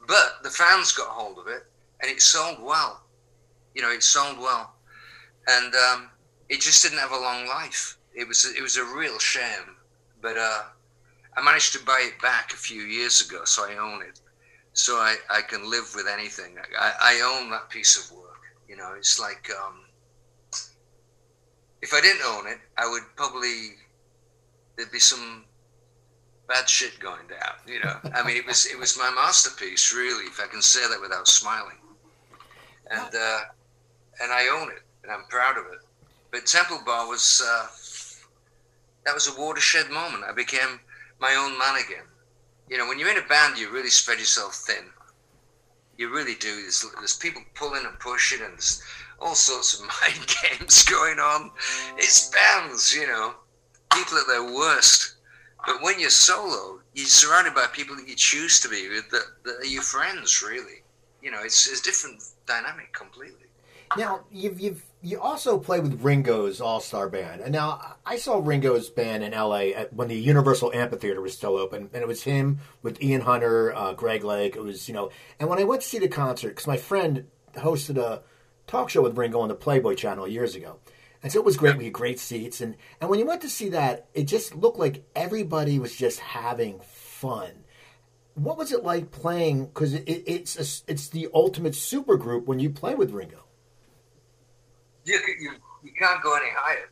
But 0.09 0.39
the 0.43 0.51
fans 0.51 0.93
got 0.93 1.09
hold 1.09 1.39
of 1.39 1.49
it, 1.49 1.67
and 2.01 2.11
it 2.11 2.23
sold 2.23 2.63
well. 2.63 3.03
You 3.75 3.83
know, 3.83 3.91
it 3.91 4.03
sold 4.03 4.39
well. 4.39 4.75
And 5.49 5.75
um, 5.75 6.11
it 6.49 6.63
just 6.63 6.83
didn't 6.83 6.99
have 6.99 7.13
a 7.13 7.21
long 7.21 7.47
life. 7.47 7.99
It 8.15 8.27
was, 8.27 8.47
it 8.57 8.63
was 8.63 8.79
a 8.79 8.85
real 8.85 9.19
shame. 9.19 9.77
But 10.23 10.39
uh, 10.39 10.63
I 11.37 11.43
managed 11.45 11.75
to 11.75 11.85
buy 11.85 12.09
it 12.11 12.21
back 12.23 12.53
a 12.55 12.57
few 12.57 12.83
years 12.83 13.21
ago, 13.21 13.45
so 13.45 13.69
I 13.69 13.77
own 13.77 14.01
it. 14.01 14.21
So 14.73 14.95
I, 14.95 15.17
I 15.29 15.43
can 15.43 15.71
live 15.71 15.93
with 15.95 16.07
anything. 16.11 16.57
I, 16.79 16.93
I 17.03 17.39
own 17.39 17.51
that 17.51 17.69
piece 17.69 17.99
of 17.99 18.17
work. 18.17 18.41
You 18.67 18.77
know, 18.77 18.95
it's 18.97 19.21
like. 19.21 19.51
Um, 19.51 19.86
if 21.87 21.95
I 21.95 22.01
didn't 22.01 22.23
own 22.27 22.49
it, 22.49 22.59
I 22.77 22.91
would 22.91 23.05
probably 23.15 23.77
there'd 24.77 24.91
be 24.91 24.99
some 24.99 25.45
bad 26.49 26.69
shit 26.69 26.99
going 26.99 27.29
down. 27.29 27.55
You 27.65 27.79
know, 27.79 27.97
I 28.13 28.27
mean, 28.27 28.37
it 28.37 28.45
was 28.45 28.67
it 28.67 28.77
was 28.77 28.99
my 28.99 29.11
masterpiece, 29.15 29.95
really, 29.95 30.25
if 30.25 30.41
I 30.41 30.49
can 30.49 30.61
say 30.61 30.81
that 30.89 31.01
without 31.01 31.29
smiling. 31.29 31.79
And 32.91 33.15
uh, 33.15 33.39
and 34.21 34.33
I 34.33 34.49
own 34.49 34.69
it, 34.71 34.83
and 35.05 35.13
I'm 35.13 35.27
proud 35.29 35.59
of 35.59 35.67
it. 35.73 35.79
But 36.33 36.47
Temple 36.47 36.81
Bar 36.85 37.07
was 37.07 37.41
uh, 37.47 37.67
that 39.05 39.15
was 39.15 39.29
a 39.29 39.41
watershed 39.41 39.89
moment. 39.89 40.25
I 40.25 40.33
became 40.33 40.81
my 41.21 41.37
own 41.39 41.57
man 41.57 41.77
again. 41.85 42.07
You 42.69 42.79
know, 42.79 42.89
when 42.89 42.99
you're 42.99 43.13
in 43.13 43.25
a 43.25 43.29
band, 43.29 43.59
you 43.59 43.71
really 43.71 43.91
spread 43.91 44.19
yourself 44.19 44.55
thin. 44.55 44.91
You 45.99 46.13
really 46.13 46.35
do. 46.35 46.53
There's, 46.63 46.85
there's 46.99 47.17
people 47.17 47.43
pulling 47.55 47.87
and 47.87 47.99
pushing, 48.01 48.43
and 48.43 48.55
there's 48.55 48.83
all 49.21 49.35
sorts 49.35 49.75
of 49.75 49.81
mind 50.03 50.27
games 50.43 50.85
going 50.85 51.19
on. 51.19 51.51
It's 51.97 52.31
bands, 52.31 52.95
you 52.95 53.07
know, 53.07 53.35
people 53.93 54.19
at 54.19 54.27
their 54.27 54.45
worst. 54.45 55.15
But 55.67 55.83
when 55.83 55.99
you're 55.99 56.11
solo, 56.11 56.81
you're 56.95 57.07
surrounded 57.07 57.55
by 57.55 57.67
people 57.73 57.97
that 57.97 58.09
you 58.09 58.15
choose 58.15 58.61
to 58.61 58.69
be 58.69 58.89
with 58.89 59.11
that, 59.11 59.25
that 59.45 59.57
are 59.61 59.67
your 59.67 59.83
friends, 59.83 60.43
really. 60.43 60.83
You 61.23 61.33
know, 61.33 61.43
it's, 61.43 61.69
it's 61.69 61.81
a 61.81 61.85
different 61.85 62.23
dynamic 62.47 62.93
completely. 62.93 63.47
Now, 63.97 64.21
you've, 64.31 64.61
you've 64.61 64.83
you 65.03 65.21
also 65.21 65.59
played 65.59 65.83
with 65.83 66.03
Ringo's 66.03 66.61
All 66.61 66.81
Star 66.81 67.09
Band, 67.09 67.41
and 67.41 67.53
now 67.53 67.97
I 68.05 68.17
saw 68.17 68.41
Ringo's 68.43 68.91
band 68.91 69.23
in 69.23 69.33
L.A. 69.33 69.73
At, 69.75 69.93
when 69.93 70.09
the 70.09 70.17
Universal 70.17 70.73
Amphitheater 70.73 71.21
was 71.21 71.35
still 71.35 71.57
open, 71.57 71.91
and 71.93 72.03
it 72.03 72.09
was 72.09 72.25
him 72.25 72.59
with 72.83 73.01
Ian 73.01 73.21
Hunter, 73.21 73.73
uh, 73.75 73.93
Greg 73.93 74.25
Lake. 74.25 74.57
It 74.57 74.63
was 74.63 74.89
you 74.89 74.95
know, 74.95 75.11
and 75.39 75.49
when 75.49 75.61
I 75.61 75.65
went 75.65 75.83
to 75.83 75.89
see 75.89 76.01
the 76.01 76.09
concert, 76.09 76.51
because 76.51 76.67
my 76.67 76.77
friend 76.77 77.27
hosted 77.55 77.99
a 77.99 78.23
talk 78.67 78.91
show 78.91 79.03
with 79.03 79.17
Ringo 79.17 79.41
on 79.41 79.49
the 79.49 79.55
Playboy 79.55 79.95
Channel 79.95 80.29
years 80.29 80.55
ago. 80.55 80.79
And 81.23 81.33
so 81.33 81.41
it 81.41 81.45
was 81.45 81.57
great. 81.57 81.77
We 81.77 81.85
had 81.85 81.93
great 81.93 82.21
seats, 82.21 82.61
and 82.61 82.77
and 83.01 83.11
when 83.11 83.19
you 83.19 83.27
went 83.27 83.43
to 83.43 83.49
see 83.49 83.69
that, 83.71 84.07
it 84.15 84.25
just 84.25 84.55
looked 84.55 84.79
like 84.79 85.03
everybody 85.17 85.79
was 85.79 85.97
just 85.97 86.21
having 86.21 86.79
fun. 86.81 87.65
What 88.35 88.59
was 88.59 88.71
it 88.71 88.85
like 88.85 89.11
playing? 89.11 89.67
Because 89.67 89.95
it, 89.95 90.05
it's 90.07 90.57
a, 90.57 90.91
it's 90.93 91.09
the 91.09 91.29
ultimate 91.35 91.75
super 91.75 92.17
group 92.17 92.47
when 92.47 92.61
you 92.61 92.71
play 92.71 92.95
with 92.95 93.11
Ringo. 93.11 93.45
You, 95.05 95.19
you 95.41 95.53
you 95.83 95.93
can't 95.99 96.23
go 96.23 96.37
any 96.37 96.51
higher. 96.55 96.91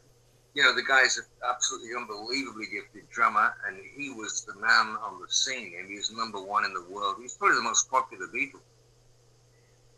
You 0.55 0.63
know 0.63 0.75
the 0.75 0.83
guy's 0.83 1.19
an 1.19 1.25
absolutely 1.49 1.91
unbelievably 1.97 2.67
gifted 2.73 3.09
drummer, 3.11 3.55
and 3.69 3.77
he 3.97 4.11
was 4.11 4.45
the 4.45 4.55
man 4.55 4.97
on 5.03 5.21
the 5.21 5.33
scene, 5.33 5.75
and 5.79 5.91
he's 5.91 6.11
number 6.11 6.43
one 6.43 6.65
in 6.65 6.73
the 6.73 6.85
world. 6.91 7.17
He's 7.21 7.35
probably 7.35 7.57
the 7.57 7.63
most 7.63 7.91
popular 7.91 8.27
Beatle. 8.29 8.61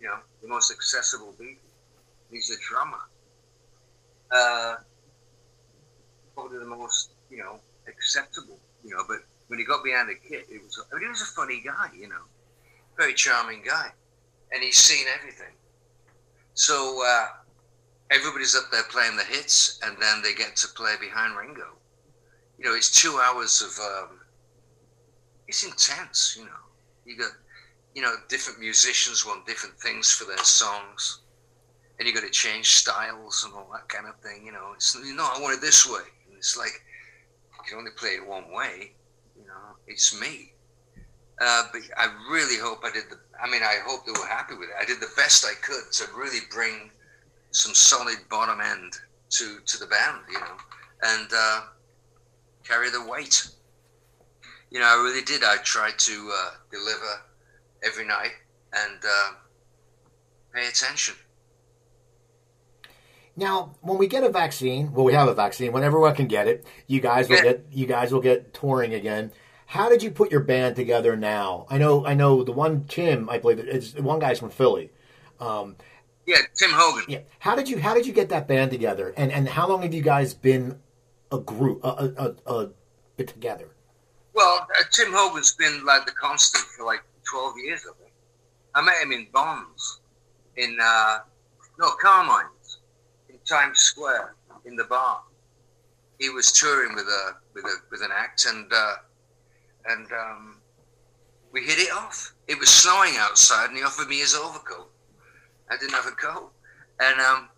You 0.01 0.09
know, 0.09 0.19
the 0.43 0.49
most 0.49 0.71
accessible 0.71 1.35
Beatle. 1.41 1.66
He's 2.31 2.51
a 2.51 2.57
drummer. 2.69 2.99
Uh, 4.31 4.77
probably 6.35 6.59
the 6.59 6.67
most, 6.67 7.11
you 7.31 7.39
know, 7.39 7.61
acceptable, 7.89 8.59
you 8.85 8.91
know, 8.91 9.03
but 9.07 9.19
when 9.49 9.59
he 9.59 9.65
got 9.65 9.85
behind 9.85 10.09
the 10.09 10.15
kit, 10.15 10.47
it 10.51 10.63
was, 10.63 10.85
I 10.93 10.95
mean, 10.95 11.05
he 11.05 11.09
was 11.09 11.23
a 11.23 11.27
funny 11.27 11.63
guy, 11.65 11.89
you 11.97 12.09
know, 12.09 12.23
very 12.97 13.15
charming 13.15 13.63
guy. 13.65 13.91
And 14.53 14.63
he's 14.63 14.77
seen 14.77 15.07
everything. 15.19 15.55
So, 16.55 17.03
uh, 17.05 17.27
everybody's 18.11 18.55
up 18.55 18.65
there 18.71 18.85
playing 18.85 19.17
the 19.17 19.25
hits, 19.25 19.81
and 19.85 19.97
then 20.01 20.23
they 20.23 20.35
get 20.35 20.57
to 20.57 20.69
play 20.69 20.95
behind 21.01 21.37
Ringo. 21.37 21.77
You 22.59 22.65
know, 22.65 22.75
it's 22.75 22.91
two 22.91 23.21
hours 23.23 23.63
of, 23.63 23.79
um, 23.85 24.19
it's 25.49 25.65
intense, 25.65 26.37
you 26.39 26.45
know. 26.45 26.51
You 27.05 27.17
got, 27.17 27.33
you 27.95 28.03
know, 28.03 28.15
different 28.29 28.59
musicians 28.59 29.25
want 29.25 29.47
different 29.47 29.79
things 29.79 30.11
for 30.11 30.25
their 30.25 30.43
songs 30.45 31.21
and 31.99 32.07
you 32.07 32.15
got 32.15 32.25
to 32.25 32.31
change 32.31 32.73
styles 32.73 33.45
and 33.45 33.55
all 33.55 33.69
that 33.73 33.89
kind 33.89 34.07
of 34.07 34.17
thing. 34.21 34.45
You 34.45 34.53
know, 34.53 34.73
it's 34.75 34.95
know 34.95 35.25
I 35.25 35.41
want 35.41 35.55
it 35.55 35.61
this 35.61 35.87
way. 35.87 36.03
And 36.27 36.37
it's 36.37 36.57
like 36.57 36.73
you 37.53 37.71
can 37.71 37.79
only 37.79 37.91
play 37.93 38.11
it 38.11 38.27
one 38.27 38.53
way. 38.53 38.93
You 39.37 39.47
know, 39.47 39.77
it's 39.87 40.19
me. 40.21 40.53
Uh, 41.41 41.65
but 41.73 41.83
I 41.97 42.09
really 42.31 42.59
hope 42.59 42.81
I 42.85 42.91
did 42.91 43.05
the. 43.11 43.19
I 43.43 43.51
mean, 43.51 43.63
I 43.63 43.79
hope 43.87 44.07
they 44.07 44.13
were 44.13 44.27
happy 44.27 44.55
with 44.55 44.69
it. 44.71 44.75
I 44.81 44.85
did 44.85 45.01
the 45.01 45.11
best 45.17 45.45
I 45.45 45.55
could 45.63 45.93
to 45.93 46.05
really 46.17 46.41
bring 46.51 46.91
some 47.51 47.75
solid 47.75 48.19
bottom 48.31 48.61
end 48.61 48.95
to 49.31 49.59
to 49.65 49.79
the 49.79 49.87
band. 49.87 50.21
You 50.31 50.41
know, 50.41 50.57
and 51.03 51.29
uh, 51.35 51.61
carry 52.65 52.91
the 52.91 53.05
weight. 53.07 53.49
You 54.71 54.81
know, 54.81 54.87
I 54.87 55.03
really 55.03 55.23
did. 55.23 55.45
I 55.45 55.57
tried 55.59 55.99
to 55.99 56.33
uh, 56.35 56.51
deliver 56.71 57.23
every 57.85 58.07
night 58.07 58.33
and 58.73 58.99
uh, 59.05 59.31
pay 60.53 60.67
attention 60.67 61.15
Now, 63.37 63.75
when 63.83 63.99
we 63.99 64.07
get 64.07 64.25
a 64.25 64.31
vaccine, 64.31 64.93
well, 64.93 65.05
we 65.05 65.13
have 65.13 65.29
a 65.29 65.35
vaccine. 65.35 65.73
When 65.73 65.85
everyone 65.85 66.15
can 66.15 66.27
get 66.27 66.49
it, 66.49 66.65
you 66.87 67.01
guys 67.01 67.29
will 67.29 67.43
get 67.43 67.67
you 67.71 67.87
guys 67.87 68.13
will 68.13 68.21
get 68.21 68.55
touring 68.55 68.95
again. 68.95 69.31
How 69.67 69.89
did 69.89 70.03
you 70.03 70.11
put 70.11 70.31
your 70.31 70.41
band 70.41 70.77
together 70.77 71.17
now? 71.17 71.67
I 71.69 71.77
know, 71.79 72.07
I 72.07 72.15
know 72.15 72.45
the 72.45 72.53
one 72.53 72.85
Tim, 72.87 73.29
I 73.29 73.39
believe, 73.39 73.59
is 73.59 73.95
one 73.97 74.21
guy's 74.21 74.39
from 74.39 74.51
Philly. 74.51 74.91
Um, 75.41 75.77
Yeah, 76.25 76.37
Tim 76.55 76.71
Hogan. 76.73 77.05
yeah, 77.09 77.21
how 77.41 77.55
did 77.57 77.69
you 77.69 77.79
how 77.79 77.93
did 77.95 78.07
you 78.07 78.13
get 78.13 78.29
that 78.31 78.47
band 78.49 78.71
together? 78.71 79.13
And 79.17 79.31
and 79.33 79.49
how 79.49 79.69
long 79.69 79.83
have 79.83 79.93
you 79.93 80.03
guys 80.03 80.33
been 80.35 80.79
a 81.33 81.39
group, 81.39 81.85
a 81.85 81.89
a, 81.89 82.35
a, 82.47 82.55
a 82.65 82.71
bit 83.17 83.29
together? 83.29 83.69
Well, 84.35 84.67
uh, 84.79 84.83
Tim 84.93 85.13
Hogan's 85.13 85.53
been 85.55 85.85
like 85.85 86.07
the 86.07 86.13
constant 86.13 86.65
for 86.77 86.85
like 86.87 87.03
12 87.31 87.55
years, 87.65 87.81
I 87.91 87.93
think. 87.99 88.13
I 88.75 88.83
met 88.83 88.97
him 89.03 89.11
in 89.13 89.27
Bonds, 89.33 90.01
in, 90.59 90.77
uh, 90.81 91.19
no, 91.79 91.91
Carmine's, 92.03 92.51
in 92.56 92.56
Times 93.47 93.79
Square, 93.79 94.35
in 94.65 94.77
the 94.77 94.85
bar. 94.85 95.21
He 96.19 96.31
was 96.31 96.51
touring 96.53 96.95
with 96.95 97.07
a 97.07 97.37
with 97.55 97.65
a 97.65 97.75
with 97.91 98.03
an 98.03 98.11
act, 98.15 98.47
and 98.47 98.71
uh, 98.73 98.95
and 99.87 100.07
um, 100.13 100.57
we 101.53 101.63
hit 101.63 101.79
it 101.79 101.93
off. 101.93 102.35
It 102.49 102.59
was 102.59 102.69
snowing 102.69 103.15
outside, 103.19 103.69
and 103.69 103.77
he 103.77 103.85
offered 103.85 104.09
me 104.09 104.19
his 104.19 104.35
overcoat. 104.35 104.91
I 105.71 105.77
didn't 105.77 105.95
have 105.95 106.07
a 106.07 106.11
coat, 106.11 106.51
and 107.01 107.21
um, 107.21 107.49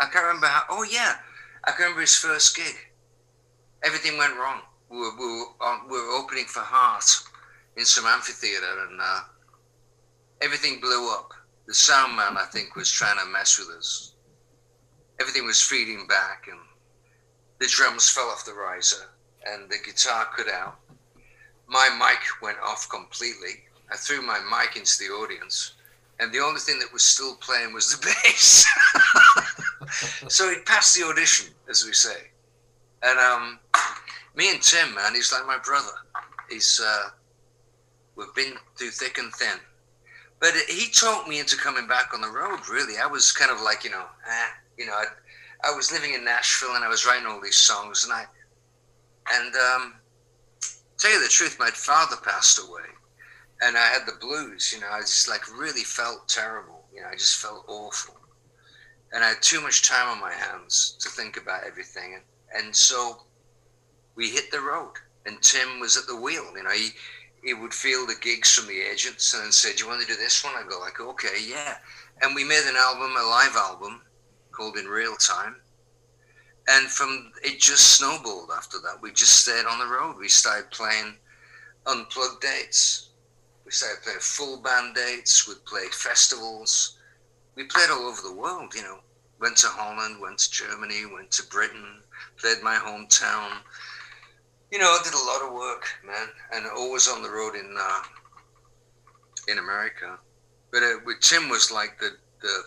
I 0.00 0.06
can't 0.06 0.26
remember 0.26 0.46
how. 0.46 0.62
Oh 0.70 0.82
yeah, 0.84 1.16
I 1.64 1.72
can 1.72 1.82
remember 1.82 2.02
his 2.02 2.16
first 2.16 2.56
gig. 2.56 2.74
Everything 3.84 4.16
went 4.16 4.36
wrong. 4.36 4.60
We 4.88 4.98
were, 4.98 5.10
we 5.18 5.26
were, 5.26 5.44
we 5.90 5.98
were 5.98 6.12
opening 6.14 6.46
for 6.46 6.60
Heart 6.60 7.04
in 7.76 7.84
some 7.84 8.06
amphitheater, 8.06 8.86
and 8.88 9.00
uh, 9.02 9.20
everything 10.40 10.80
blew 10.80 11.12
up. 11.12 11.32
The 11.66 11.74
sound 11.74 12.16
man, 12.16 12.36
I 12.36 12.44
think, 12.52 12.76
was 12.76 12.90
trying 12.90 13.18
to 13.18 13.26
mess 13.26 13.58
with 13.58 13.76
us. 13.76 14.13
Everything 15.20 15.46
was 15.46 15.60
feeding 15.60 16.06
back, 16.06 16.46
and 16.50 16.58
the 17.60 17.66
drums 17.66 18.08
fell 18.08 18.28
off 18.28 18.44
the 18.44 18.52
riser, 18.52 19.10
and 19.46 19.70
the 19.70 19.76
guitar 19.84 20.26
cut 20.36 20.48
out. 20.48 20.76
My 21.66 21.88
mic 21.98 22.20
went 22.42 22.58
off 22.58 22.88
completely. 22.88 23.64
I 23.90 23.96
threw 23.96 24.22
my 24.22 24.40
mic 24.50 24.76
into 24.76 24.98
the 24.98 25.12
audience, 25.12 25.74
and 26.20 26.32
the 26.32 26.40
only 26.40 26.60
thing 26.60 26.78
that 26.80 26.92
was 26.92 27.02
still 27.02 27.36
playing 27.36 27.72
was 27.72 27.90
the 27.90 28.04
bass. 28.24 28.66
so 30.28 30.50
he 30.50 30.60
passed 30.60 30.96
the 30.96 31.06
audition, 31.06 31.54
as 31.68 31.84
we 31.84 31.92
say. 31.92 32.30
And 33.02 33.18
um, 33.18 33.58
me 34.34 34.50
and 34.50 34.62
Tim, 34.62 34.94
man, 34.94 35.14
he's 35.14 35.32
like 35.32 35.46
my 35.46 35.58
brother. 35.58 35.92
He's 36.50 36.80
uh, 36.84 37.10
we've 38.16 38.34
been 38.34 38.54
through 38.76 38.90
thick 38.90 39.18
and 39.18 39.32
thin. 39.34 39.58
But 40.40 40.54
he 40.68 40.90
talked 40.90 41.28
me 41.28 41.40
into 41.40 41.56
coming 41.56 41.86
back 41.86 42.12
on 42.12 42.20
the 42.20 42.28
road. 42.28 42.68
Really, 42.68 42.98
I 42.98 43.06
was 43.06 43.32
kind 43.32 43.50
of 43.50 43.62
like, 43.62 43.84
you 43.84 43.90
know, 43.90 44.04
eh, 44.28 44.48
you 44.78 44.86
know, 44.86 44.92
I, 44.92 45.04
I 45.64 45.74
was 45.74 45.92
living 45.92 46.14
in 46.14 46.24
Nashville 46.24 46.74
and 46.74 46.84
I 46.84 46.88
was 46.88 47.06
writing 47.06 47.26
all 47.26 47.40
these 47.40 47.56
songs, 47.56 48.04
and 48.04 48.12
I, 48.12 48.24
and 49.32 49.54
um, 49.54 49.94
tell 50.98 51.12
you 51.12 51.22
the 51.22 51.28
truth, 51.28 51.58
my 51.58 51.70
father 51.70 52.16
passed 52.22 52.58
away, 52.58 52.88
and 53.62 53.76
I 53.76 53.86
had 53.86 54.06
the 54.06 54.18
blues. 54.20 54.72
You 54.74 54.80
know, 54.80 54.90
I 54.90 55.00
just 55.00 55.28
like 55.28 55.42
really 55.58 55.84
felt 55.84 56.28
terrible. 56.28 56.84
You 56.94 57.02
know, 57.02 57.08
I 57.08 57.14
just 57.14 57.40
felt 57.40 57.64
awful, 57.68 58.16
and 59.12 59.24
I 59.24 59.28
had 59.28 59.42
too 59.42 59.60
much 59.60 59.88
time 59.88 60.08
on 60.08 60.20
my 60.20 60.32
hands 60.32 60.96
to 61.00 61.08
think 61.08 61.36
about 61.36 61.64
everything, 61.66 62.14
and, 62.14 62.64
and 62.64 62.76
so 62.76 63.22
we 64.16 64.30
hit 64.30 64.50
the 64.50 64.60
road, 64.60 64.92
and 65.26 65.40
Tim 65.40 65.80
was 65.80 65.96
at 65.96 66.06
the 66.06 66.20
wheel. 66.20 66.44
You 66.56 66.64
know, 66.64 66.70
he 66.70 66.90
he 67.42 67.54
would 67.54 67.74
feel 67.74 68.06
the 68.06 68.16
gigs 68.20 68.52
from 68.52 68.68
the 68.68 68.80
agents 68.80 69.34
and 69.34 69.52
say, 69.52 69.74
"Do 69.74 69.84
you 69.84 69.88
want 69.88 70.02
to 70.02 70.06
do 70.06 70.16
this 70.16 70.44
one?" 70.44 70.54
I 70.56 70.68
go 70.68 70.78
like, 70.78 71.00
"Okay, 71.00 71.42
yeah." 71.48 71.76
And 72.22 72.34
we 72.34 72.44
made 72.44 72.64
an 72.66 72.76
album, 72.76 73.12
a 73.16 73.28
live 73.28 73.56
album 73.56 74.02
called 74.56 74.76
In 74.76 74.86
Real 74.86 75.16
Time. 75.16 75.56
And 76.68 76.88
from 76.88 77.32
it 77.42 77.60
just 77.60 77.98
snowballed 77.98 78.50
after 78.56 78.78
that. 78.78 79.02
We 79.02 79.12
just 79.12 79.40
stayed 79.40 79.66
on 79.66 79.78
the 79.78 79.86
road. 79.86 80.16
We 80.18 80.28
started 80.28 80.70
playing 80.70 81.16
unplugged 81.86 82.40
dates. 82.40 83.10
We 83.64 83.70
started 83.70 84.02
playing 84.02 84.20
full 84.20 84.62
band 84.62 84.94
dates. 84.94 85.46
We 85.46 85.54
played 85.66 85.92
festivals. 85.92 86.98
We 87.54 87.64
played 87.64 87.90
all 87.90 88.06
over 88.06 88.22
the 88.22 88.34
world, 88.34 88.74
you 88.74 88.82
know. 88.82 89.00
Went 89.40 89.56
to 89.58 89.66
Holland, 89.66 90.20
went 90.20 90.38
to 90.38 90.50
Germany, 90.50 91.04
went 91.12 91.30
to 91.32 91.42
Britain, 91.48 92.02
played 92.38 92.62
my 92.62 92.76
hometown. 92.76 93.58
You 94.70 94.78
know, 94.78 94.86
I 94.86 95.00
did 95.04 95.12
a 95.12 95.18
lot 95.18 95.46
of 95.46 95.54
work, 95.54 95.86
man, 96.04 96.28
and 96.52 96.66
always 96.66 97.08
on 97.08 97.22
the 97.22 97.30
road 97.30 97.54
in 97.54 97.74
uh, 97.78 98.02
in 99.48 99.58
America. 99.58 100.18
But 100.72 100.82
uh, 100.82 100.94
with 101.04 101.20
Tim 101.20 101.48
was 101.48 101.70
like 101.70 101.98
the 102.00 102.16
the 102.40 102.64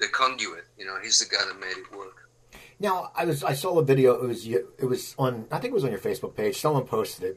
the 0.00 0.08
conduit. 0.08 0.64
You 0.76 0.86
know, 0.86 0.96
he's 1.02 1.18
the 1.18 1.34
guy 1.34 1.44
that 1.46 1.58
made 1.58 1.76
it 1.76 1.96
work. 1.96 2.28
Now, 2.80 3.10
I 3.14 3.24
was 3.24 3.42
I 3.42 3.54
saw 3.54 3.78
a 3.78 3.84
video. 3.84 4.14
It 4.22 4.26
was 4.26 4.46
it 4.46 4.88
was 4.88 5.14
on 5.18 5.46
I 5.50 5.58
think 5.58 5.72
it 5.72 5.74
was 5.74 5.84
on 5.84 5.90
your 5.90 6.00
Facebook 6.00 6.36
page. 6.36 6.60
Someone 6.60 6.84
posted 6.84 7.36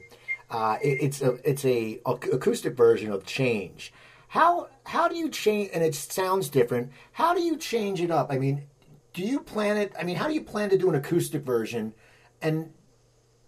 Uh, 0.50 0.76
it 0.82 0.98
it's 1.02 1.22
a 1.22 1.38
it's 1.48 1.64
a 1.64 2.00
acoustic 2.06 2.76
version 2.76 3.10
of 3.10 3.24
Change. 3.26 3.92
How 4.28 4.68
how 4.84 5.08
do 5.08 5.16
you 5.16 5.28
change? 5.28 5.70
And 5.74 5.84
it 5.84 5.94
sounds 5.94 6.48
different. 6.48 6.92
How 7.12 7.34
do 7.34 7.42
you 7.42 7.56
change 7.56 8.00
it 8.00 8.10
up? 8.10 8.30
I 8.30 8.38
mean, 8.38 8.66
do 9.12 9.22
you 9.22 9.40
plan 9.40 9.76
it? 9.76 9.92
I 9.98 10.04
mean, 10.04 10.16
how 10.16 10.26
do 10.26 10.34
you 10.34 10.42
plan 10.42 10.70
to 10.70 10.78
do 10.78 10.88
an 10.88 10.94
acoustic 10.94 11.42
version? 11.42 11.92
And 12.40 12.72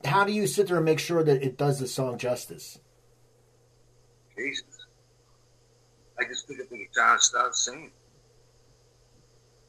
how 0.05 0.25
do 0.25 0.33
you 0.33 0.47
sit 0.47 0.69
there 0.69 0.77
and 0.77 0.85
make 0.85 0.99
sure 0.99 1.23
that 1.23 1.43
it 1.43 1.57
does 1.57 1.81
the 1.81 1.87
song 1.87 2.19
justice? 2.19 2.79
Jesus. 4.37 4.65
I 6.19 6.25
just 6.29 6.47
pick 6.47 6.61
up 6.61 6.69
the 6.69 6.77
guitar 6.79 7.13
and 7.13 7.23
start 7.23 7.55
singing. 7.55 7.91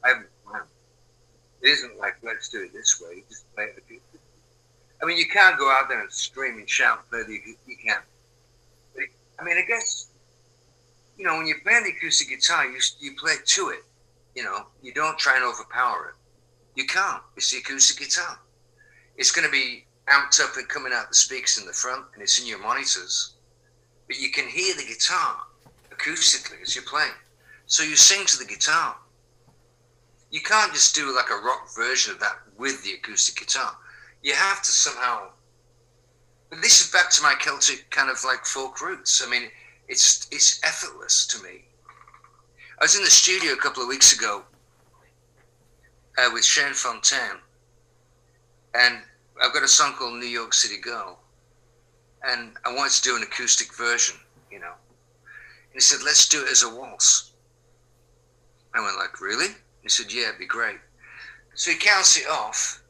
I 0.06 0.10
haven't 0.10 0.28
planned. 0.44 0.64
It 1.62 1.68
isn't 1.68 1.98
like, 1.98 2.16
let's 2.22 2.48
do 2.48 2.62
it 2.62 2.72
this 2.72 3.00
way. 3.00 3.16
You 3.16 3.22
just 3.28 3.52
play 3.54 3.64
it. 3.64 4.02
I 5.02 5.06
mean, 5.06 5.18
you 5.18 5.26
can't 5.28 5.58
go 5.58 5.70
out 5.70 5.88
there 5.88 6.00
and 6.00 6.10
scream 6.10 6.58
and 6.58 6.68
shout 6.68 7.00
and 7.00 7.26
play 7.26 7.40
You 7.66 7.76
can. 7.84 8.00
But, 8.94 9.04
I 9.38 9.44
mean, 9.44 9.58
I 9.58 9.62
guess, 9.66 10.08
you 11.18 11.26
know, 11.26 11.36
when 11.36 11.46
you're 11.46 11.60
playing 11.60 11.84
the 11.84 11.90
acoustic 11.90 12.28
guitar, 12.28 12.66
you, 12.66 12.78
you 13.00 13.16
play 13.18 13.34
to 13.44 13.68
it. 13.70 13.84
You 14.34 14.44
know, 14.44 14.66
you 14.82 14.94
don't 14.94 15.18
try 15.18 15.36
and 15.36 15.44
overpower 15.44 16.14
it. 16.14 16.80
You 16.80 16.86
can't. 16.86 17.22
It's 17.36 17.50
the 17.50 17.58
acoustic 17.58 17.98
guitar. 17.98 18.38
It's 19.16 19.32
going 19.32 19.46
to 19.46 19.52
be 19.52 19.84
amped 20.08 20.40
up 20.40 20.56
and 20.56 20.68
coming 20.68 20.92
out 20.94 21.08
the 21.08 21.14
speakers 21.14 21.58
in 21.58 21.66
the 21.66 21.72
front, 21.72 22.04
and 22.14 22.22
it's 22.22 22.38
in 22.40 22.46
your 22.46 22.60
monitors 22.60 23.36
but 24.06 24.18
you 24.18 24.30
can 24.30 24.48
hear 24.48 24.74
the 24.74 24.84
guitar 24.84 25.36
acoustically 25.90 26.62
as 26.62 26.74
you're 26.74 26.84
playing. 26.84 27.12
So 27.66 27.82
you 27.82 27.96
sing 27.96 28.24
to 28.26 28.38
the 28.38 28.44
guitar. 28.44 28.96
You 30.30 30.40
can't 30.40 30.72
just 30.72 30.94
do 30.94 31.14
like 31.14 31.30
a 31.30 31.44
rock 31.44 31.68
version 31.74 32.12
of 32.12 32.20
that 32.20 32.38
with 32.58 32.82
the 32.82 32.92
acoustic 32.92 33.36
guitar. 33.36 33.76
You 34.22 34.34
have 34.34 34.62
to 34.62 34.70
somehow. 34.70 35.30
This 36.62 36.80
is 36.80 36.90
back 36.90 37.10
to 37.10 37.22
my 37.22 37.34
Celtic 37.40 37.90
kind 37.90 38.10
of 38.10 38.22
like 38.24 38.44
folk 38.44 38.80
roots. 38.80 39.22
I 39.26 39.30
mean, 39.30 39.48
it's 39.88 40.26
it's 40.30 40.62
effortless 40.64 41.26
to 41.28 41.42
me. 41.42 41.64
I 42.80 42.84
was 42.84 42.96
in 42.96 43.04
the 43.04 43.10
studio 43.10 43.52
a 43.52 43.56
couple 43.56 43.82
of 43.82 43.88
weeks 43.88 44.12
ago 44.16 44.42
uh, 46.18 46.30
with 46.32 46.44
Shane 46.44 46.72
Fontayne, 46.72 47.40
and 48.74 48.98
I've 49.42 49.52
got 49.52 49.62
a 49.62 49.68
song 49.68 49.94
called 49.94 50.18
New 50.18 50.26
York 50.26 50.54
City 50.54 50.80
Girl 50.80 51.18
and 52.26 52.52
I 52.64 52.74
wanted 52.74 52.92
to 52.92 53.02
do 53.02 53.16
an 53.16 53.22
acoustic 53.22 53.74
version, 53.74 54.16
you 54.50 54.58
know. 54.58 54.72
And 54.72 55.74
he 55.74 55.80
said, 55.80 56.00
let's 56.04 56.28
do 56.28 56.42
it 56.44 56.50
as 56.50 56.62
a 56.62 56.74
waltz. 56.74 57.32
I 58.74 58.82
went 58.82 58.96
like, 58.96 59.20
really? 59.20 59.54
He 59.86 59.90
said, 59.90 60.12
yeah, 60.12 60.30
it'd 60.30 60.40
be 60.40 60.46
great. 60.46 60.80
So 61.54 61.70
he 61.70 61.76
counts 61.76 62.16
it 62.16 62.28
off, 62.28 62.82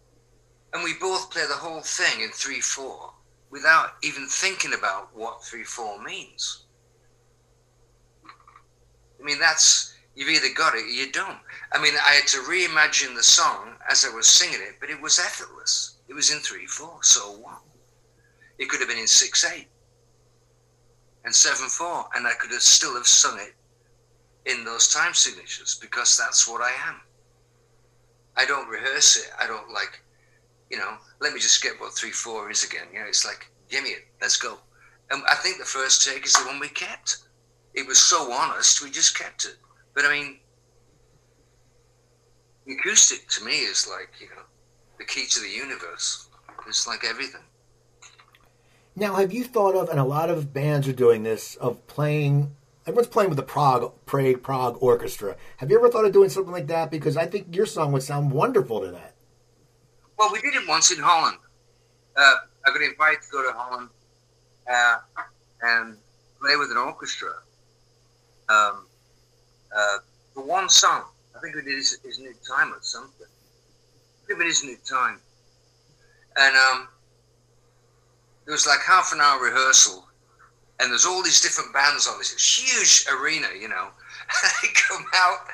and 0.72 0.82
we 0.82 0.94
both 0.99 1.30
play 1.30 1.42
the 1.47 1.53
whole 1.53 1.82
thing 1.82 2.22
in 2.22 2.30
3-4 2.30 3.12
without 3.51 3.97
even 4.03 4.26
thinking 4.26 4.72
about 4.72 5.14
what 5.14 5.42
3-4 5.42 6.03
means. 6.03 6.64
I 8.24 9.22
mean, 9.22 9.38
that's, 9.38 9.92
you've 10.14 10.30
either 10.30 10.55
got 10.55 10.74
it 10.74 10.84
or 10.84 10.88
you 10.88 11.12
don't. 11.12 11.36
I 11.74 11.82
mean, 11.82 11.92
I 11.97 12.12
had 12.12 12.26
to 12.28 12.38
reimagine 12.38 13.14
the 13.14 13.22
song 13.22 13.74
as 13.90 14.07
I 14.07 14.14
was 14.14 14.26
singing 14.26 14.61
it, 14.66 14.76
but 14.80 14.88
it 14.88 14.99
was 14.99 15.18
effortless. 15.18 15.99
It 16.09 16.14
was 16.14 16.30
in 16.30 16.38
3-4, 16.38 17.05
so 17.05 17.20
what? 17.42 17.61
It 18.59 18.70
could 18.70 18.80
have 18.80 18.88
been 18.88 18.97
in 18.97 19.07
six 19.07 19.44
eight 19.44 19.68
and 21.26 21.34
seven 21.34 21.68
four, 21.68 22.07
and 22.14 22.26
I 22.26 22.32
could 22.40 22.53
have 22.53 22.62
still 22.62 22.94
have 22.94 23.07
sung 23.07 23.38
it 23.38 23.55
in 24.47 24.64
those 24.64 24.88
time 24.88 25.12
signatures 25.12 25.76
because 25.80 26.16
that's 26.16 26.49
what 26.49 26.62
I 26.62 26.70
am. 26.88 27.01
I 28.36 28.47
don't 28.47 28.68
rehearse 28.68 29.16
it. 29.16 29.30
I 29.38 29.47
don't 29.47 29.72
like, 29.72 30.01
you 30.70 30.78
know. 30.78 30.97
Let 31.20 31.32
me 31.32 31.40
just 31.40 31.62
get 31.62 31.80
what 31.80 31.94
three 31.94 32.11
four 32.11 32.51
is 32.51 32.64
again. 32.64 32.86
You 32.92 33.01
know, 33.01 33.07
it's 33.07 33.26
like 33.26 33.51
give 33.68 33.82
me 33.82 33.90
it. 33.90 34.07
Let's 34.20 34.36
go. 34.36 34.59
And 35.11 35.22
I 35.30 35.34
think 35.34 35.59
the 35.59 35.64
first 35.64 36.07
take 36.07 36.24
is 36.24 36.32
the 36.34 36.47
one 36.47 36.61
we 36.61 36.68
kept. 36.68 37.18
It 37.74 37.86
was 37.86 37.99
so 37.99 38.32
honest, 38.32 38.82
we 38.82 38.90
just 38.90 39.18
kept 39.18 39.44
it. 39.44 39.57
But 39.94 40.05
I 40.05 40.12
mean, 40.12 40.38
the 42.66 42.74
acoustic 42.74 43.28
to 43.30 43.44
me 43.44 43.53
is 43.53 43.88
like 43.90 44.11
you 44.20 44.28
know 44.28 44.42
the 44.99 45.05
key 45.05 45.26
to 45.26 45.40
the 45.40 45.49
universe. 45.49 46.28
It's 46.68 46.86
like 46.86 47.05
everything. 47.05 47.42
Now, 48.99 49.16
have 49.16 49.32
you 49.32 49.44
thought 49.44 49.74
of, 49.74 49.90
and 49.90 50.01
a 50.01 50.05
lot 50.05 50.30
of 50.30 50.55
bands 50.55 50.88
are 50.88 50.92
doing 50.92 51.22
this, 51.22 51.55
of 51.57 51.86
playing 51.86 52.57
everyone's 52.87 53.09
playing 53.09 53.30
with 53.30 53.37
the 53.37 53.43
Prague 53.43 53.93
Prague 54.07 54.43
Prague 54.43 54.78
Orchestra. 54.80 55.37
Have 55.59 55.70
you 55.70 55.78
ever 55.78 55.89
thought 55.89 56.05
of 56.05 56.12
doing 56.12 56.30
something 56.30 56.53
like 56.53 56.68
that? 56.68 56.91
Because 56.91 57.16
I 57.16 57.26
think 57.26 57.55
your 57.55 57.66
song 57.66 57.93
would 57.93 58.03
sound 58.03 58.30
wonderful 58.30 58.80
to 58.80 58.91
that. 58.93 59.14
Well, 60.18 60.30
we 60.32 60.41
did 60.41 60.55
it 60.55 60.66
once 60.68 60.91
in 60.91 61.03
Holland. 61.03 61.39
Uh, 62.16 62.34
I 62.66 62.70
got 62.70 62.80
invited 62.80 63.22
to 63.22 63.28
go 63.30 63.43
to 63.43 63.57
Holland 63.57 63.89
uh, 64.70 64.97
and 65.62 65.97
play 66.41 66.57
with 66.57 66.70
an 66.70 66.78
orchestra 66.78 67.32
um, 68.49 68.87
uh, 69.76 69.99
for 70.32 70.45
one 70.45 70.68
song. 70.68 71.05
I 71.37 71.41
think 71.41 71.55
we 71.55 71.62
did 71.62 71.76
his, 71.76 71.99
his 72.03 72.18
new 72.18 72.32
time 72.49 72.72
or 72.72 72.78
something. 72.80 73.26
I 73.26 74.26
think 74.26 74.41
it 74.41 74.47
is 74.47 74.64
new 74.64 74.76
time. 74.89 75.20
And 76.39 76.57
um, 76.57 76.89
there 78.45 78.53
was 78.53 78.66
like 78.66 78.80
half 78.87 79.12
an 79.12 79.20
hour 79.20 79.43
rehearsal, 79.43 80.07
and 80.81 80.91
there's 80.91 81.07
all 81.07 81.22
these 81.22 81.41
different 81.41 81.72
bands 81.72 82.07
on 82.07 82.18
this 82.18 82.33
huge 82.37 83.07
arena, 83.12 83.49
you 83.59 83.68
know. 83.68 83.89
they 84.62 84.68
come 84.74 85.05
out, 85.14 85.47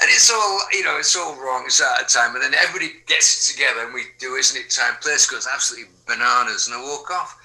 and 0.00 0.08
it's 0.08 0.30
all 0.30 0.60
you 0.72 0.84
know, 0.84 0.96
it's 0.98 1.16
all 1.16 1.34
wrong. 1.36 1.64
It's 1.66 1.82
out 1.82 2.00
of 2.00 2.08
time, 2.08 2.34
and 2.34 2.42
then 2.42 2.54
everybody 2.54 2.92
gets 3.06 3.50
it 3.50 3.52
together, 3.52 3.84
and 3.84 3.94
we 3.94 4.04
do, 4.18 4.34
isn't 4.34 4.58
it? 4.58 4.70
Time 4.70 4.94
place 5.00 5.26
goes 5.26 5.48
absolutely 5.52 5.90
bananas, 6.06 6.68
and 6.68 6.76
I 6.76 6.82
walk 6.82 7.10
off, 7.10 7.36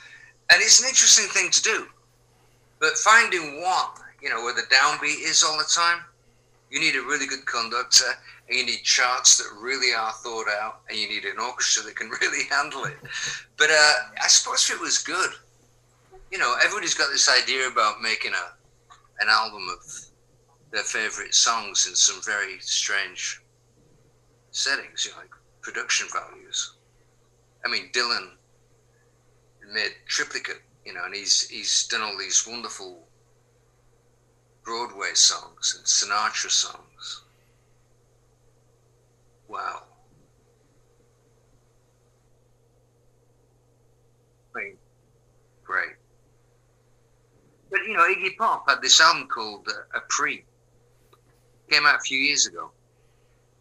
and 0.51 0.61
it's 0.61 0.79
an 0.81 0.87
interesting 0.87 1.27
thing 1.27 1.49
to 1.51 1.61
do. 1.61 1.87
But 2.79 2.97
finding 2.97 3.61
one, 3.61 3.89
you 4.21 4.29
know, 4.29 4.43
where 4.43 4.53
the 4.53 4.67
downbeat 4.73 5.27
is 5.27 5.43
all 5.43 5.57
the 5.57 5.65
time, 5.73 6.03
you 6.69 6.79
need 6.79 6.95
a 6.95 7.01
really 7.01 7.25
good 7.25 7.45
conductor, 7.45 8.13
and 8.47 8.57
you 8.57 8.65
need 8.65 8.83
charts 8.83 9.37
that 9.37 9.49
really 9.59 9.93
are 9.95 10.11
thought 10.13 10.47
out, 10.61 10.81
and 10.89 10.97
you 10.97 11.09
need 11.09 11.25
an 11.25 11.39
orchestra 11.39 11.83
that 11.83 11.95
can 11.95 12.09
really 12.21 12.45
handle 12.49 12.85
it. 12.85 12.97
But 13.57 13.71
uh, 13.71 13.93
I 14.21 14.27
suppose 14.27 14.69
it 14.69 14.79
was 14.79 14.99
good. 14.99 15.31
You 16.31 16.37
know, 16.37 16.55
everybody's 16.63 16.93
got 16.93 17.09
this 17.11 17.29
idea 17.29 17.67
about 17.67 18.01
making 18.01 18.33
a 18.33 18.53
an 19.19 19.29
album 19.29 19.67
of 19.69 19.79
their 20.71 20.83
favorite 20.83 21.33
songs 21.35 21.87
in 21.87 21.95
some 21.95 22.21
very 22.23 22.59
strange 22.59 23.41
settings, 24.51 25.05
you 25.05 25.11
know, 25.11 25.17
like 25.19 25.29
production 25.61 26.07
values. 26.11 26.75
I 27.65 27.69
mean, 27.69 27.91
Dylan 27.93 28.37
made 29.71 29.91
Triplicate, 30.07 30.63
you 30.85 30.93
know, 30.93 31.03
and 31.05 31.13
he's 31.15 31.47
he's 31.49 31.87
done 31.87 32.01
all 32.01 32.17
these 32.17 32.45
wonderful 32.47 33.07
Broadway 34.63 35.15
songs 35.15 35.73
and 35.75 35.85
Sinatra 35.87 36.51
songs. 36.51 37.23
Wow. 39.47 39.83
I 44.55 44.59
mean, 44.59 44.77
great. 45.65 45.96
But 47.69 47.81
you 47.87 47.93
know, 47.93 48.07
Iggy 48.07 48.37
Pop 48.37 48.69
had 48.69 48.81
this 48.81 48.99
album 49.01 49.27
called 49.27 49.67
uh, 49.67 49.99
Après. 49.99 50.43
Came 51.69 51.85
out 51.85 51.95
a 51.95 51.99
few 51.99 52.17
years 52.17 52.47
ago. 52.47 52.71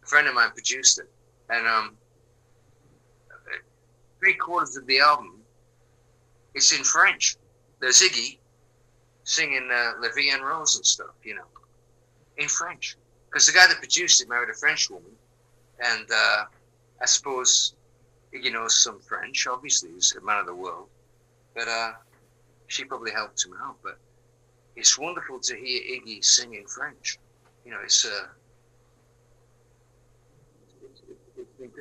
A 0.03 0.07
friend 0.07 0.27
of 0.27 0.33
mine 0.33 0.51
produced 0.51 0.99
it, 0.99 1.09
and 1.49 1.67
um, 1.67 1.97
three 4.19 4.33
quarters 4.35 4.77
of 4.77 4.87
the 4.87 4.99
album 4.99 5.37
it's 6.57 6.71
in 6.75 6.83
French. 6.83 7.35
There's 7.79 8.01
Iggy 8.01 8.39
singing 9.23 9.69
uh, 9.71 9.91
La 10.01 10.09
Vie 10.15 10.31
en 10.33 10.41
Rose 10.41 10.75
and 10.75 10.85
stuff, 10.85 11.13
you 11.23 11.35
know, 11.35 11.45
in 12.37 12.47
French. 12.47 12.97
Because 13.29 13.45
the 13.45 13.53
guy 13.53 13.67
that 13.67 13.77
produced 13.77 14.21
it 14.23 14.27
married 14.29 14.49
a 14.49 14.53
French 14.53 14.89
woman, 14.89 15.11
and 15.79 16.05
uh, 16.11 16.45
I 16.99 17.05
suppose 17.05 17.75
Iggy 18.33 18.51
knows 18.51 18.81
some 18.81 18.99
French. 19.01 19.45
Obviously, 19.45 19.91
he's 19.93 20.15
a 20.15 20.25
man 20.25 20.39
of 20.39 20.47
the 20.47 20.55
world, 20.55 20.87
but 21.53 21.67
uh, 21.67 21.91
she 22.67 22.83
probably 22.83 23.11
helped 23.11 23.43
him 23.45 23.53
out. 23.61 23.77
But 23.83 23.97
it's 24.75 24.97
wonderful 24.97 25.39
to 25.39 25.55
hear 25.55 25.81
Iggy 25.81 26.23
sing 26.23 26.53
in 26.53 26.65
French. 26.67 27.17
You 27.65 27.71
know, 27.71 27.79
it's 27.83 28.05
uh, 28.05 28.27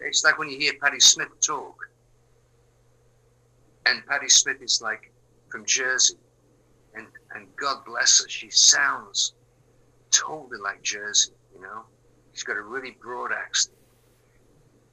it's 0.02 0.24
like 0.24 0.38
when 0.38 0.48
you 0.48 0.58
hear 0.58 0.72
Patti 0.82 1.00
Smith 1.00 1.28
talk, 1.44 1.76
and 3.86 4.04
Patti 4.06 4.28
Smith 4.28 4.62
is 4.62 4.80
like 4.80 5.12
from 5.50 5.64
Jersey, 5.64 6.16
and 6.94 7.06
and 7.34 7.46
God 7.56 7.84
bless 7.84 8.22
her, 8.22 8.28
she 8.28 8.50
sounds 8.50 9.34
totally 10.10 10.58
like 10.58 10.82
Jersey. 10.82 11.32
You 11.54 11.62
know, 11.62 11.82
she's 12.32 12.42
got 12.42 12.56
a 12.56 12.62
really 12.62 12.96
broad 13.02 13.32
accent, 13.32 13.76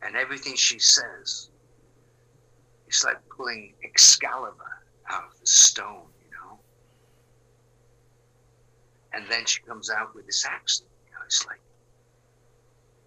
and 0.02 0.16
everything 0.16 0.56
she 0.56 0.80
says, 0.80 1.50
it's 2.88 3.04
like 3.04 3.18
pulling 3.30 3.74
Excalibur 3.84 4.82
stone. 5.44 6.08
You 6.24 6.32
know, 6.32 6.60
and 9.14 9.26
then 9.30 9.46
she 9.46 9.62
comes 9.62 9.89
out 9.89 10.16
with 10.16 10.26
this 10.26 10.46
accent. 10.46 10.89
You 11.06 11.12
know, 11.12 11.20
it's 11.26 11.46
like 11.46 11.62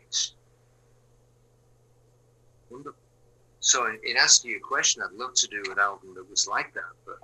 it's 0.00 0.34
wonderful. 2.70 3.00
So, 3.66 3.86
in, 3.86 3.98
in 4.04 4.16
to 4.16 4.48
your 4.48 4.60
question, 4.60 5.02
I'd 5.02 5.16
love 5.18 5.34
to 5.34 5.48
do 5.48 5.60
an 5.72 5.78
album 5.80 6.14
that 6.14 6.30
was 6.30 6.46
like 6.46 6.72
that, 6.74 6.82
but 7.04 7.16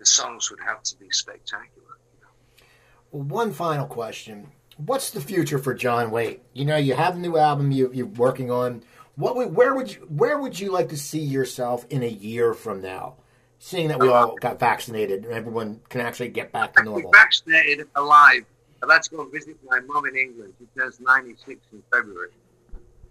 the 0.00 0.04
songs 0.04 0.50
would 0.50 0.58
have 0.58 0.82
to 0.82 0.96
be 0.98 1.06
spectacular. 1.10 1.96
You 2.14 2.20
know? 2.22 2.66
Well, 3.12 3.22
one 3.22 3.52
final 3.52 3.86
question: 3.86 4.48
What's 4.78 5.10
the 5.10 5.20
future 5.20 5.58
for 5.58 5.72
John 5.72 6.10
Waite? 6.10 6.42
You 6.54 6.64
know, 6.64 6.76
you 6.76 6.94
have 6.94 7.14
a 7.14 7.18
new 7.20 7.36
album 7.36 7.70
you, 7.70 7.90
you're 7.92 8.06
working 8.06 8.50
on. 8.50 8.82
What 9.14 9.36
would, 9.36 9.54
where 9.54 9.74
would 9.74 9.94
you 9.94 10.00
where 10.08 10.38
would 10.38 10.58
you 10.58 10.72
like 10.72 10.88
to 10.88 10.96
see 10.96 11.20
yourself 11.20 11.86
in 11.90 12.02
a 12.02 12.08
year 12.08 12.52
from 12.52 12.80
now? 12.82 13.14
Seeing 13.62 13.88
that 13.88 14.00
we 14.00 14.08
all 14.08 14.36
got 14.36 14.58
vaccinated 14.58 15.24
and 15.24 15.34
everyone 15.34 15.80
can 15.90 16.00
actually 16.00 16.30
get 16.30 16.50
back 16.50 16.74
to 16.76 16.82
normal. 16.82 17.10
Vaccinated, 17.12 17.86
alive. 17.94 18.46
I'd 18.82 18.88
like 18.88 19.02
to 19.02 19.10
go 19.10 19.28
visit 19.28 19.54
my 19.68 19.80
mom 19.80 20.06
in 20.06 20.16
England. 20.16 20.54
She 20.58 20.66
turns 20.74 20.98
96 20.98 21.60
in 21.70 21.82
February. 21.92 22.30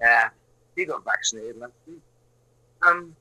Yeah, 0.02 0.24
uh, 0.26 0.30
she 0.76 0.86
got 0.86 1.06
vaccinated 1.06 1.60
last 1.60 1.74
week. 1.88 2.02
Um, 2.82 3.16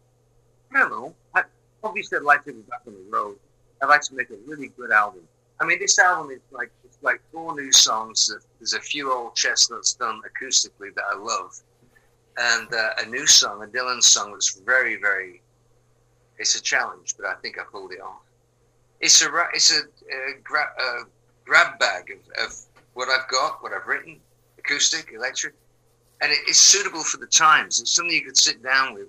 I 0.75 0.79
don't 0.79 0.91
know. 0.91 1.15
I, 1.35 1.43
obviously, 1.85 2.17
I'd 2.17 2.25
like 2.25 2.45
to 2.47 2.55
be 2.55 2.63
back 2.63 2.81
on 2.87 2.95
the 2.95 3.05
road. 3.11 3.37
I'd 3.83 3.89
like 3.89 4.01
to 4.03 4.15
make 4.15 4.31
a 4.31 4.37
really 4.47 4.69
good 4.69 4.91
album. 4.91 5.21
I 5.61 5.67
mean, 5.67 5.79
this 5.81 5.99
album 5.99 6.31
is 6.31 6.41
like 6.51 6.71
it's 6.83 6.97
like 7.03 7.21
four 7.31 7.55
new 7.55 7.73
songs. 7.73 8.35
There's 8.59 8.73
a 8.73 8.81
few 8.81 9.13
old 9.13 9.37
chestnuts 9.37 9.93
done 9.93 10.23
acoustically 10.23 10.95
that 10.95 11.05
I 11.13 11.19
love, 11.19 11.61
and 12.39 12.73
uh, 12.73 13.05
a 13.05 13.07
new 13.07 13.27
song, 13.27 13.63
a 13.63 13.67
Dylan 13.67 14.03
song 14.03 14.33
that's 14.33 14.59
very, 14.61 14.97
very. 14.97 15.43
It's 16.39 16.55
a 16.55 16.63
challenge, 16.63 17.15
but 17.17 17.27
I 17.27 17.35
think 17.35 17.59
I 17.59 17.65
pulled 17.65 17.93
it 17.93 18.01
off. 18.01 18.23
It's 19.01 19.23
a 19.23 19.29
it's 19.55 19.73
a, 19.73 19.81
a, 19.83 20.41
gra- 20.43 20.75
a 20.79 21.05
grab 21.45 21.79
bag 21.79 22.11
of, 22.11 22.45
of 22.45 22.59
what 22.95 23.09
I've 23.09 23.29
got, 23.29 23.63
what 23.63 23.73
I've 23.73 23.87
written, 23.87 24.19
acoustic, 24.59 25.13
electric, 25.15 25.55
and 26.21 26.33
it, 26.33 26.39
it's 26.47 26.61
suitable 26.61 27.05
for 27.05 27.19
the 27.19 27.27
times. 27.27 27.81
It's 27.81 27.93
something 27.93 28.15
you 28.15 28.25
could 28.25 28.37
sit 28.37 28.63
down 28.63 28.95
with 28.95 29.09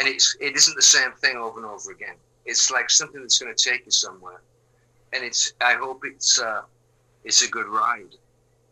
and 0.00 0.08
it's 0.08 0.36
it 0.40 0.56
isn't 0.56 0.74
the 0.74 0.82
same 0.82 1.12
thing 1.12 1.36
over 1.36 1.58
and 1.58 1.66
over 1.66 1.92
again. 1.92 2.14
It's 2.46 2.70
like 2.70 2.90
something 2.90 3.20
that's 3.20 3.38
going 3.38 3.54
to 3.54 3.70
take 3.70 3.84
you 3.84 3.92
somewhere, 3.92 4.40
and 5.12 5.22
it's 5.22 5.52
I 5.60 5.74
hope 5.74 6.02
it's 6.04 6.40
uh, 6.40 6.62
it's 7.22 7.42
a 7.42 7.50
good 7.50 7.66
ride. 7.66 8.16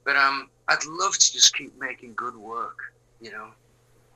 But 0.04 0.16
um, 0.16 0.48
I'd 0.68 0.84
love 0.86 1.12
to 1.18 1.32
just 1.32 1.54
keep 1.54 1.78
making 1.78 2.14
good 2.14 2.34
work. 2.34 2.94
You 3.20 3.32
know, 3.32 3.48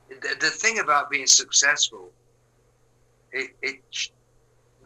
the, 0.09 0.35
the 0.39 0.49
thing 0.49 0.79
about 0.79 1.11
being 1.11 1.27
successful, 1.27 2.09
it, 3.33 3.51
it 3.61 3.81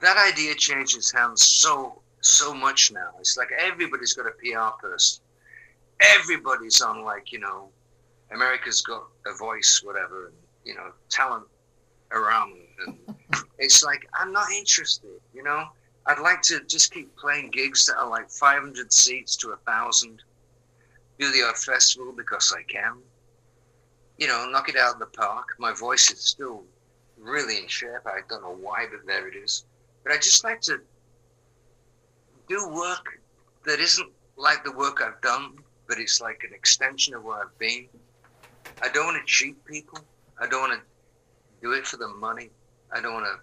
that 0.01 0.17
idea 0.17 0.55
changes 0.55 1.11
hands 1.11 1.45
so 1.45 2.01
so 2.21 2.53
much 2.53 2.91
now. 2.91 3.09
It's 3.19 3.37
like 3.37 3.49
everybody's 3.57 4.13
got 4.13 4.25
a 4.25 4.31
PR 4.31 4.75
person. 4.79 5.23
Everybody's 6.01 6.81
on 6.81 7.03
like 7.03 7.31
you 7.31 7.39
know, 7.39 7.69
America's 8.31 8.81
got 8.81 9.07
a 9.25 9.37
voice, 9.37 9.81
whatever, 9.83 10.27
and 10.27 10.35
you 10.63 10.75
know, 10.75 10.91
talent 11.09 11.45
around. 12.11 12.53
And 12.85 12.97
it's 13.57 13.83
like, 13.83 14.07
I'm 14.13 14.31
not 14.31 14.51
interested, 14.51 15.19
you 15.33 15.43
know? 15.43 15.65
I'd 16.05 16.19
like 16.19 16.41
to 16.43 16.61
just 16.67 16.93
keep 16.93 17.15
playing 17.17 17.51
gigs 17.51 17.85
that 17.85 17.97
are 17.97 18.09
like 18.09 18.29
500 18.29 18.93
seats 18.93 19.35
to 19.37 19.49
a 19.49 19.57
thousand. 19.57 20.21
Do 21.19 21.31
the 21.31 21.43
odd 21.43 21.57
festival 21.57 22.13
because 22.15 22.53
I 22.57 22.63
can. 22.63 22.97
You 24.17 24.27
know, 24.27 24.47
knock 24.49 24.69
it 24.69 24.77
out 24.77 24.93
of 24.93 24.99
the 24.99 25.07
park. 25.07 25.55
My 25.59 25.73
voice 25.73 26.11
is 26.11 26.21
still 26.21 26.63
really 27.17 27.57
in 27.57 27.67
shape. 27.67 28.05
I 28.05 28.19
don't 28.29 28.41
know 28.41 28.57
why, 28.59 28.85
but 28.89 29.05
there 29.05 29.27
it 29.27 29.35
is. 29.35 29.65
But 30.03 30.13
I 30.13 30.17
just 30.17 30.43
like 30.43 30.61
to 30.61 30.79
do 32.47 32.69
work 32.69 33.19
that 33.65 33.79
isn't 33.79 34.09
like 34.37 34.63
the 34.63 34.71
work 34.71 35.01
I've 35.01 35.21
done, 35.21 35.55
but 35.87 35.99
it's 35.99 36.21
like 36.21 36.43
an 36.47 36.53
extension 36.53 37.13
of 37.13 37.23
where 37.23 37.41
I've 37.41 37.59
been. 37.59 37.87
I 38.81 38.89
don't 38.89 39.05
want 39.05 39.17
to 39.19 39.25
cheat 39.25 39.63
people. 39.65 39.99
I 40.39 40.47
don't 40.47 40.69
want 40.69 40.79
to 40.79 40.85
do 41.61 41.73
it 41.73 41.85
for 41.85 41.97
the 41.97 42.07
money. 42.07 42.49
I 42.91 43.01
don't 43.01 43.13
want 43.13 43.25
to. 43.25 43.39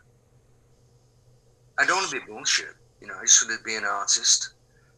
I 1.77 1.85
don't 1.87 1.97
want 1.97 2.11
to 2.11 2.21
be 2.21 2.27
bullshit. 2.27 2.77
You 3.01 3.09
know, 3.09 3.17
I 3.21 3.23
just 3.23 3.47
want 3.47 3.59
to 3.59 3.65
be 3.65 3.75
an 3.75 3.85
artist 3.85 4.55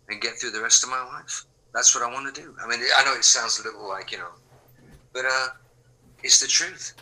and 0.09 0.21
get 0.21 0.35
through 0.35 0.51
the 0.51 0.63
rest 0.63 0.85
of 0.85 0.91
my 0.91 1.03
life. 1.05 1.45
That's 1.73 1.95
what 1.95 2.05
I 2.05 2.13
want 2.13 2.33
to 2.33 2.41
do. 2.41 2.55
I 2.63 2.69
mean, 2.69 2.81
I 2.97 3.05
know 3.05 3.15
it 3.15 3.25
sounds 3.25 3.59
a 3.61 3.65
little 3.65 3.89
like 3.89 4.13
you 4.13 4.19
know, 4.19 4.31
but 5.13 5.25
uh, 5.25 5.49
it's 6.23 6.41
the 6.41 6.47
truth. 6.47 6.95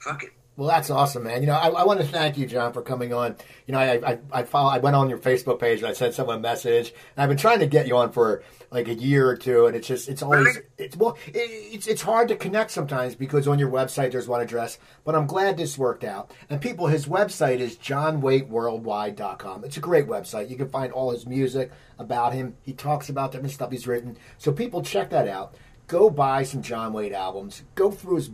Fuck 0.00 0.24
it. 0.24 0.32
Well, 0.58 0.66
that's 0.66 0.90
awesome, 0.90 1.22
man. 1.22 1.40
You 1.40 1.46
know, 1.46 1.54
I, 1.54 1.68
I 1.68 1.84
want 1.84 2.00
to 2.00 2.06
thank 2.06 2.36
you, 2.36 2.44
John, 2.44 2.72
for 2.72 2.82
coming 2.82 3.14
on. 3.14 3.36
You 3.68 3.74
know, 3.74 3.78
I 3.78 3.92
I 4.04 4.18
I, 4.32 4.42
follow, 4.42 4.70
I 4.70 4.78
went 4.78 4.96
on 4.96 5.08
your 5.08 5.18
Facebook 5.18 5.60
page 5.60 5.78
and 5.78 5.86
I 5.86 5.92
sent 5.92 6.14
someone 6.14 6.38
a 6.38 6.40
message, 6.40 6.92
and 7.14 7.22
I've 7.22 7.28
been 7.28 7.38
trying 7.38 7.60
to 7.60 7.66
get 7.68 7.86
you 7.86 7.96
on 7.96 8.10
for 8.10 8.42
like 8.72 8.88
a 8.88 8.94
year 8.94 9.28
or 9.28 9.36
two, 9.36 9.66
and 9.66 9.76
it's 9.76 9.86
just 9.86 10.08
it's 10.08 10.20
always 10.20 10.58
it's 10.76 10.96
well 10.96 11.16
it, 11.28 11.38
it's 11.38 11.86
it's 11.86 12.02
hard 12.02 12.26
to 12.26 12.34
connect 12.34 12.72
sometimes 12.72 13.14
because 13.14 13.46
on 13.46 13.60
your 13.60 13.70
website 13.70 14.10
there's 14.10 14.26
one 14.26 14.40
address, 14.40 14.80
but 15.04 15.14
I'm 15.14 15.28
glad 15.28 15.56
this 15.56 15.78
worked 15.78 16.02
out. 16.02 16.32
And 16.50 16.60
people, 16.60 16.88
his 16.88 17.06
website 17.06 17.60
is 17.60 17.76
johnwaiteworldwide.com. 17.76 19.62
It's 19.62 19.76
a 19.76 19.80
great 19.80 20.08
website. 20.08 20.50
You 20.50 20.56
can 20.56 20.70
find 20.70 20.92
all 20.92 21.12
his 21.12 21.24
music 21.24 21.70
about 22.00 22.32
him. 22.32 22.56
He 22.62 22.72
talks 22.72 23.08
about 23.08 23.30
different 23.30 23.54
stuff 23.54 23.70
he's 23.70 23.86
written. 23.86 24.16
So 24.38 24.50
people 24.50 24.82
check 24.82 25.10
that 25.10 25.28
out. 25.28 25.54
Go 25.88 26.10
buy 26.10 26.42
some 26.42 26.62
John 26.62 26.92
Waite 26.92 27.12
albums. 27.12 27.64
Go 27.74 27.90
through 27.90 28.16
his 28.16 28.30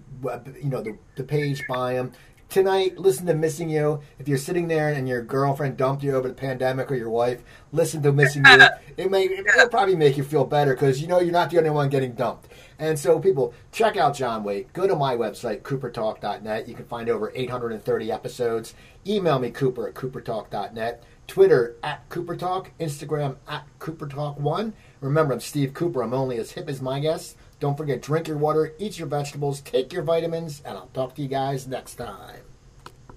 you 0.60 0.68
know 0.68 0.82
the, 0.82 0.98
the 1.16 1.24
page, 1.24 1.62
buy 1.68 1.94
them. 1.94 2.12
Tonight, 2.48 2.98
listen 2.98 3.26
to 3.26 3.34
"Missing 3.34 3.70
You." 3.70 4.00
If 4.18 4.28
you're 4.28 4.38
sitting 4.38 4.68
there 4.68 4.88
and 4.88 5.08
your 5.08 5.22
girlfriend 5.22 5.76
dumped 5.76 6.02
you 6.02 6.14
over 6.14 6.28
the 6.28 6.34
pandemic 6.34 6.90
or 6.90 6.96
your 6.96 7.10
wife, 7.10 7.42
listen 7.72 8.02
to 8.02 8.12
"Missing 8.12 8.44
You." 8.44 8.62
It 8.96 9.10
may 9.10 9.24
it'll 9.24 9.68
probably 9.68 9.96
make 9.96 10.16
you 10.16 10.22
feel 10.22 10.44
better 10.44 10.72
because 10.74 11.02
you 11.02 11.08
know 11.08 11.18
you're 11.18 11.32
not 11.32 11.50
the 11.50 11.58
only 11.58 11.70
one 11.70 11.88
getting 11.88 12.12
dumped. 12.12 12.48
And 12.78 12.98
so, 12.98 13.18
people, 13.18 13.54
check 13.72 13.96
out 13.96 14.14
John 14.14 14.44
Waite. 14.44 14.72
Go 14.72 14.86
to 14.86 14.94
my 14.94 15.16
website, 15.16 15.62
coopertalk.net. 15.62 16.68
You 16.68 16.74
can 16.74 16.84
find 16.84 17.08
over 17.08 17.32
830 17.34 18.12
episodes. 18.12 18.74
Email 19.06 19.38
me, 19.38 19.50
Cooper 19.50 19.88
at 19.88 19.94
coopertalk.net. 19.94 21.02
Twitter 21.26 21.76
at 21.82 22.08
CooperTalk. 22.08 22.68
Instagram 22.78 23.36
at 23.48 23.66
CooperTalk1. 23.80 24.72
Remember, 25.00 25.34
I'm 25.34 25.40
Steve 25.40 25.74
Cooper. 25.74 26.02
I'm 26.02 26.14
only 26.14 26.38
as 26.38 26.52
hip 26.52 26.68
as 26.68 26.82
my 26.82 27.00
guests. 27.00 27.36
Don't 27.64 27.78
forget, 27.78 28.02
drink 28.02 28.28
your 28.28 28.36
water, 28.36 28.74
eat 28.78 28.98
your 28.98 29.08
vegetables, 29.08 29.62
take 29.62 29.90
your 29.90 30.02
vitamins, 30.02 30.60
and 30.66 30.76
I'll 30.76 30.88
talk 30.88 31.14
to 31.14 31.22
you 31.22 31.28
guys 31.28 31.66
next 31.66 31.94
time. 31.94 32.53